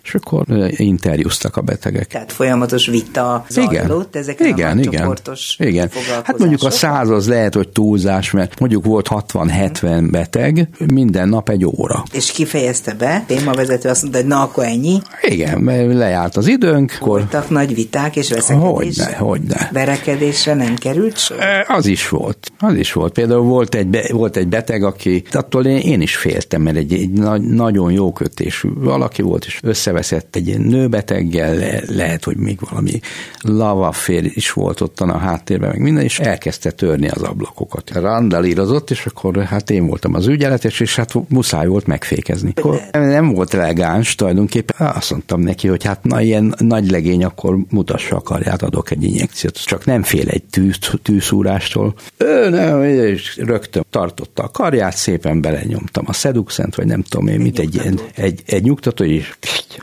és 0.04 0.16
akkor 0.16 0.46
interjúztak 0.70 1.58
a 1.58 1.62
betegek. 1.62 2.08
Tehát 2.08 2.32
folyamatos 2.32 2.88
vita 2.88 3.11
Igen, 3.50 3.88
zajlott 3.88 4.16
ezeken 4.16 4.48
igen, 4.48 4.78
a 4.78 4.80
igen, 4.80 4.92
csoportos 4.92 5.56
igen. 5.60 5.90
Hát 6.24 6.38
mondjuk 6.38 6.64
a 6.64 6.70
száz 6.70 7.10
az 7.10 7.28
lehet, 7.28 7.54
hogy 7.54 7.70
túlzás, 7.70 8.32
mert 8.32 8.60
mondjuk 8.60 8.86
volt 8.86 9.08
60-70 9.10 10.08
beteg, 10.12 10.68
minden 10.94 11.30
nap 11.30 11.50
egy 11.50 11.66
óra. 11.66 12.04
És 12.12 12.32
kifejezte 12.32 12.94
be, 12.94 13.24
témavezető 13.28 13.90
azt 13.90 14.02
mondta, 14.02 14.20
hogy 14.20 14.28
na 14.28 14.42
akkor 14.42 14.64
ennyi. 14.64 15.02
Igen, 15.22 15.60
mert 15.60 15.94
lejárt 15.94 16.38
az 16.38 16.48
időnk, 16.48 16.98
akkor 17.00 17.20
Voltak 17.20 17.50
nagy 17.50 17.76
viták 17.76 18.16
és 18.16 18.30
veszekedés. 18.30 18.70
Hogyne, 18.70 19.16
hogyne. 19.16 19.70
Verekedésre 19.72 20.54
nem 20.54 20.76
került 20.76 21.18
sor. 21.18 21.40
E, 21.40 21.66
Az 21.68 21.86
is 21.86 22.10
volt. 22.10 22.52
Az 22.60 22.74
is 22.74 22.94
volt. 22.94 23.14
Például 23.14 23.44
volt 23.44 23.76
egy, 23.76 23.88
be, 23.88 24.10
volt 24.12 24.38
egy 24.38 24.48
beteg, 24.48 24.84
aki 24.84 25.24
attól 25.32 25.66
én, 25.66 25.78
én 25.78 26.02
is 26.02 26.16
féltem, 26.16 26.62
mert 26.62 26.78
egy, 26.78 26.94
egy 26.94 27.10
nagy, 27.10 27.42
nagyon 27.42 27.92
jó 27.92 28.14
kötésű 28.14 28.70
valaki 28.76 29.22
volt, 29.22 29.46
és 29.46 29.60
összeveszett 29.64 30.36
egy 30.36 30.60
nőbeteggel, 30.60 31.56
le, 31.56 31.82
lehet, 31.88 32.24
hogy 32.24 32.38
még 32.38 32.60
valami 32.70 33.00
lavafér 33.42 34.32
is 34.34 34.52
volt 34.52 34.82
ottan 34.82 35.10
a 35.10 35.18
háttérben, 35.18 35.70
meg 35.70 35.80
minden, 35.80 36.04
és 36.04 36.20
elkezdte 36.20 36.72
törni 36.72 37.08
az 37.08 37.22
ablakokat. 37.22 37.92
Randalírozott, 37.94 38.92
és 38.92 39.06
akkor 39.06 39.44
hát 39.44 39.70
én 39.70 39.88
voltam 39.88 40.14
az 40.14 40.28
ügyeletes, 40.28 40.80
és 40.80 40.96
hát 40.96 41.14
muszáj 41.30 41.68
volt 41.68 41.86
megfékezni. 41.86 42.54
Akkor 42.56 42.82
nem 42.92 43.34
volt 43.34 43.54
elegáns 43.54 44.16
tulajdonképpen. 44.16 44.88
Azt 44.88 45.12
mondtam 45.12 45.42
neki, 45.42 45.68
hogy 45.68 45.84
hát 45.84 46.04
na 46.04 46.22
ilyen 46.22 46.56
nagy 46.58 46.92
legény, 46.92 47.24
akkor 47.24 47.58
mutassa 47.70 48.16
a 48.16 48.22
karját, 48.22 48.62
adok 48.62 48.92
egy 48.92 49.04
injekciót. 49.04 49.66
Csak 49.66 49.86
nem 49.86 50.04
fél 50.04 50.28
egy 50.28 50.44
tűz, 50.44 50.78
tűzúrástól. 51.02 51.94
Ő 52.18 52.50
nem, 52.50 52.84
és 52.84 53.38
rögtön 53.38 53.86
tartotta 53.90 54.44
a 54.44 54.50
karját, 54.50 54.96
szépen 54.96 55.42
belenyomtam 55.42 56.06
a 56.08 56.14
Seduxent, 56.14 56.76
vagy 56.76 56.86
nem 56.86 57.02
tudom 57.02 57.28
én, 57.28 57.40
mit 57.40 57.60
egy, 57.60 57.76
ilyen, 57.76 58.00
egy, 58.16 58.42
egy 58.46 58.64
nyugtató, 58.64 59.04
és 59.04 59.34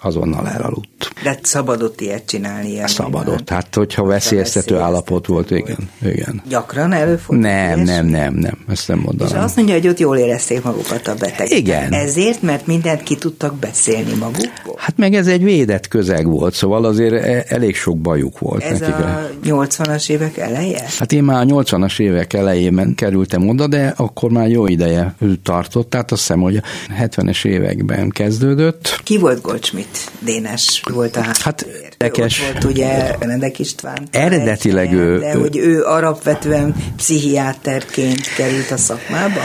azonnal 0.01 0.49
elaludt. 0.49 1.11
De 1.23 1.39
szabadott 1.43 2.01
ilyet 2.01 2.27
csinálni? 2.27 2.71
Ilyen 2.71 2.87
szabadott, 3.11 3.51
hát 3.51 3.75
hogyha 3.75 4.05
veszélyeztető 4.05 4.77
állapot 4.77 5.27
volt, 5.27 5.51
igen. 5.51 5.91
igen. 6.03 6.43
Gyakran 6.49 6.93
előfordult? 6.93 7.47
Nem, 7.47 7.81
nem, 7.81 8.07
nem, 8.07 8.35
nem, 8.35 8.59
ezt 8.69 8.89
nem 8.89 8.99
mondanám. 8.99 9.37
És 9.37 9.43
azt 9.43 9.57
mondja, 9.57 9.75
hogy 9.75 9.89
ott 9.89 9.99
jól 9.99 10.17
érezték 10.17 10.63
magukat 10.63 11.09
a 11.09 11.15
betegek. 11.15 11.59
Igen. 11.59 11.93
Ezért, 11.93 12.43
mert 12.43 12.67
mindent 12.67 13.03
ki 13.03 13.17
tudtak 13.17 13.55
beszélni 13.55 14.15
magukból? 14.15 14.75
Hát 14.77 14.97
meg 14.97 15.15
ez 15.15 15.27
egy 15.27 15.43
védett 15.43 15.89
közeg 15.89 16.27
volt, 16.27 16.55
szóval 16.55 16.85
azért 16.85 17.25
e- 17.25 17.45
elég 17.49 17.77
sok 17.77 17.99
bajuk 17.99 18.39
volt. 18.39 18.63
Ez 18.63 18.81
nekik. 18.81 18.95
a 18.95 19.31
80-as 19.45 20.11
évek 20.11 20.37
eleje? 20.37 20.85
Hát 20.99 21.13
én 21.13 21.23
már 21.23 21.43
a 21.43 21.45
80-as 21.45 22.01
évek 22.01 22.33
elejében 22.33 22.95
kerültem 22.95 23.49
oda, 23.49 23.67
de 23.67 23.95
akkor 23.97 24.31
már 24.31 24.49
jó 24.49 24.67
ideje 24.67 25.15
tartott, 25.43 25.91
tehát 25.91 26.13
azt 26.13 26.21
hiszem, 26.21 26.41
hogy 26.41 26.57
a 26.57 26.63
70-es 27.01 27.45
években 27.45 28.11
kezdődött. 28.11 29.01
Ki 29.05 29.19
volt 29.19 29.41
Goldschmidt? 29.41 30.11
Dénes 30.19 30.83
volt 30.93 31.17
a 31.17 31.21
Hát 31.41 31.67
érdekes. 32.01 32.41
Ott 32.41 32.53
volt 32.53 32.65
ugye 32.65 32.98
Benedek 33.19 33.59
István. 33.59 34.09
Eredetileg 34.11 34.93
ő... 34.93 35.19
De 35.19 35.35
hogy 35.35 35.57
ő 35.57 35.83
alapvetően 35.83 36.75
pszichiáterként 36.97 38.35
került 38.37 38.71
a 38.71 38.77
szakmába? 38.77 39.41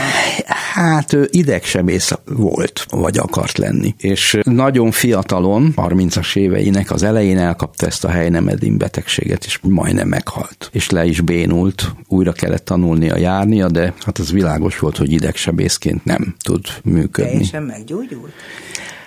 Hát 0.72 1.12
ő 1.12 1.28
idegsebész 1.30 2.12
volt, 2.24 2.86
vagy 2.90 3.18
akart 3.18 3.58
lenni. 3.58 3.94
És 3.98 4.38
nagyon 4.42 4.90
fiatalon, 4.90 5.72
30-as 5.76 6.36
éveinek 6.36 6.90
az 6.90 7.02
elején 7.02 7.38
elkapta 7.38 7.86
ezt 7.86 8.04
a 8.04 8.08
helynemedin 8.08 8.78
betegséget, 8.78 9.44
és 9.44 9.58
majdnem 9.62 10.08
meghalt. 10.08 10.68
És 10.72 10.90
le 10.90 11.04
is 11.04 11.20
bénult, 11.20 11.92
újra 12.08 12.32
kellett 12.32 12.64
tanulnia 12.64 13.16
járnia, 13.16 13.68
de 13.68 13.94
hát 14.04 14.18
az 14.18 14.32
világos 14.32 14.78
volt, 14.78 14.96
hogy 14.96 15.12
idegsebészként 15.12 16.04
nem 16.04 16.34
tud 16.42 16.66
működni. 16.84 17.30
Teljesen 17.30 17.62
meggyógyult? 17.62 18.32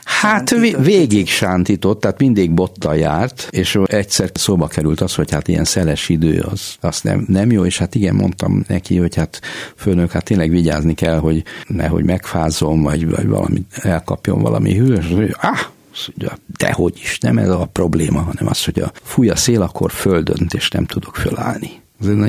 Hát 0.07 0.49
végig 0.79 1.27
sántított, 1.27 1.99
tehát 1.99 2.19
mindig 2.19 2.51
bottal 2.51 2.95
járt, 2.95 3.47
és 3.49 3.79
egyszer 3.85 4.29
szóba 4.33 4.67
került 4.67 5.01
az, 5.01 5.15
hogy 5.15 5.31
hát 5.31 5.47
ilyen 5.47 5.63
szeles 5.63 6.09
idő, 6.09 6.39
az, 6.39 6.75
az 6.79 7.01
nem, 7.01 7.25
nem 7.27 7.51
jó, 7.51 7.65
és 7.65 7.77
hát 7.77 7.95
igen, 7.95 8.15
mondtam 8.15 8.63
neki, 8.67 8.97
hogy 8.97 9.15
hát 9.15 9.39
főnök, 9.75 10.11
hát 10.11 10.23
tényleg 10.23 10.49
vigyázni 10.49 10.93
kell, 10.93 11.19
hogy 11.19 11.43
nehogy 11.67 12.03
megfázom, 12.03 12.81
vagy, 12.81 13.09
vagy 13.09 13.27
valami, 13.27 13.65
elkapjon 13.71 14.41
valami 14.41 14.77
hűs, 14.77 15.05
hogy 15.07 15.35
ah, 15.41 15.59
dehogy 16.57 16.97
is, 17.01 17.19
nem 17.19 17.37
ez 17.37 17.49
a 17.49 17.69
probléma, 17.71 18.19
hanem 18.19 18.47
az, 18.47 18.65
hogy 18.65 18.79
a 18.79 18.91
fúj 19.03 19.29
a 19.29 19.35
szél, 19.35 19.61
akkor 19.61 19.91
földönt, 19.91 20.53
és 20.53 20.69
nem 20.69 20.85
tudok 20.85 21.15
fölállni. 21.15 21.69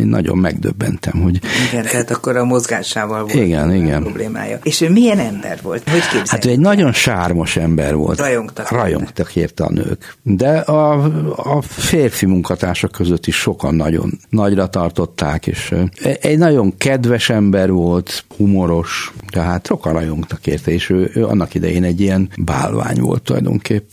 Nagyon 0.05 0.39
megdöbbentem, 0.39 1.21
hogy... 1.23 1.41
Igen, 1.71 1.85
tehát 1.85 2.11
akkor 2.11 2.37
a 2.37 2.45
mozgásával 2.45 3.21
volt 3.21 3.35
igen, 3.35 3.75
igen. 3.75 4.03
problémája. 4.03 4.59
És 4.63 4.81
ő 4.81 4.91
milyen 4.91 5.19
ember 5.19 5.59
volt? 5.63 5.91
Hogy 5.91 6.01
képzeljük? 6.01 6.29
Hát 6.29 6.45
ő 6.45 6.51
egy 6.51 6.59
nagyon 6.59 6.93
sármos 6.93 7.57
ember 7.57 7.95
volt. 7.95 8.19
Rajongtak. 8.19 8.71
Rajongtak 8.71 9.37
érte 9.37 9.65
a 9.65 9.71
nők. 9.71 10.17
De 10.23 10.59
a, 10.59 10.93
a 11.37 11.63
férfi 11.63 12.27
munkatársak 12.27 12.93
között 12.93 13.27
is 13.27 13.37
sokan 13.37 13.75
nagyon 13.75 14.19
nagyra 14.31 14.69
tartották, 14.69 15.47
és 15.47 15.75
egy 16.21 16.39
nagyon 16.39 16.77
kedves 16.77 17.31
ember 17.31 17.71
volt, 17.71 18.25
humoros, 18.37 19.13
tehát 19.31 19.67
sokan 19.67 19.93
rajongtak 19.93 20.47
érte, 20.47 20.71
és 20.71 20.91
ő, 20.91 21.11
ő 21.15 21.27
annak 21.27 21.55
idején 21.55 21.85
egy 21.85 22.01
ilyen 22.01 22.31
bálvány 22.39 23.01
volt 23.01 23.23
tulajdonképp 23.23 23.89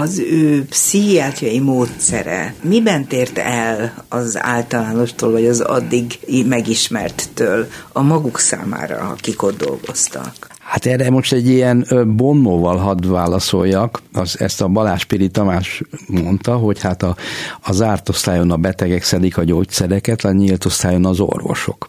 az 0.00 0.18
ő 0.18 0.64
pszichiátriai 0.64 1.58
módszere 1.58 2.54
miben 2.62 3.06
tért 3.06 3.38
el 3.38 4.04
az 4.08 4.38
általánostól, 4.42 5.30
vagy 5.30 5.46
az 5.46 5.60
addig 5.60 6.18
megismerttől 6.46 7.66
a 7.92 8.02
maguk 8.02 8.38
számára, 8.38 8.98
akik 8.98 9.42
ott 9.42 9.56
dolgoztak? 9.56 10.52
Hát 10.58 10.86
erre 10.86 11.10
most 11.10 11.32
egy 11.32 11.48
ilyen 11.48 11.86
bonnóval 12.16 12.76
hadd 12.76 13.08
válaszoljak. 13.08 14.02
Az, 14.12 14.40
ezt 14.40 14.60
a 14.60 14.68
Balázs 14.68 15.04
Piri 15.04 15.28
Tamás 15.28 15.82
mondta, 16.06 16.56
hogy 16.56 16.80
hát 16.80 17.02
a, 17.02 17.16
a 17.60 17.72
zárt 17.72 18.08
osztályon 18.08 18.50
a 18.50 18.56
betegek 18.56 19.02
szedik 19.02 19.36
a 19.36 19.44
gyógyszereket, 19.44 20.24
a 20.24 20.32
nyílt 20.32 20.64
osztályon 20.64 21.06
az 21.06 21.20
orvosok. 21.20 21.88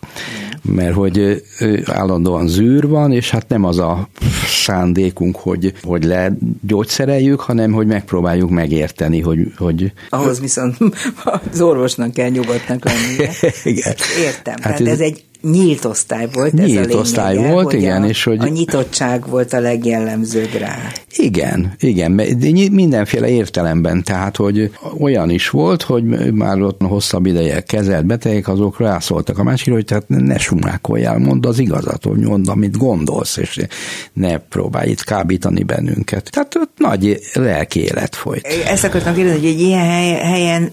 Mert 0.66 0.94
hogy 0.94 1.44
állandóan 1.86 2.48
zűr 2.48 2.88
van, 2.88 3.12
és 3.12 3.30
hát 3.30 3.48
nem 3.48 3.64
az 3.64 3.80
a 3.80 4.08
szándékunk, 4.48 5.36
hogy, 5.36 5.74
hogy 5.84 6.04
legyógyszereljük, 6.04 7.40
hanem 7.40 7.72
hogy 7.72 7.88
megpróbáljuk 7.88 8.50
megérteni, 8.50 9.22
hogy... 9.22 9.52
hogy 9.58 9.92
Ahhoz 10.10 10.40
viszont 10.40 10.78
az 11.52 11.62
orvosnak 11.62 12.14
kell 12.14 12.30
nyugodtnak 12.30 12.86
lennie. 12.86 13.32
Igen. 13.64 13.94
Értem. 14.20 14.54
Hát 14.54 14.62
Tehát 14.62 14.82
ez, 14.82 14.88
ez 14.88 15.00
egy 15.00 15.24
nyílt 15.52 15.86
osztály 15.86 16.28
volt. 16.34 16.54
Nyílt 16.54 16.70
ez 16.70 16.76
a 16.76 16.80
lényege, 16.80 16.98
osztály 16.98 17.38
volt, 17.38 17.66
hogy 17.66 17.82
igen. 17.82 18.04
A, 18.04 18.08
és 18.08 18.24
hogy... 18.24 18.40
a 18.40 18.48
nyitottság 18.48 19.28
volt 19.30 19.54
a 19.54 19.60
legjellemzőbb 19.60 20.54
rá. 20.58 20.78
Igen, 21.18 21.74
igen, 21.80 22.16
de 22.16 22.50
mindenféle 22.72 23.30
értelemben, 23.30 24.04
tehát, 24.04 24.36
hogy 24.36 24.72
olyan 25.00 25.30
is 25.30 25.50
volt, 25.50 25.82
hogy 25.82 26.34
már 26.34 26.62
ott 26.62 26.82
hosszabb 26.82 27.26
ideje 27.26 27.62
kezelt 27.62 28.06
betegek, 28.06 28.48
azok 28.48 28.80
rászóltak 28.80 29.38
a 29.38 29.44
másikra, 29.44 29.74
hogy 29.74 29.86
tehát 29.86 30.04
ne 30.08 30.38
sumákoljál, 30.38 31.18
mondd 31.18 31.48
az 31.48 31.60
igazat, 31.60 32.04
hogy 32.04 32.20
mondd, 32.20 32.50
amit 32.50 32.78
gondolsz, 32.78 33.38
és 33.38 33.66
ne 34.14 34.38
próbálj 34.38 34.90
itt 34.90 35.04
kábítani 35.04 35.64
bennünket. 35.64 36.30
Tehát 36.32 36.56
ott 36.56 36.72
nagy 36.78 37.20
lelki 37.34 37.80
élet 37.80 38.16
folyt. 38.16 38.48
Ezt 38.68 38.84
akartam 38.84 39.16
kérdezni, 39.16 39.40
hogy 39.40 39.50
egy 39.50 39.62
ilyen 39.62 40.16
helyen 40.16 40.72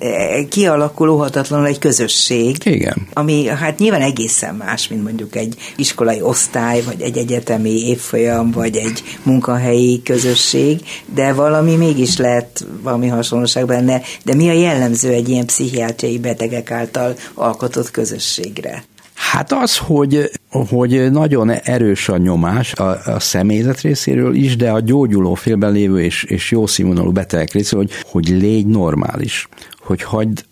kialakulóhatatlanul 0.49 1.67
egy 1.67 1.79
közösség. 1.79 2.57
Igen. 2.65 3.07
Ami 3.13 3.47
hát 3.47 3.79
nyilván 3.79 4.01
egészen 4.01 4.57
más, 4.65 4.89
mint 4.89 5.03
mondjuk 5.03 5.37
egy 5.37 5.57
iskolai 5.77 6.21
osztály, 6.21 6.83
vagy 6.83 7.01
egy 7.01 7.17
egyetemi 7.17 7.87
évfolyam, 7.87 8.51
vagy 8.51 8.77
egy 8.77 9.03
munkahelyi 9.23 10.03
közösség, 10.03 10.81
de 11.15 11.33
valami 11.33 11.77
mégis 11.77 12.17
lehet 12.17 12.67
valami 12.83 13.09
hasonlóság 13.09 13.67
benne. 13.67 14.01
De 14.25 14.35
mi 14.35 14.49
a 14.49 14.53
jellemző 14.53 15.13
egy 15.13 15.29
ilyen 15.29 15.47
pszichiátriai 15.47 16.19
betegek 16.19 16.71
által 16.71 17.15
alkotott 17.35 17.91
közösségre? 17.91 18.85
Hát 19.31 19.53
az, 19.53 19.77
hogy, 19.77 20.31
hogy 20.51 21.11
nagyon 21.11 21.51
erős 21.51 22.09
a 22.09 22.17
nyomás 22.17 22.73
a, 22.73 23.13
a 23.13 23.21
személyzet 23.21 23.81
részéről 23.81 24.35
is, 24.35 24.57
de 24.57 24.71
a 24.71 24.81
gyógyuló 24.81 25.35
félben 25.35 25.73
lévő 25.73 26.01
és, 26.01 26.25
és 26.25 26.51
jó 26.51 26.67
színvonalú 26.67 27.11
betegek 27.13 27.53
részéről, 27.53 27.85
hogy, 27.85 27.93
hogy 28.11 28.41
légy 28.41 28.67
normális 28.67 29.49
hogy 29.83 30.03
hagyd, 30.03 30.45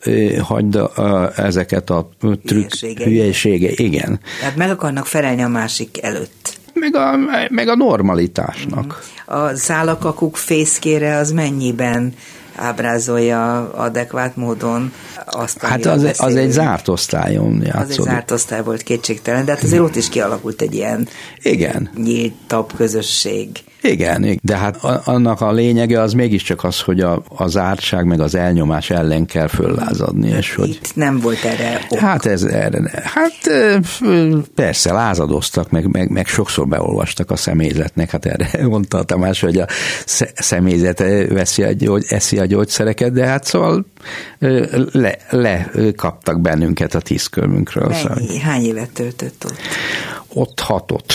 hagyd 0.42 0.74
a, 0.74 1.32
ezeket 1.36 1.90
a 1.90 2.08
trükk 2.44 2.74
hülyesége. 3.02 3.70
Igen. 3.74 4.20
Tehát 4.40 4.56
meg 4.56 4.70
akarnak 4.70 5.06
felelni 5.06 5.42
a 5.42 5.48
másik 5.48 6.02
előtt. 6.02 6.58
Meg 6.74 6.94
a, 6.96 7.16
meg 7.48 7.68
a 7.68 7.76
normalitásnak. 7.76 9.02
A 9.26 9.54
szálakakuk 9.54 10.36
fészkére 10.36 11.16
az 11.16 11.32
mennyiben 11.32 12.14
ábrázolja 12.56 13.70
adekvát 13.72 14.36
módon 14.36 14.92
azt, 15.26 15.58
Hát 15.62 15.86
az, 15.86 16.14
az 16.18 16.36
egy 16.36 16.50
zárt 16.50 16.88
osztályon 16.88 17.62
játszódik. 17.64 17.98
Az 17.98 18.06
egy 18.06 18.12
zárt 18.12 18.30
osztály 18.30 18.62
volt 18.62 18.82
kétségtelen, 18.82 19.44
de 19.44 19.52
hát 19.52 19.62
azért 19.62 19.82
ott 19.82 19.96
is 19.96 20.08
kialakult 20.08 20.62
egy 20.62 20.74
ilyen 20.74 21.08
Igen. 21.42 21.90
nyíltabb 21.96 22.72
közösség. 22.76 23.48
Igen, 23.82 24.38
de 24.42 24.56
hát 24.56 24.84
annak 25.04 25.40
a 25.40 25.52
lényege 25.52 26.00
az 26.00 26.12
mégiscsak 26.12 26.64
az, 26.64 26.80
hogy 26.80 27.00
a, 27.00 27.22
a 27.28 27.46
zártság 27.46 28.04
meg 28.04 28.20
az 28.20 28.34
elnyomás 28.34 28.90
ellen 28.90 29.26
kell 29.26 29.46
föllázadni. 29.46 30.28
És 30.28 30.54
hogy, 30.54 30.68
Itt 30.68 30.94
nem 30.94 31.18
volt 31.18 31.44
erre 31.44 31.80
ok. 31.88 31.98
Hát 31.98 32.26
ez 32.26 32.42
erre, 32.42 33.02
hát 33.04 33.50
persze 34.54 34.92
lázadoztak, 34.92 35.70
meg, 35.70 35.86
meg, 35.86 36.10
meg 36.10 36.26
sokszor 36.26 36.68
beolvastak 36.68 37.30
a 37.30 37.36
személyzetnek, 37.36 38.10
hát 38.10 38.26
erre 38.26 38.66
mondta 38.66 38.98
a 38.98 39.02
Tamás, 39.02 39.40
hogy 39.40 39.58
a 39.58 39.66
személyzet 40.34 40.98
veszi 41.28 41.62
a 41.62 41.72
gyógy, 41.72 42.04
eszi 42.08 42.38
a 42.38 42.44
gyógyszereket, 42.44 43.12
de 43.12 43.26
hát 43.26 43.44
szóval 43.44 43.86
le, 44.92 45.16
le 45.30 45.70
kaptak 45.96 46.40
bennünket 46.40 46.94
a 46.94 47.00
tízkörmünkről. 47.00 47.88
Mennyi, 47.88 48.00
szóval. 48.00 48.38
Hány 48.42 48.64
évet 48.64 48.90
töltött 48.90 49.44
ott? 49.44 49.58
Ott 50.34 50.60
hatot. 50.60 51.14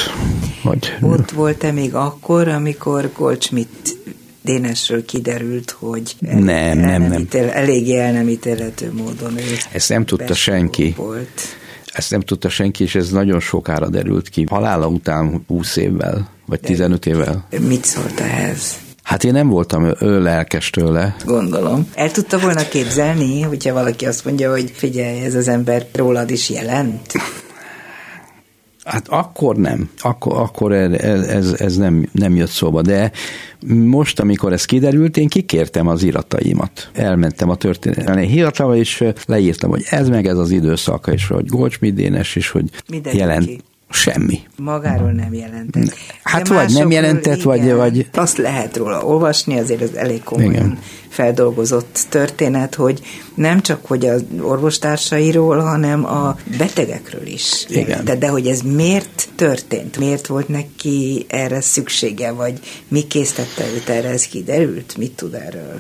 Vagy... 0.64 0.98
Ott 1.02 1.32
volt-e 1.32 1.72
még 1.72 1.96
akkor, 1.96 2.48
amikor 2.48 3.12
Goldschmidt 3.18 3.98
Dénesről 4.42 5.06
kiderült, 5.06 5.76
hogy 5.80 6.16
el, 6.26 6.40
nem, 6.40 6.78
nem, 6.78 7.02
nem. 7.02 7.20
Ítél, 7.20 7.50
eléggé 7.50 7.98
el 7.98 8.12
nem 8.12 8.28
ítélhető 8.28 8.92
módon 8.94 9.36
Ezt 9.72 9.90
nem 9.90 10.06
tudta 10.06 10.34
senki. 10.34 10.94
Volt. 10.98 11.42
Ezt 11.86 12.12
nem 12.12 12.22
tudta 12.22 12.50
senki, 12.50 12.84
és 12.84 12.96
ez 12.96 13.10
nagyon 13.10 13.40
sokára 13.40 13.90
derült 13.90 14.30
ki. 14.30 14.46
Halála 14.50 14.88
után 14.88 15.44
20 15.48 15.76
évvel, 15.76 16.30
vagy 16.46 16.60
15 16.60 17.06
évvel. 17.06 17.48
Mit 17.60 17.86
szólt 17.86 18.20
ehhez? 18.20 18.78
Hát 19.04 19.24
én 19.24 19.32
nem 19.32 19.50
voltam 19.50 19.92
ő 20.00 20.22
lelkes 20.22 20.70
tőle. 20.70 21.16
Gondolom. 21.26 21.90
El 21.94 22.12
tudta 22.12 22.40
volna 22.40 22.68
képzelni, 22.68 23.42
hogyha 23.42 23.74
valaki 23.74 24.06
azt 24.06 24.26
mondja, 24.26 24.52
hogy 24.52 24.72
figyelj, 24.74 25.20
ez 25.20 25.36
az 25.36 25.48
ember 25.48 25.88
rólad 25.94 26.30
is 26.30 26.50
jelent? 26.50 27.14
Hát 28.86 29.08
akkor 29.08 29.56
nem, 29.56 29.90
akkor, 30.00 30.38
akkor 30.38 30.72
ez, 30.72 31.28
ez, 31.28 31.56
ez 31.58 31.78
nem, 31.78 32.10
nem 32.12 32.36
jött 32.36 32.50
szóba, 32.50 32.82
de 32.82 33.12
most, 33.68 34.20
amikor 34.20 34.54
ez 34.54 34.66
kiderült, 34.66 35.18
én 35.18 35.28
kikértem 35.28 35.88
az 35.88 36.04
irataimat. 36.04 36.90
Elmentem 36.94 37.50
a 37.50 37.56
történelmi 37.56 38.28
hivatalba, 38.28 38.76
és 38.76 39.04
leírtam, 39.26 39.70
hogy 39.70 39.84
ez 39.90 40.10
meg 40.10 40.28
ez 40.28 40.38
az 40.38 40.52
időszaka, 40.52 41.12
és 41.12 41.28
hogy 41.28 41.46
Goldschmidt 41.46 41.96
Dénes, 41.96 42.36
és 42.36 42.50
hogy 42.50 42.70
Mindenki. 42.90 43.18
jelent, 43.18 43.64
Semmi. 43.90 44.40
Magáról 44.58 45.12
nem 45.12 45.34
jelentett. 45.34 45.96
Hát 46.24 46.48
vagy 46.48 46.74
nem 46.74 46.92
jelentett, 46.92 47.42
vagy, 47.42 47.72
vagy... 47.72 48.08
Azt 48.14 48.38
lehet 48.38 48.78
róla 48.78 49.04
olvasni, 49.04 49.60
azért 49.60 49.82
ez 49.82 49.92
elég 49.94 50.24
komolyan 50.24 50.52
igen. 50.52 50.80
Feldolgozott 51.16 52.00
történet, 52.10 52.76
hogy 52.76 53.02
nem 53.36 53.62
csak 53.62 53.86
hogy 53.86 54.06
az 54.06 54.24
orvostársairól, 54.42 55.60
hanem 55.60 56.06
a 56.06 56.38
betegekről 56.58 57.28
is. 57.28 57.66
Igen. 57.68 58.06
De, 58.06 58.16
de 58.16 58.28
hogy 58.28 58.48
ez 58.48 58.62
miért 58.62 59.30
történt? 59.36 59.98
Miért 59.98 60.28
volt 60.28 60.48
neki 60.48 61.26
erre 61.30 61.62
szüksége, 61.62 62.32
vagy 62.32 62.60
mi 62.88 63.08
késztette 63.08 63.64
őt 63.76 63.90
erre? 63.90 64.10
Ez 64.10 64.24
kiderült? 64.24 64.98
Mit 64.98 65.12
tud 65.12 65.34
erről? 65.34 65.80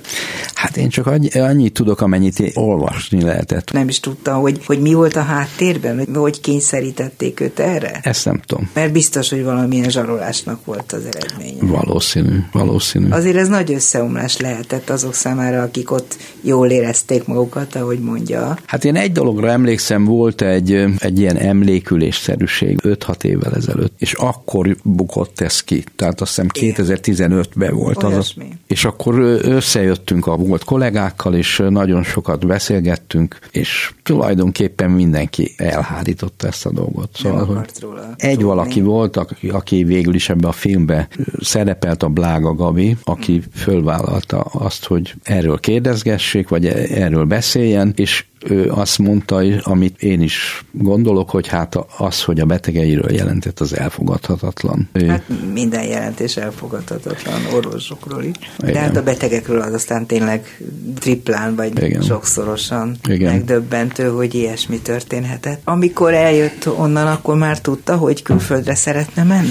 Hát 0.53 0.77
én 0.77 0.89
csak 0.89 1.07
annyi, 1.07 1.29
annyit 1.29 1.73
tudok, 1.73 2.01
amennyit 2.01 2.51
olvasni 2.53 3.21
lehetett. 3.21 3.71
Nem 3.71 3.87
is 3.87 3.99
tudta, 3.99 4.33
hogy, 4.33 4.65
hogy 4.65 4.79
mi 4.79 4.93
volt 4.93 5.15
a 5.15 5.21
háttérben, 5.21 5.97
hogy, 5.97 6.07
hogy 6.13 6.41
kényszerítették 6.41 7.39
őt 7.39 7.59
erre? 7.59 7.99
Ezt 8.03 8.25
nem 8.25 8.41
tudom. 8.45 8.69
Mert 8.73 8.91
biztos, 8.91 9.29
hogy 9.29 9.43
valamilyen 9.43 9.89
zsarolásnak 9.89 10.65
volt 10.65 10.91
az 10.91 11.01
eredménye. 11.05 11.57
Valószínű, 11.61 12.37
valószínű. 12.51 13.09
Azért 13.09 13.35
ez 13.35 13.47
nagy 13.47 13.73
összeomlás 13.73 14.37
lehetett 14.37 14.89
azok 14.89 15.13
számára, 15.25 15.61
akik 15.61 15.91
ott 15.91 16.17
jól 16.41 16.69
érezték 16.69 17.25
magukat, 17.25 17.75
ahogy 17.75 17.99
mondja. 17.99 18.57
Hát 18.65 18.85
én 18.85 18.95
egy 18.95 19.11
dologra 19.11 19.49
emlékszem, 19.49 20.03
volt 20.03 20.41
egy, 20.41 20.85
egy 20.97 21.19
ilyen 21.19 21.37
emlékülésszerűség 21.37 22.79
5-6 22.83 23.23
évvel 23.23 23.53
ezelőtt, 23.55 23.93
és 23.97 24.13
akkor 24.13 24.75
bukott 24.83 25.39
ez 25.41 25.61
ki. 25.61 25.83
Tehát 25.95 26.21
azt 26.21 26.29
hiszem 26.35 26.47
2015-ben 26.53 27.75
volt 27.75 28.03
Olyasmi. 28.03 28.47
az. 28.49 28.57
És 28.67 28.85
akkor 28.85 29.19
összejöttünk 29.41 30.27
a 30.27 30.35
volt 30.35 30.63
kollégákkal, 30.63 31.33
és 31.33 31.63
nagyon 31.69 32.03
sokat 32.03 32.47
beszélgettünk, 32.47 33.39
és 33.51 33.93
tulajdonképpen 34.03 34.91
mindenki 34.91 35.53
elhárította 35.57 36.47
ezt 36.47 36.65
a 36.65 36.71
dolgot. 36.71 37.09
Szóval, 37.13 37.65
róla. 37.81 38.13
Egy 38.17 38.29
tudni. 38.29 38.43
valaki 38.43 38.81
volt, 38.81 39.17
aki 39.51 39.83
végül 39.83 40.13
is 40.13 40.29
ebbe 40.29 40.47
a 40.47 40.51
filmbe 40.51 41.07
szerepelt 41.41 42.03
a 42.03 42.07
Blága 42.07 42.53
Gabi, 42.53 42.97
aki 43.03 43.41
fölvállalta 43.53 44.39
azt, 44.39 44.85
hogy 44.85 45.14
erről 45.23 45.59
kérdezgessék, 45.59 46.47
vagy 46.47 46.65
erről 46.65 47.25
beszéljen, 47.25 47.93
és 47.95 48.25
ő 48.49 48.71
azt 48.71 48.97
mondta, 48.97 49.35
amit 49.61 50.03
én 50.03 50.21
is 50.21 50.65
gondolok, 50.71 51.29
hogy 51.29 51.47
hát 51.47 51.77
az, 51.97 52.23
hogy 52.23 52.39
a 52.39 52.45
betegeiről 52.45 53.11
jelentett, 53.11 53.59
az 53.59 53.77
elfogadhatatlan. 53.77 54.89
Hát 55.07 55.23
minden 55.53 55.83
jelentés 55.83 56.37
elfogadhatatlan 56.37 57.41
orvosokról 57.53 58.23
is. 58.23 58.35
Igen. 58.59 58.73
De 58.73 58.79
hát 58.79 58.97
a 58.97 59.03
betegekről 59.03 59.61
az 59.61 59.73
aztán 59.73 60.05
tényleg 60.05 60.61
triplán, 60.99 61.55
vagy 61.55 61.83
Igen. 61.83 62.01
sokszorosan 62.01 62.97
Igen. 63.07 63.33
megdöbbentő, 63.33 64.07
hogy 64.07 64.35
ilyesmi 64.35 64.79
történhetett. 64.79 65.61
Amikor 65.63 66.13
eljött 66.13 66.67
onnan, 66.67 67.07
akkor 67.07 67.35
már 67.35 67.61
tudta, 67.61 67.95
hogy 67.95 68.21
külföldre 68.21 68.75
szeretne 68.75 69.23
menni? 69.23 69.49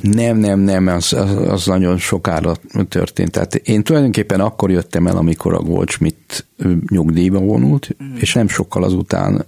Nem, 0.00 0.36
nem, 0.36 0.60
nem, 0.60 0.86
az, 0.86 1.12
az, 1.12 1.36
az 1.48 1.66
nagyon 1.66 1.98
sokára 1.98 2.56
történt. 2.88 3.30
Tehát 3.30 3.54
én 3.54 3.82
tulajdonképpen 3.82 4.40
akkor 4.40 4.70
jöttem 4.70 5.06
el, 5.06 5.16
amikor 5.16 5.54
a 5.54 5.60
Goldschmidt 5.60 6.46
nyugdíjba 6.90 7.38
vonult, 7.38 7.96
mm. 8.02 8.14
és 8.16 8.34
nem 8.34 8.48
sokkal 8.48 8.84
azután 8.84 9.44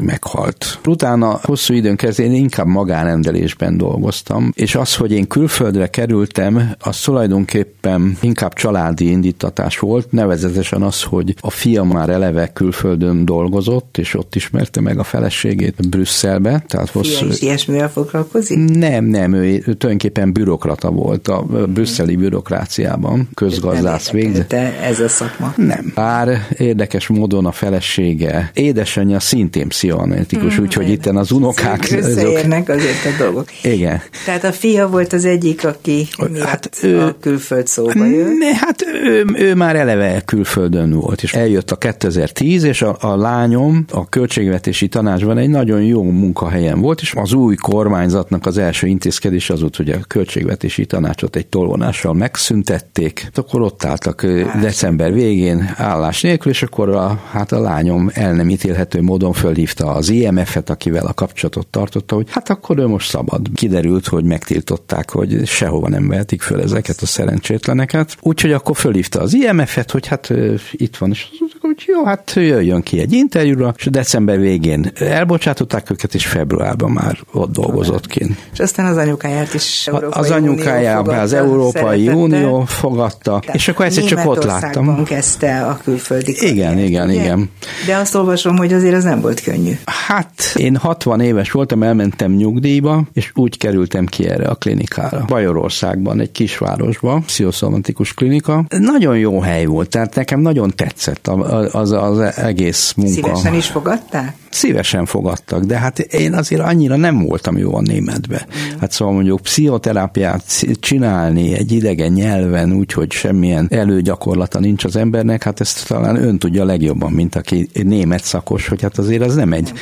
meghalt. 0.00 0.78
Utána 0.86 1.40
hosszú 1.42 1.74
időn 1.74 1.96
kezdve 1.96 2.24
én 2.24 2.34
inkább 2.34 2.66
magánrendelésben 2.66 3.76
dolgoztam, 3.76 4.52
és 4.54 4.74
az, 4.74 4.94
hogy 4.96 5.12
én 5.12 5.26
külföldre 5.26 5.86
kerültem, 5.86 6.70
az 6.78 7.00
tulajdonképpen 7.00 8.16
inkább 8.20 8.52
családi 8.52 9.10
indítatás 9.10 9.78
volt, 9.78 10.12
nevezetesen 10.12 10.82
az, 10.82 11.02
hogy 11.02 11.34
a 11.40 11.50
fiam 11.50 11.88
már 11.88 12.08
eleve 12.08 12.52
külföldön 12.52 13.24
dolgozott, 13.24 13.98
és 13.98 14.14
ott 14.14 14.34
ismerte 14.34 14.80
meg 14.80 14.98
a 14.98 15.04
feleségét 15.04 15.88
Brüsszelbe. 15.88 16.64
Tehát 16.66 16.90
hosszú... 16.90 17.14
Fia 17.14 17.28
is 17.28 17.40
ilyesmivel 17.40 17.90
foglalkozik? 17.90 18.58
Nem, 18.74 19.04
nem, 19.04 19.32
ő, 19.32 19.42
ő 19.42 19.60
tulajdonképpen 19.60 20.32
bürokrata 20.32 20.90
volt 20.90 21.28
a 21.28 21.42
brüsszeli 21.66 22.16
bürokráciában, 22.16 23.28
közgazdász 23.34 24.10
végzett. 24.10 24.52
ez 24.52 25.00
a 25.00 25.08
szakma? 25.08 25.52
Nem. 25.56 25.92
Bár 25.94 26.48
érdekes 26.56 27.06
módon 27.06 27.46
a 27.46 27.52
felesége 27.52 28.50
édesanyja 28.54 29.20
szintén 29.20 29.68
pszichoanalitikus, 29.68 30.58
mm, 30.58 30.62
úgyhogy 30.62 30.88
itt 30.88 31.06
az 31.06 31.30
unokák... 31.30 31.88
Összeérnek 31.90 32.68
azért 32.68 33.04
a 33.04 33.22
dolgok. 33.22 33.48
Igen. 33.62 34.02
Tehát 34.24 34.44
a 34.44 34.52
fia 34.52 34.88
volt 34.88 35.12
az 35.12 35.24
egyik, 35.24 35.64
aki 35.64 36.08
hát 36.40 36.70
ő, 36.82 37.00
a 37.00 37.16
külföld 37.20 37.66
szóba 37.66 38.04
jött. 38.04 38.38
Ne, 38.38 38.54
hát 38.54 38.84
ő, 39.04 39.24
ő 39.34 39.54
már 39.54 39.76
eleve 39.76 40.20
külföldön 40.24 40.90
volt, 40.90 41.22
és 41.22 41.32
eljött 41.32 41.70
a 41.70 41.76
2010, 41.76 42.64
és 42.64 42.82
a, 42.82 42.96
a 43.00 43.16
lányom 43.16 43.84
a 43.92 44.08
költségvetési 44.08 44.88
tanácsban 44.88 45.38
egy 45.38 45.48
nagyon 45.48 45.82
jó 45.82 46.02
munkahelyen 46.02 46.80
volt, 46.80 47.00
és 47.00 47.14
az 47.16 47.32
új 47.32 47.54
kormányzatnak 47.54 48.46
az 48.46 48.58
első 48.58 48.86
intézkedés 48.86 49.50
az 49.50 49.60
volt, 49.60 49.76
hogy 49.76 49.90
a 49.90 49.98
költségvetési 50.08 50.86
tanácsot 50.86 51.36
egy 51.36 51.46
tolvonással 51.46 52.14
megszüntették, 52.14 53.30
akkor 53.34 53.60
ott 53.60 53.84
álltak 53.84 54.26
december 54.60 55.12
végén 55.12 55.74
állás 55.76 56.20
nélkül, 56.20 56.39
nélkül, 56.44 56.52
és 56.52 56.62
akkor 56.62 56.88
a, 56.88 57.20
hát 57.30 57.52
a 57.52 57.60
lányom 57.60 58.10
el 58.12 58.32
nem 58.32 58.48
ítélhető 58.48 59.02
módon 59.02 59.32
fölhívta 59.32 59.90
az 59.90 60.08
IMF-et, 60.08 60.70
akivel 60.70 61.06
a 61.06 61.12
kapcsolatot 61.12 61.66
tartotta, 61.66 62.14
hogy 62.14 62.26
hát 62.30 62.50
akkor 62.50 62.78
ő 62.78 62.86
most 62.86 63.08
szabad. 63.08 63.48
Kiderült, 63.54 64.06
hogy 64.06 64.24
megtiltották, 64.24 65.10
hogy 65.10 65.46
sehova 65.46 65.88
nem 65.88 66.08
vehetik 66.08 66.42
föl 66.42 66.60
ezeket 66.60 67.00
a 67.00 67.06
szerencsétleneket. 67.06 68.16
Úgyhogy 68.20 68.52
akkor 68.52 68.76
fölhívta 68.76 69.20
az 69.20 69.34
IMF-et, 69.34 69.90
hogy 69.90 70.06
hát 70.06 70.32
itt 70.72 70.96
van, 70.96 71.10
és 71.10 71.28
hogy 71.60 71.84
jó, 71.86 72.04
hát 72.04 72.32
jöjjön 72.34 72.82
ki 72.82 73.00
egy 73.00 73.12
interjúra, 73.12 73.74
és 73.76 73.86
december 73.86 74.38
végén 74.38 74.90
elbocsátották 74.94 75.90
őket, 75.90 76.14
és 76.14 76.26
februárban 76.26 76.90
már 76.90 77.18
ott 77.32 77.52
dolgozott 77.52 78.06
kint. 78.06 78.48
És 78.52 78.58
aztán 78.58 78.86
az 78.86 78.96
anyukáját 78.96 79.54
is 79.54 79.86
Európai 79.86 80.20
Az 80.22 80.30
anyukájában 80.30 81.18
az 81.18 81.32
Európai 81.32 82.08
Unió 82.08 82.64
fogadta, 82.64 83.38
Tehát 83.40 83.56
és 83.56 83.68
akkor 83.68 83.84
egyszer 83.84 84.04
csak 84.04 84.26
ott 84.26 84.44
láttam. 84.44 85.04
kezdte 85.04 85.60
a 85.66 85.78
külföldi 85.84 86.29
igen, 86.38 86.78
igen, 86.78 86.78
igen, 86.78 87.10
igen. 87.10 87.50
De 87.86 87.96
azt 87.96 88.14
olvasom, 88.14 88.56
hogy 88.56 88.72
azért 88.72 88.94
az 88.94 89.04
nem 89.04 89.20
volt 89.20 89.40
könnyű. 89.40 89.72
Hát 89.84 90.52
én 90.54 90.76
60 90.76 91.20
éves 91.20 91.50
voltam, 91.50 91.82
elmentem 91.82 92.32
nyugdíjba, 92.32 93.02
és 93.12 93.30
úgy 93.34 93.58
kerültem 93.58 94.06
ki 94.06 94.28
erre 94.28 94.46
a 94.46 94.54
klinikára. 94.54 95.24
Bajorországban, 95.26 96.20
egy 96.20 96.32
kisvárosban, 96.32 97.24
pszichoszomatikus 97.24 98.14
klinika. 98.14 98.64
Nagyon 98.68 99.18
jó 99.18 99.40
hely 99.40 99.64
volt, 99.64 99.88
tehát 99.88 100.14
nekem 100.14 100.40
nagyon 100.40 100.72
tetszett 100.76 101.26
az, 101.72 101.90
az 101.90 102.18
egész 102.36 102.92
munka. 102.96 103.12
Szívesen 103.12 103.54
is 103.54 103.66
fogadták? 103.66 104.34
Szívesen 104.50 105.06
fogadtak, 105.06 105.64
de 105.64 105.78
hát 105.78 105.98
én 105.98 106.34
azért 106.34 106.60
annyira 106.60 106.96
nem 106.96 107.18
voltam 107.18 107.58
jó 107.58 107.74
a 107.74 107.80
németbe. 107.80 108.46
Hát 108.80 108.92
szóval 108.92 109.14
mondjuk 109.14 109.40
pszichoterápiát 109.40 110.44
csinálni 110.80 111.54
egy 111.54 111.72
idegen 111.72 112.12
nyelven, 112.12 112.72
úgyhogy 112.72 113.12
semmilyen 113.12 113.66
előgyakorlata 113.70 114.60
nincs 114.60 114.84
az 114.84 114.96
embernek, 114.96 115.42
hát 115.42 115.60
ezt 115.60 115.86
talán 115.86 116.16
ön 116.16 116.38
tudja 116.38 116.64
legjobban, 116.64 117.12
mint 117.12 117.34
aki 117.34 117.68
német 117.72 118.24
szakos, 118.24 118.68
hogy 118.68 118.82
hát 118.82 118.98
azért 118.98 119.22
az 119.22 119.34
nem 119.34 119.52
egy 119.52 119.72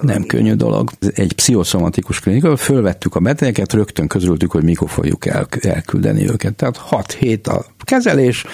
nem 0.00 0.24
könnyű 0.24 0.52
dolog. 0.52 0.90
Egy 1.14 1.32
pszichoszomatikus 1.32 2.20
klinika, 2.20 2.56
fölvettük 2.56 3.14
a 3.14 3.20
betegeket, 3.20 3.72
rögtön 3.72 4.06
közültük, 4.06 4.50
hogy 4.50 4.62
mikor 4.62 4.90
fogjuk 4.90 5.26
el, 5.26 5.46
elküldeni 5.60 6.28
őket. 6.28 6.54
Tehát 6.54 6.76
6 6.76 7.12
hét 7.12 7.46
a 7.46 7.64
kezelés. 7.84 8.44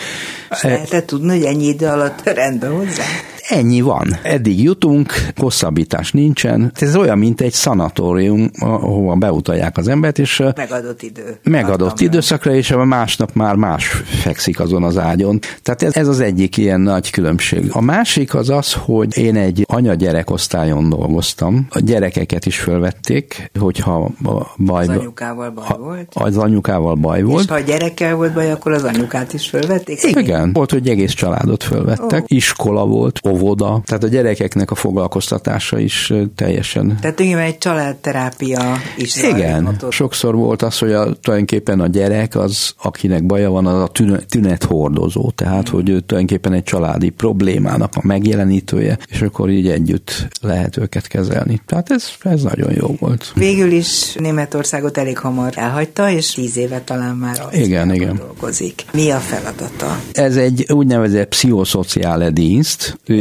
És 0.51 0.63
lehetett 0.63 1.07
tudni, 1.07 1.29
hogy 1.29 1.45
ennyi 1.45 1.67
idő 1.67 1.87
alatt 1.87 2.23
rendben 2.23 2.71
hozzá? 2.71 3.05
Ennyi 3.49 3.81
van. 3.81 4.17
Eddig 4.23 4.63
jutunk, 4.63 5.13
hosszabbítás 5.37 6.13
nincsen. 6.13 6.73
Ez 6.75 6.97
olyan, 6.97 7.19
mint 7.19 7.41
egy 7.41 7.53
szanatórium, 7.53 8.51
ahova 8.59 9.15
beutalják 9.15 9.77
az 9.77 9.89
embert, 9.89 10.19
és 10.19 10.43
megadott 10.57 11.03
idő. 11.03 11.39
Megadott 11.43 12.01
időszakra, 12.01 12.55
és 12.55 12.71
a 12.71 12.85
másnap 12.85 13.35
már 13.35 13.55
más 13.55 13.87
fekszik 14.23 14.61
azon 14.61 14.83
az 14.85 14.99
ágyon. 14.99 15.39
Tehát 15.63 15.83
ez, 15.83 15.95
ez 15.95 16.09
az 16.09 16.21
egyik 16.21 16.57
ilyen 16.57 16.81
nagy 16.81 17.11
különbség. 17.11 17.69
A 17.73 17.81
másik 17.81 18.35
az 18.35 18.51
az, 18.51 18.73
hogy 18.73 19.19
én 19.19 19.37
egy 19.37 19.65
anya-gyerek 19.69 20.31
osztályon 20.31 20.89
dolgoztam. 20.89 21.67
A 21.71 21.79
gyerekeket 21.79 22.47
is 22.47 22.59
fölvették, 22.59 23.51
hogyha 23.59 24.11
baj, 24.57 24.87
az 24.87 24.89
anyukával 24.89 25.51
baj 25.51 25.65
ha, 25.67 25.79
volt? 25.79 26.13
Az 26.15 26.37
anyukával 26.37 26.95
baj 26.95 27.23
volt. 27.23 27.43
És 27.43 27.49
ha 27.49 27.55
a 27.55 27.61
gyerekkel 27.61 28.15
volt 28.15 28.33
baj, 28.33 28.51
akkor 28.51 28.73
az 28.73 28.85
anyukát 28.85 29.33
is 29.33 29.49
fölvették? 29.49 30.03
Igen, 30.03 30.53
volt, 30.53 30.71
hogy 30.71 30.89
egész 30.89 31.13
családot 31.13 31.63
fölvettek. 31.63 32.23
Oh. 32.23 32.27
Iskola 32.27 32.87
volt, 32.87 33.21
óvoda, 33.33 33.83
tehát 33.85 34.05
a 34.05 34.09
gyerekeknek 34.09 34.71
a 34.71 34.75
foglalkoztatása 34.75 35.79
is 35.79 36.13
teljesen. 36.35 36.97
Tehát 37.01 37.17
tulajdonképpen 37.17 37.53
egy 37.53 37.59
családterápia 37.59 38.77
is 38.97 39.23
Igen, 39.23 39.77
sokszor 39.91 40.35
volt 40.35 40.63
az, 40.63 40.79
hogy 40.79 40.93
a, 40.93 41.15
tulajdonképpen 41.15 41.81
a 41.81 41.87
gyerek 41.87 42.37
az, 42.37 42.75
akinek 42.83 43.27
baja 43.27 43.51
van, 43.51 43.67
az 43.67 43.83
a 43.83 43.87
tünet, 43.87 44.27
tünethordozó, 44.27 45.31
tehát 45.31 45.69
hogy 45.69 45.89
ő 45.89 46.01
tulajdonképpen 46.01 46.53
egy 46.53 46.63
családi 46.63 47.11
problémának 47.11 47.93
a 47.95 48.01
megjelenítője, 48.03 48.99
és 49.09 49.23
akkor 49.23 49.51
így 49.51 49.69
együtt 49.69 50.29
lehet 50.41 50.77
őket 50.77 51.07
kezelni. 51.07 51.61
Tehát 51.67 51.91
ez, 51.91 52.05
ez 52.23 52.43
nagyon 52.43 52.73
jó 52.75 52.97
volt. 52.99 53.33
Végül 53.35 53.71
is 53.73 54.15
Németországot 54.15 54.99
elég 54.99 55.19
hamar 55.19 55.53
elhagyta, 55.57 56.11
és 56.11 56.31
tíz 56.31 56.57
éve 56.57 56.81
talán 56.81 57.17
már 57.17 57.49
igen, 57.53 57.95
igen. 57.95 58.17
dolgozik. 58.17 58.85
Mi 58.93 59.11
a 59.11 59.19
feladata? 59.19 60.01
Ez 60.13 60.37
egy 60.37 60.67
úgynevezett 60.73 61.29
pszichoszociále 61.29 62.31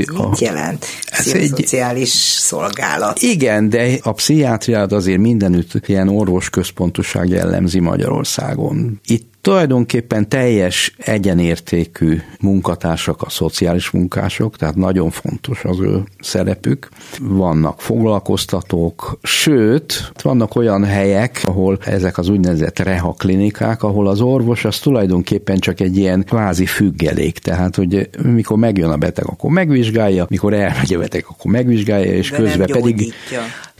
Ez 0.07 0.15
mit 0.15 0.25
a, 0.25 0.35
jelent? 0.39 0.85
Ez 1.05 1.27
egy 1.27 1.67
szolgálat. 2.05 3.21
Igen, 3.21 3.69
de 3.69 3.97
a 4.01 4.11
pszichiátriát 4.11 4.91
azért 4.91 5.19
mindenütt 5.19 5.87
ilyen 5.87 6.07
orvosközpontoság 6.07 7.29
jellemzi 7.29 7.79
Magyarországon. 7.79 8.99
Itt 9.05 9.30
tulajdonképpen 9.41 10.29
teljes 10.29 10.93
egyenértékű 10.97 12.21
munkatársak 12.39 13.21
a 13.21 13.29
szociális 13.29 13.89
munkások, 13.89 14.57
tehát 14.57 14.75
nagyon 14.75 15.09
fontos 15.09 15.63
az 15.63 15.79
ő 15.79 16.03
szerepük. 16.19 16.89
Vannak 17.19 17.81
foglalkoztatók, 17.81 19.19
sőt, 19.23 20.11
vannak 20.21 20.55
olyan 20.55 20.83
helyek, 20.83 21.41
ahol 21.43 21.77
ezek 21.85 22.17
az 22.17 22.29
úgynevezett 22.29 22.79
reha 22.79 23.13
klinikák, 23.13 23.83
ahol 23.83 24.07
az 24.07 24.21
orvos 24.21 24.65
az 24.65 24.79
tulajdonképpen 24.79 25.59
csak 25.59 25.79
egy 25.79 25.97
ilyen 25.97 26.23
kvázi 26.23 26.65
függelék, 26.65 27.39
tehát 27.39 27.75
hogy 27.75 28.09
mikor 28.23 28.57
megjön 28.57 28.89
a 28.89 28.97
beteg, 28.97 29.25
akkor 29.27 29.51
megvizsgálja, 29.51 30.25
mikor 30.29 30.53
elmegy 30.53 30.93
a 30.93 30.99
beteg, 30.99 31.25
akkor 31.27 31.51
megvizsgálja, 31.51 32.11
és 32.11 32.29
De 32.29 32.37
közben 32.37 32.67
pedig 32.67 33.13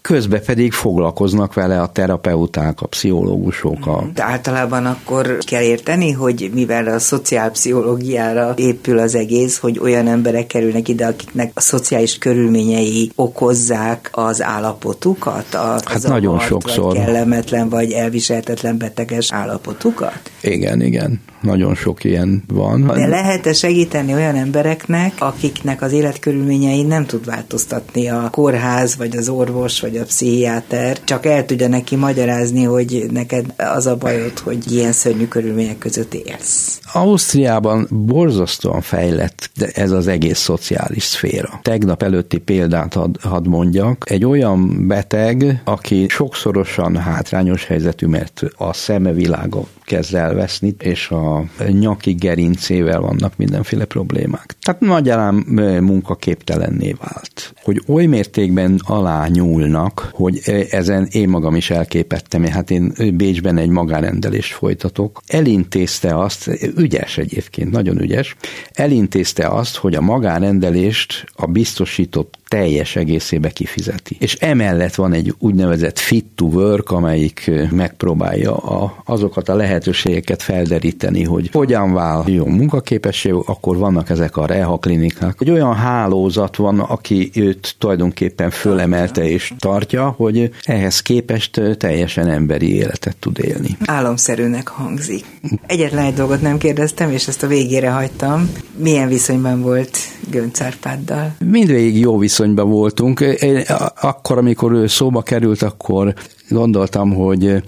közben 0.01 0.41
pedig 0.45 0.71
foglalkoznak 0.71 1.53
vele 1.53 1.81
a 1.81 1.87
terapeuták, 1.87 2.81
a 2.81 2.87
pszichológusok. 2.87 3.87
A... 3.87 4.09
De 4.13 4.23
általában 4.23 4.85
akkor 4.85 5.37
kell 5.37 5.61
érteni, 5.61 6.11
hogy 6.11 6.51
mivel 6.53 6.87
a 6.87 6.99
szociálpszichológiára 6.99 8.53
épül 8.57 8.99
az 8.99 9.15
egész, 9.15 9.57
hogy 9.57 9.79
olyan 9.79 10.07
emberek 10.07 10.47
kerülnek 10.47 10.87
ide, 10.87 11.05
akiknek 11.05 11.51
a 11.53 11.61
szociális 11.61 12.17
körülményei 12.17 13.11
okozzák 13.15 14.09
az 14.11 14.41
állapotukat, 14.41 15.53
a, 15.53 15.79
hát 15.85 16.07
nagyon 16.07 16.39
sokszor. 16.39 16.93
Vagy 16.93 16.95
kellemetlen 16.95 17.69
vagy 17.69 17.91
elviselhetetlen 17.91 18.77
beteges 18.77 19.31
állapotukat? 19.31 20.31
Igen, 20.41 20.81
igen 20.81 21.21
nagyon 21.41 21.75
sok 21.75 22.03
ilyen 22.03 22.43
van. 22.47 22.85
De 22.85 23.07
lehet-e 23.07 23.53
segíteni 23.53 24.13
olyan 24.13 24.35
embereknek, 24.35 25.13
akiknek 25.17 25.81
az 25.81 25.91
életkörülményei 25.91 26.83
nem 26.83 27.05
tud 27.05 27.25
változtatni 27.25 28.09
a 28.09 28.27
kórház, 28.31 28.97
vagy 28.97 29.17
az 29.17 29.29
orvos, 29.29 29.79
vagy 29.79 29.90
a 29.97 30.03
pszichiáter, 30.03 31.03
csak 31.03 31.25
el 31.25 31.45
tudja 31.45 31.67
neki 31.67 31.95
magyarázni, 31.95 32.63
hogy 32.63 33.05
neked 33.11 33.53
az 33.57 33.87
a 33.87 33.95
bajod, 33.95 34.39
hogy 34.39 34.71
ilyen 34.71 34.91
szörnyű 34.91 35.27
körülmények 35.27 35.77
között 35.77 36.13
élsz. 36.13 36.79
Ausztriában 36.93 37.87
borzasztóan 37.89 38.81
fejlett 38.81 39.49
ez 39.73 39.91
az 39.91 40.07
egész 40.07 40.39
szociális 40.39 41.03
szféra. 41.03 41.59
Tegnap 41.61 42.03
előtti 42.03 42.37
példát 42.37 42.93
had, 42.93 43.17
hadd 43.21 43.47
mondjak. 43.47 44.05
Egy 44.09 44.25
olyan 44.25 44.87
beteg, 44.87 45.61
aki 45.65 46.05
sokszorosan 46.09 46.97
hátrányos 46.97 47.65
helyzetű, 47.65 48.05
mert 48.05 48.41
a 48.57 48.73
szemevilága 48.73 49.63
kezd 49.83 50.13
elveszni, 50.13 50.75
és 50.79 51.09
a 51.09 51.43
nyaki 51.69 52.11
gerincével 52.13 52.99
vannak 52.99 53.33
mindenféle 53.37 53.85
problémák. 53.85 54.55
Tehát 54.61 54.81
nagyjából 54.81 55.79
munkaképtelenné 55.79 56.95
vált. 56.99 57.53
Hogy 57.63 57.81
oly 57.87 58.05
mértékben 58.05 58.79
alá 58.83 59.27
nyúlnak, 59.27 59.80
hogy 59.89 60.41
ezen 60.69 61.07
én 61.11 61.29
magam 61.29 61.55
is 61.55 61.69
elképettem, 61.69 62.45
hát 62.45 62.71
én 62.71 62.93
Bécsben 63.13 63.57
egy 63.57 63.69
magárendelést 63.69 64.53
folytatok. 64.53 65.21
Elintézte 65.27 66.17
azt, 66.17 66.49
ügyes 66.77 67.17
egyébként, 67.17 67.71
nagyon 67.71 68.01
ügyes, 68.01 68.35
elintézte 68.73 69.47
azt, 69.47 69.75
hogy 69.75 69.95
a 69.95 70.01
magárendelést 70.01 71.25
a 71.35 71.45
biztosított 71.45 72.39
teljes 72.51 72.95
egészébe 72.95 73.49
kifizeti. 73.49 74.15
És 74.19 74.35
emellett 74.35 74.95
van 74.95 75.13
egy 75.13 75.35
úgynevezett 75.39 75.99
fit 75.99 76.25
to 76.35 76.45
work, 76.45 76.91
amelyik 76.91 77.51
megpróbálja 77.71 78.55
a, 78.55 79.03
azokat 79.05 79.49
a 79.49 79.55
lehetőségeket 79.55 80.41
felderíteni, 80.41 81.23
hogy 81.23 81.49
hogyan 81.53 81.93
váljon 81.93 82.49
munkaképesség, 82.49 83.33
akkor 83.33 83.77
vannak 83.77 84.09
ezek 84.09 84.37
a 84.37 84.45
reha 84.45 84.77
klinikák. 84.77 85.35
Egy 85.39 85.49
olyan 85.49 85.75
hálózat 85.75 86.55
van, 86.55 86.79
aki 86.79 87.29
őt 87.35 87.75
tulajdonképpen 87.77 88.49
fölemelte 88.49 89.29
és 89.29 89.53
tartja, 89.59 90.13
hogy 90.17 90.51
ehhez 90.63 91.01
képest 91.01 91.61
teljesen 91.77 92.27
emberi 92.27 92.75
életet 92.75 93.15
tud 93.19 93.39
élni. 93.39 93.77
Álomszerűnek 93.85 94.67
hangzik. 94.67 95.25
Egyetlen 95.65 96.05
egy 96.05 96.13
dolgot 96.13 96.41
nem 96.41 96.57
kérdeztem, 96.57 97.11
és 97.11 97.27
ezt 97.27 97.43
a 97.43 97.47
végére 97.47 97.89
hagytam. 97.89 98.49
Milyen 98.75 99.07
viszonyban 99.07 99.61
volt 99.61 99.97
Gönc 100.29 100.61
Árpáddal? 100.61 101.35
Mindvégig 101.45 101.99
jó 101.99 102.17
viszonyban 102.17 102.69
voltunk. 102.69 103.19
Én, 103.19 103.63
akkor, 104.01 104.37
amikor 104.37 104.71
ő 104.71 104.87
szóba 104.87 105.21
került, 105.21 105.61
akkor 105.61 106.13
gondoltam, 106.49 107.13
hogy 107.13 107.63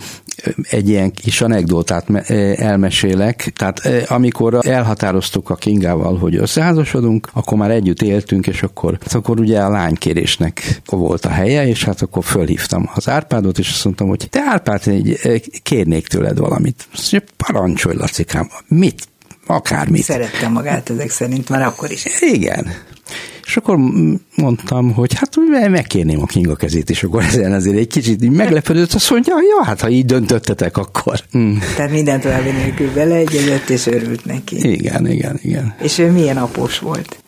egy 0.70 0.90
ilyen 0.90 1.12
kis 1.12 1.42
anekdótát 1.42 2.30
elmesélek. 2.56 3.54
Tehát 3.56 4.10
amikor 4.10 4.60
elhatároztuk 4.62 5.50
a 5.50 5.56
Kingával, 5.56 6.18
hogy 6.18 6.36
összeházasodunk, 6.36 7.30
akkor 7.34 7.58
már 7.58 7.72
együtt 7.72 8.02
éltünk, 8.02 8.48
és 8.48 8.64
akkor, 8.64 8.98
akkor 9.12 9.40
ugye 9.40 9.60
a 9.60 9.70
lánykérésnek 9.70 10.82
volt 10.86 11.26
a 11.26 11.30
helye, 11.30 11.68
és 11.68 11.84
hát 11.84 12.02
akkor 12.02 12.24
fölhívtam 12.24 12.90
az 12.94 13.10
Árpádot, 13.10 13.60
és 13.60 13.70
azt 13.70 13.84
mondtam, 13.84 14.08
hogy 14.08 14.28
te 14.30 14.42
Árpád, 14.46 14.82
kérnék 15.64 16.08
tőled 16.08 16.38
valamit. 16.38 16.88
Azt 16.94 17.12
mondja, 17.12 17.30
parancsolj, 17.38 17.96
Lacikám, 17.96 18.50
mit? 18.68 19.08
Akármit. 19.46 20.04
Szerettem 20.04 20.52
magát 20.52 20.90
ezek 20.90 21.10
szerint, 21.10 21.50
már 21.50 21.62
akkor 21.62 21.92
is. 21.92 22.06
Igen. 22.20 22.74
És 23.46 23.58
akkor 23.58 23.78
mondtam, 24.36 24.94
hogy 24.94 25.14
hát 25.14 25.36
megkérném 25.70 26.22
a 26.22 26.26
Kinga 26.26 26.56
kezét, 26.56 26.90
és 26.90 27.04
akkor 27.04 27.24
ezen 27.24 27.52
azért 27.52 27.78
egy 27.78 27.88
kicsit 27.88 28.24
így 28.24 28.32
meglepődött, 28.32 28.94
azt 28.94 29.10
mondja, 29.10 29.36
ja, 29.58 29.66
hát 29.66 29.82
ha 29.82 29.90
így 29.90 30.06
döntöttetek, 30.06 30.78
akkor. 30.78 31.20
Mm. 31.38 31.58
Tehát 31.76 31.92
minden 31.92 32.20
további 32.20 32.50
nélkül 32.50 32.94
beleegyezett, 32.94 33.70
és 33.70 33.86
örült 33.86 34.26
neki. 34.26 34.72
Igen, 34.72 35.08
igen, 35.08 35.40
igen. 35.42 35.76
És 35.82 35.98
ő 35.98 36.12
milyen 36.12 36.38
após 36.38 36.80
volt? 36.80 37.24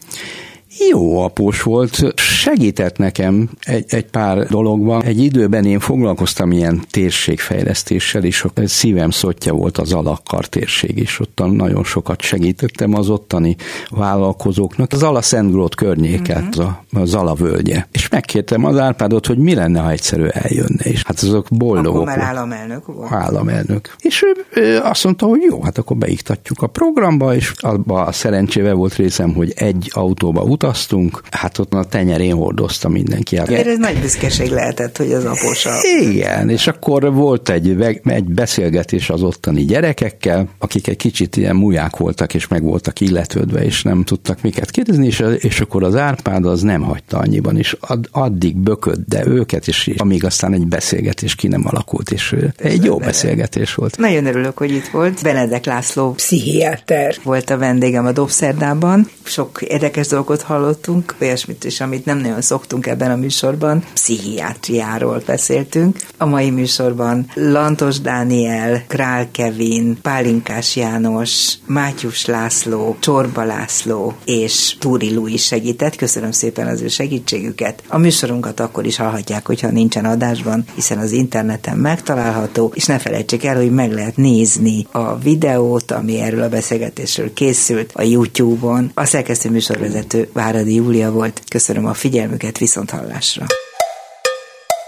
Jó 0.89 1.21
após 1.21 1.61
volt, 1.61 2.19
segített 2.19 2.97
nekem 2.97 3.49
egy, 3.61 3.85
egy 3.87 4.05
pár 4.05 4.47
dologban. 4.47 5.03
Egy 5.03 5.23
időben 5.23 5.65
én 5.65 5.79
foglalkoztam 5.79 6.51
ilyen 6.51 6.81
térségfejlesztéssel, 6.89 8.23
és 8.23 8.45
szívem 8.55 9.09
szotja 9.09 9.53
volt 9.53 9.77
az 9.77 9.93
alakkar 9.93 10.45
térség, 10.45 10.97
és 10.97 11.19
ott 11.19 11.41
nagyon 11.51 11.83
sokat 11.83 12.21
segítettem 12.21 12.93
az 12.93 13.09
ottani 13.09 13.55
vállalkozóknak. 13.89 14.91
Az 14.91 15.03
Ala 15.03 15.21
Szentgrót 15.21 15.75
környéket, 15.75 16.55
uh-huh. 16.55 16.73
az 17.01 17.13
Ala 17.13 17.33
völgye. 17.33 17.85
És 17.91 18.09
megkértem 18.09 18.65
az 18.65 18.77
Árpádot, 18.77 19.25
hogy 19.25 19.37
mi 19.37 19.53
lenne, 19.53 19.79
ha 19.79 19.91
egyszerű 19.91 20.25
eljönne, 20.25 20.83
és 20.83 21.03
hát 21.03 21.19
azok 21.19 21.47
boldogok. 21.49 22.01
Akkor 22.01 22.17
már 22.17 22.19
államelnök 22.19 22.85
volt. 22.85 23.11
Államelnök. 23.11 23.95
És 23.99 24.23
ő, 24.23 24.61
ő 24.61 24.79
azt 24.79 25.03
mondta, 25.03 25.25
hogy 25.25 25.41
jó, 25.49 25.61
hát 25.61 25.77
akkor 25.77 25.97
beiktatjuk 25.97 26.61
a 26.61 26.67
programba, 26.67 27.35
és 27.35 27.53
abban 27.57 28.07
a 28.07 28.11
szerencsével 28.11 28.73
volt 28.73 28.95
részem, 28.95 29.33
hogy 29.33 29.53
egy 29.55 29.89
autóba 29.93 30.41
utaztunk, 30.41 30.63
utaztunk, 30.65 31.21
hát 31.31 31.57
ott 31.57 31.73
a 31.73 31.83
tenyerén 31.83 32.35
hordozta 32.35 32.89
mindenki. 32.89 33.37
Ezért 33.37 33.67
ez 33.67 33.77
nagy 33.77 33.99
büszkeség 33.99 34.49
lehetett, 34.49 34.97
hogy 34.97 35.11
az 35.11 35.25
aposa. 35.25 35.71
Igen, 36.01 36.49
és 36.49 36.67
akkor 36.67 37.13
volt 37.13 37.49
egy, 37.49 37.81
egy 38.03 38.23
beszélgetés 38.23 39.09
az 39.09 39.23
ottani 39.23 39.65
gyerekekkel, 39.65 40.47
akik 40.59 40.87
egy 40.87 40.97
kicsit 40.97 41.37
ilyen 41.37 41.55
muják 41.55 41.97
voltak, 41.97 42.33
és 42.33 42.47
meg 42.47 42.63
voltak 42.63 42.99
illetődve, 42.99 43.63
és 43.63 43.83
nem 43.83 44.03
tudtak 44.03 44.41
miket 44.41 44.71
kérdezni, 44.71 45.05
és, 45.05 45.23
és 45.37 45.59
akkor 45.59 45.83
az 45.83 45.95
Árpád 45.95 46.45
az 46.45 46.61
nem 46.61 46.81
hagyta 46.81 47.17
annyiban, 47.17 47.57
és 47.57 47.77
ad, 47.79 48.07
addig 48.11 48.55
böködde 48.55 49.25
őket, 49.27 49.67
és 49.67 49.91
amíg 49.97 50.25
aztán 50.25 50.53
egy 50.53 50.67
beszélgetés 50.67 51.35
ki 51.35 51.47
nem 51.47 51.63
alakult, 51.65 52.11
és 52.11 52.35
egy 52.57 52.83
jó 52.83 52.97
beszélgetés 52.97 53.75
volt. 53.75 53.97
Nagyon 53.97 54.25
örülök, 54.25 54.57
hogy 54.57 54.71
itt 54.71 54.87
volt. 54.87 55.23
Benedek 55.23 55.65
László, 55.65 56.11
pszichiáter 56.11 57.15
volt 57.23 57.49
a 57.49 57.57
vendégem 57.57 58.05
a 58.05 58.11
Dobszerdában. 58.11 59.09
Sok 59.23 59.61
érdekes 59.61 60.07
dolgot 60.07 60.41
hallottunk, 60.55 61.15
olyasmit 61.21 61.63
is, 61.63 61.81
amit 61.81 62.05
nem 62.05 62.17
nagyon 62.17 62.41
szoktunk 62.41 62.87
ebben 62.87 63.11
a 63.11 63.15
műsorban, 63.15 63.83
pszichiátriáról 63.93 65.21
beszéltünk. 65.25 65.97
A 66.17 66.25
mai 66.25 66.49
műsorban 66.49 67.27
Lantos 67.33 67.99
Dániel, 67.99 68.83
Král 68.87 69.31
Kevin, 69.31 69.97
Pálinkás 70.01 70.75
János, 70.75 71.53
Mátyus 71.65 72.25
László, 72.25 72.95
Csorba 72.99 73.43
László 73.43 74.13
és 74.25 74.75
Túri 74.79 75.13
Lui 75.13 75.37
segített. 75.37 75.95
Köszönöm 75.95 76.31
szépen 76.31 76.67
az 76.67 76.81
ő 76.81 76.87
segítségüket. 76.87 77.83
A 77.87 77.97
műsorunkat 77.97 78.59
akkor 78.59 78.85
is 78.85 78.95
hallhatják, 78.95 79.47
hogyha 79.47 79.69
nincsen 79.71 80.05
adásban, 80.05 80.63
hiszen 80.75 80.97
az 80.97 81.11
interneten 81.11 81.77
megtalálható, 81.77 82.71
és 82.75 82.85
ne 82.85 82.97
felejtsék 82.97 83.45
el, 83.45 83.55
hogy 83.55 83.71
meg 83.71 83.93
lehet 83.93 84.17
nézni 84.17 84.87
a 84.91 85.17
videót, 85.17 85.91
ami 85.91 86.19
erről 86.19 86.41
a 86.41 86.49
beszélgetésről 86.49 87.33
készült 87.33 87.91
a 87.93 88.01
YouTube-on. 88.01 88.91
A 88.93 89.05
szerkesztő 89.05 89.49
műsorvezető 89.49 90.29
Váradi 90.45 90.73
Júlia 90.73 91.11
volt. 91.11 91.41
Köszönöm 91.49 91.85
a 91.85 91.93
figyelmüket, 91.93 92.57
viszont 92.57 92.89
hallásra. 92.89 93.45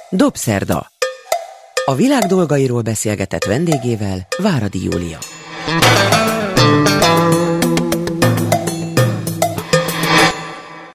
Dobszerda. 0.10 0.92
A 1.86 1.96
világ 1.96 2.24
dolgairól 2.24 2.82
beszélgetett 2.82 3.44
vendégével 3.44 4.28
Váradi 4.38 4.84
Júlia. 4.84 5.18